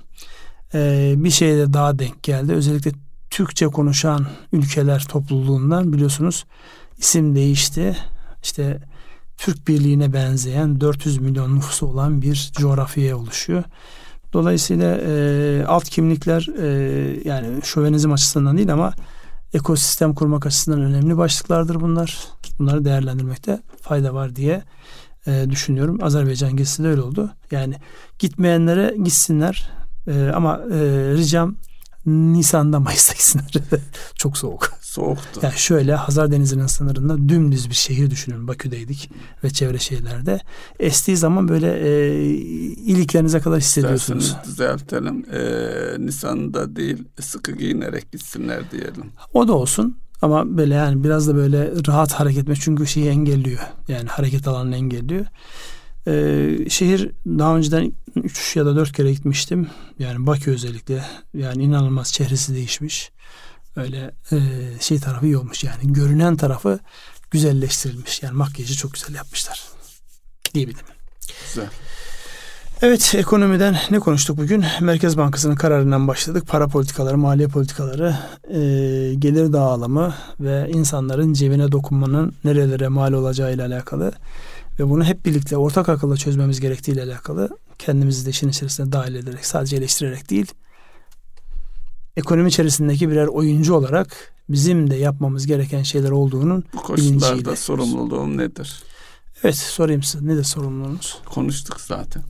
e, 0.74 1.14
bir 1.16 1.30
şeyde 1.30 1.72
daha 1.72 1.99
denk 1.99 2.22
geldi. 2.22 2.53
Özellikle 2.53 2.93
Türkçe 3.30 3.66
konuşan 3.66 4.26
ülkeler 4.53 5.05
topluluğundan 5.09 5.93
biliyorsunuz 5.93 6.45
isim 6.99 7.34
değişti. 7.34 7.97
İşte 8.43 8.80
Türk 9.43 9.68
Birliği'ne 9.68 10.12
benzeyen 10.12 10.80
400 10.80 11.18
milyon 11.18 11.57
nüfusu 11.57 11.86
olan 11.86 12.22
bir 12.22 12.51
coğrafyaya 12.59 13.18
oluşuyor. 13.18 13.64
Dolayısıyla 14.32 14.99
e, 14.99 15.64
alt 15.66 15.88
kimlikler 15.88 16.49
e, 16.59 16.68
yani 17.24 17.62
şövenizm 17.64 18.12
açısından 18.12 18.57
değil 18.57 18.72
ama 18.72 18.93
ekosistem 19.55 20.14
kurmak 20.14 20.47
açısından 20.47 20.80
önemli 20.80 21.16
başlıklardır 21.16 21.80
bunlar. 21.80 22.18
Bunları 22.59 22.84
değerlendirmekte 22.84 23.61
fayda 23.80 24.14
var 24.14 24.36
diye 24.36 24.62
e, 25.26 25.47
düşünüyorum. 25.51 25.99
Azerbaycan 26.03 26.57
gezisi 26.57 26.84
de 26.84 26.88
öyle 26.88 27.01
oldu. 27.01 27.30
Yani 27.51 27.74
gitmeyenlere 28.18 28.95
gitsinler 29.05 29.70
e, 30.07 30.30
ama 30.34 30.61
e, 30.72 30.78
ricam 31.16 31.57
Nisan'da 32.07 32.80
Mayıs'ta 32.80 33.12
gitsinler. 33.12 33.53
Çok 34.14 34.38
soğuk. 34.38 34.72
Soğuktu. 34.80 35.40
Yani 35.42 35.59
şöyle 35.59 35.94
Hazar 35.94 36.32
Denizi'nin 36.32 36.66
sınırında 36.66 37.28
dümdüz 37.28 37.70
bir 37.70 37.74
şehir 37.74 38.11
düşünün. 38.11 38.48
Bakü'deydik 38.48 39.11
ve 39.44 39.50
çevre 39.50 39.78
şehirlerde. 39.78 40.40
Estiği 40.78 41.16
zaman 41.16 41.48
böyle 41.48 41.78
e, 41.88 42.14
iliklerinize 42.74 43.40
kadar 43.40 43.61
hissediyorsunuz. 43.61 44.24
İsterseniz 44.24 44.50
düzeltelim. 44.50 45.24
E, 45.32 46.07
Nisan'da 46.07 46.76
değil 46.76 47.05
sıkı 47.20 47.53
giyinerek 47.53 48.12
gitsinler 48.12 48.70
diyelim. 48.70 49.12
O 49.34 49.48
da 49.48 49.53
olsun. 49.53 49.96
Ama 50.22 50.57
böyle 50.57 50.74
yani 50.74 51.05
biraz 51.05 51.28
da 51.28 51.36
böyle 51.36 51.70
rahat 51.88 52.12
hareket 52.12 52.42
etmek 52.42 52.61
çünkü 52.61 52.86
şeyi 52.86 53.09
engelliyor. 53.09 53.61
Yani 53.88 54.09
hareket 54.09 54.48
alanını 54.48 54.76
engelliyor. 54.76 55.26
Ee, 56.07 56.57
şehir 56.68 57.11
daha 57.26 57.57
önceden 57.57 57.92
3 58.16 58.57
ya 58.57 58.66
da 58.66 58.76
4 58.76 58.92
kere 58.92 59.12
gitmiştim. 59.12 59.70
Yani 59.98 60.26
Bakü 60.26 60.50
özellikle. 60.50 61.05
Yani 61.34 61.62
inanılmaz 61.62 62.12
çehresi 62.12 62.55
değişmiş. 62.55 63.11
Öyle 63.76 64.11
e, 64.32 64.38
şey 64.80 64.98
tarafı 64.98 65.26
iyi 65.26 65.36
olmuş 65.36 65.64
yani. 65.64 65.92
Görünen 65.92 66.36
tarafı 66.36 66.78
güzelleştirilmiş. 67.30 68.22
Yani 68.22 68.36
makyajı 68.36 68.76
çok 68.76 68.92
güzel 68.92 69.14
yapmışlar. 69.14 69.62
Diyebilirim. 70.55 70.86
Güzel. 71.48 71.68
Evet 72.82 73.14
ekonomiden 73.18 73.76
ne 73.90 73.98
konuştuk 73.98 74.38
bugün? 74.38 74.64
Merkez 74.80 75.16
Bankası'nın 75.16 75.55
kararından 75.55 76.09
başladık. 76.09 76.44
Para 76.48 76.68
politikaları, 76.68 77.18
maliye 77.18 77.48
politikaları, 77.48 78.16
e, 78.48 78.59
gelir 79.14 79.53
dağılımı 79.53 80.14
ve 80.40 80.70
insanların 80.72 81.32
cebine 81.32 81.72
dokunmanın 81.72 82.34
nerelere 82.44 82.88
mal 82.88 83.12
olacağı 83.12 83.55
ile 83.55 83.62
alakalı 83.62 84.12
ve 84.79 84.89
bunu 84.89 85.05
hep 85.05 85.25
birlikte 85.27 85.57
ortak 85.57 85.89
akılla 85.89 86.16
çözmemiz 86.16 86.61
gerektiği 86.61 86.93
ile 86.93 87.03
alakalı 87.03 87.49
kendimizi 87.79 88.27
de 88.27 88.31
işin 88.31 88.49
içerisine 88.49 88.93
dahil 88.93 89.14
ederek 89.14 89.47
sadece 89.47 89.77
eleştirerek 89.77 90.31
değil 90.31 90.55
ekonomi 92.16 92.49
içerisindeki 92.49 93.11
birer 93.11 93.27
oyuncu 93.27 93.75
olarak 93.75 94.33
bizim 94.49 94.91
de 94.91 94.97
yapmamız 94.97 95.47
gereken 95.47 95.83
şeyler 95.83 96.11
olduğunun 96.11 96.64
Bu 96.75 96.83
koşullarda 96.83 97.57
sorumluluğum 97.57 98.39
nedir? 98.39 98.83
Evet 99.45 99.57
sorayım 99.57 100.03
size 100.03 100.27
nedir 100.27 100.45
sorumluluğunuz? 100.45 101.18
Konuştuk 101.25 101.81
zaten. 101.81 102.23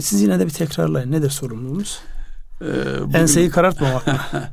Siz 0.00 0.22
yine 0.22 0.38
de 0.38 0.46
bir 0.46 0.50
tekrarlayın. 0.50 1.12
Nedir 1.12 1.30
sorumluluğunuz? 1.30 1.98
Ee, 2.60 3.00
bugün, 3.00 3.18
Enseyi 3.18 3.50
karartmamak 3.50 4.06
mı? 4.06 4.18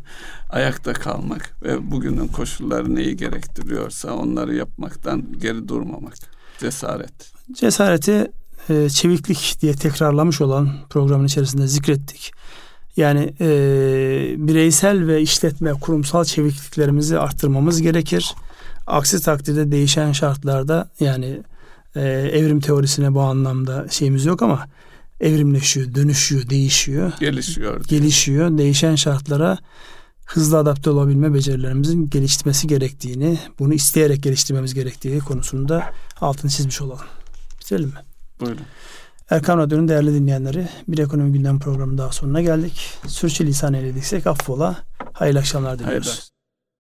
ayakta 0.50 0.94
kalmak 0.94 1.64
ve 1.64 1.92
bugünün 1.92 2.28
koşulları 2.28 2.96
neyi 2.96 3.18
gerektiriyorsa 3.18 4.14
onları 4.14 4.56
yapmaktan 4.56 5.40
geri 5.40 5.68
durmamak. 5.68 6.14
Cesaret. 6.60 7.32
Cesareti 7.54 8.32
e, 8.70 8.90
çeviklik 8.90 9.58
diye 9.62 9.74
tekrarlamış 9.74 10.42
olan 10.42 10.70
programın 10.90 11.26
içerisinde 11.26 11.68
zikrettik. 11.68 12.32
Yani 12.98 13.34
e, 13.42 13.48
bireysel 14.38 15.08
ve 15.08 15.22
işletme 15.22 15.74
kurumsal 15.74 16.24
çevikliklerimizi 16.24 17.20
arttırmamız 17.20 17.82
gerekir. 17.82 18.36
Aksi 18.88 19.22
takdirde 19.22 19.72
değişen 19.72 20.12
şartlarda 20.12 20.90
yani 21.00 21.42
e, 21.96 22.02
evrim 22.10 22.60
teorisine 22.60 23.14
bu 23.14 23.22
anlamda 23.22 23.88
şeyimiz 23.90 24.26
yok 24.26 24.42
ama 24.42 24.68
evrimleşiyor, 25.22 25.96
dönüşüyor, 25.96 26.50
değişiyor. 26.50 27.12
Gelişiyor. 27.20 27.86
Gelişiyor. 27.86 28.58
Değişen 28.58 28.96
şartlara 28.96 29.58
hızlı 30.26 30.58
adapte 30.58 30.90
olabilme 30.90 31.34
becerilerimizin 31.34 32.10
geliştirmesi 32.10 32.68
gerektiğini, 32.68 33.40
bunu 33.60 33.74
isteyerek 33.74 34.24
geliştirmemiz 34.24 34.74
gerektiği 34.74 35.20
konusunda 35.20 35.94
altını 36.22 36.52
çizmiş 36.52 36.82
olalım. 36.82 37.06
Bitirelim 37.60 37.90
mi? 37.90 38.00
Buyurun. 38.40 38.62
Erkan 39.30 39.58
Radyo'nun 39.58 39.88
değerli 39.88 40.14
dinleyenleri 40.14 40.70
bir 40.88 40.98
ekonomi 40.98 41.32
gündem 41.32 41.60
programı 41.60 41.98
daha 41.98 42.12
sonuna 42.12 42.42
geldik. 42.42 42.94
Sürçülisan 43.08 43.74
eylediksek 43.74 44.28
affola. 44.28 44.76
Hayırlı 45.14 45.40
akşamlar 45.40 45.80
diliyoruz. 45.80 46.08
Hayırlı. 46.08 46.35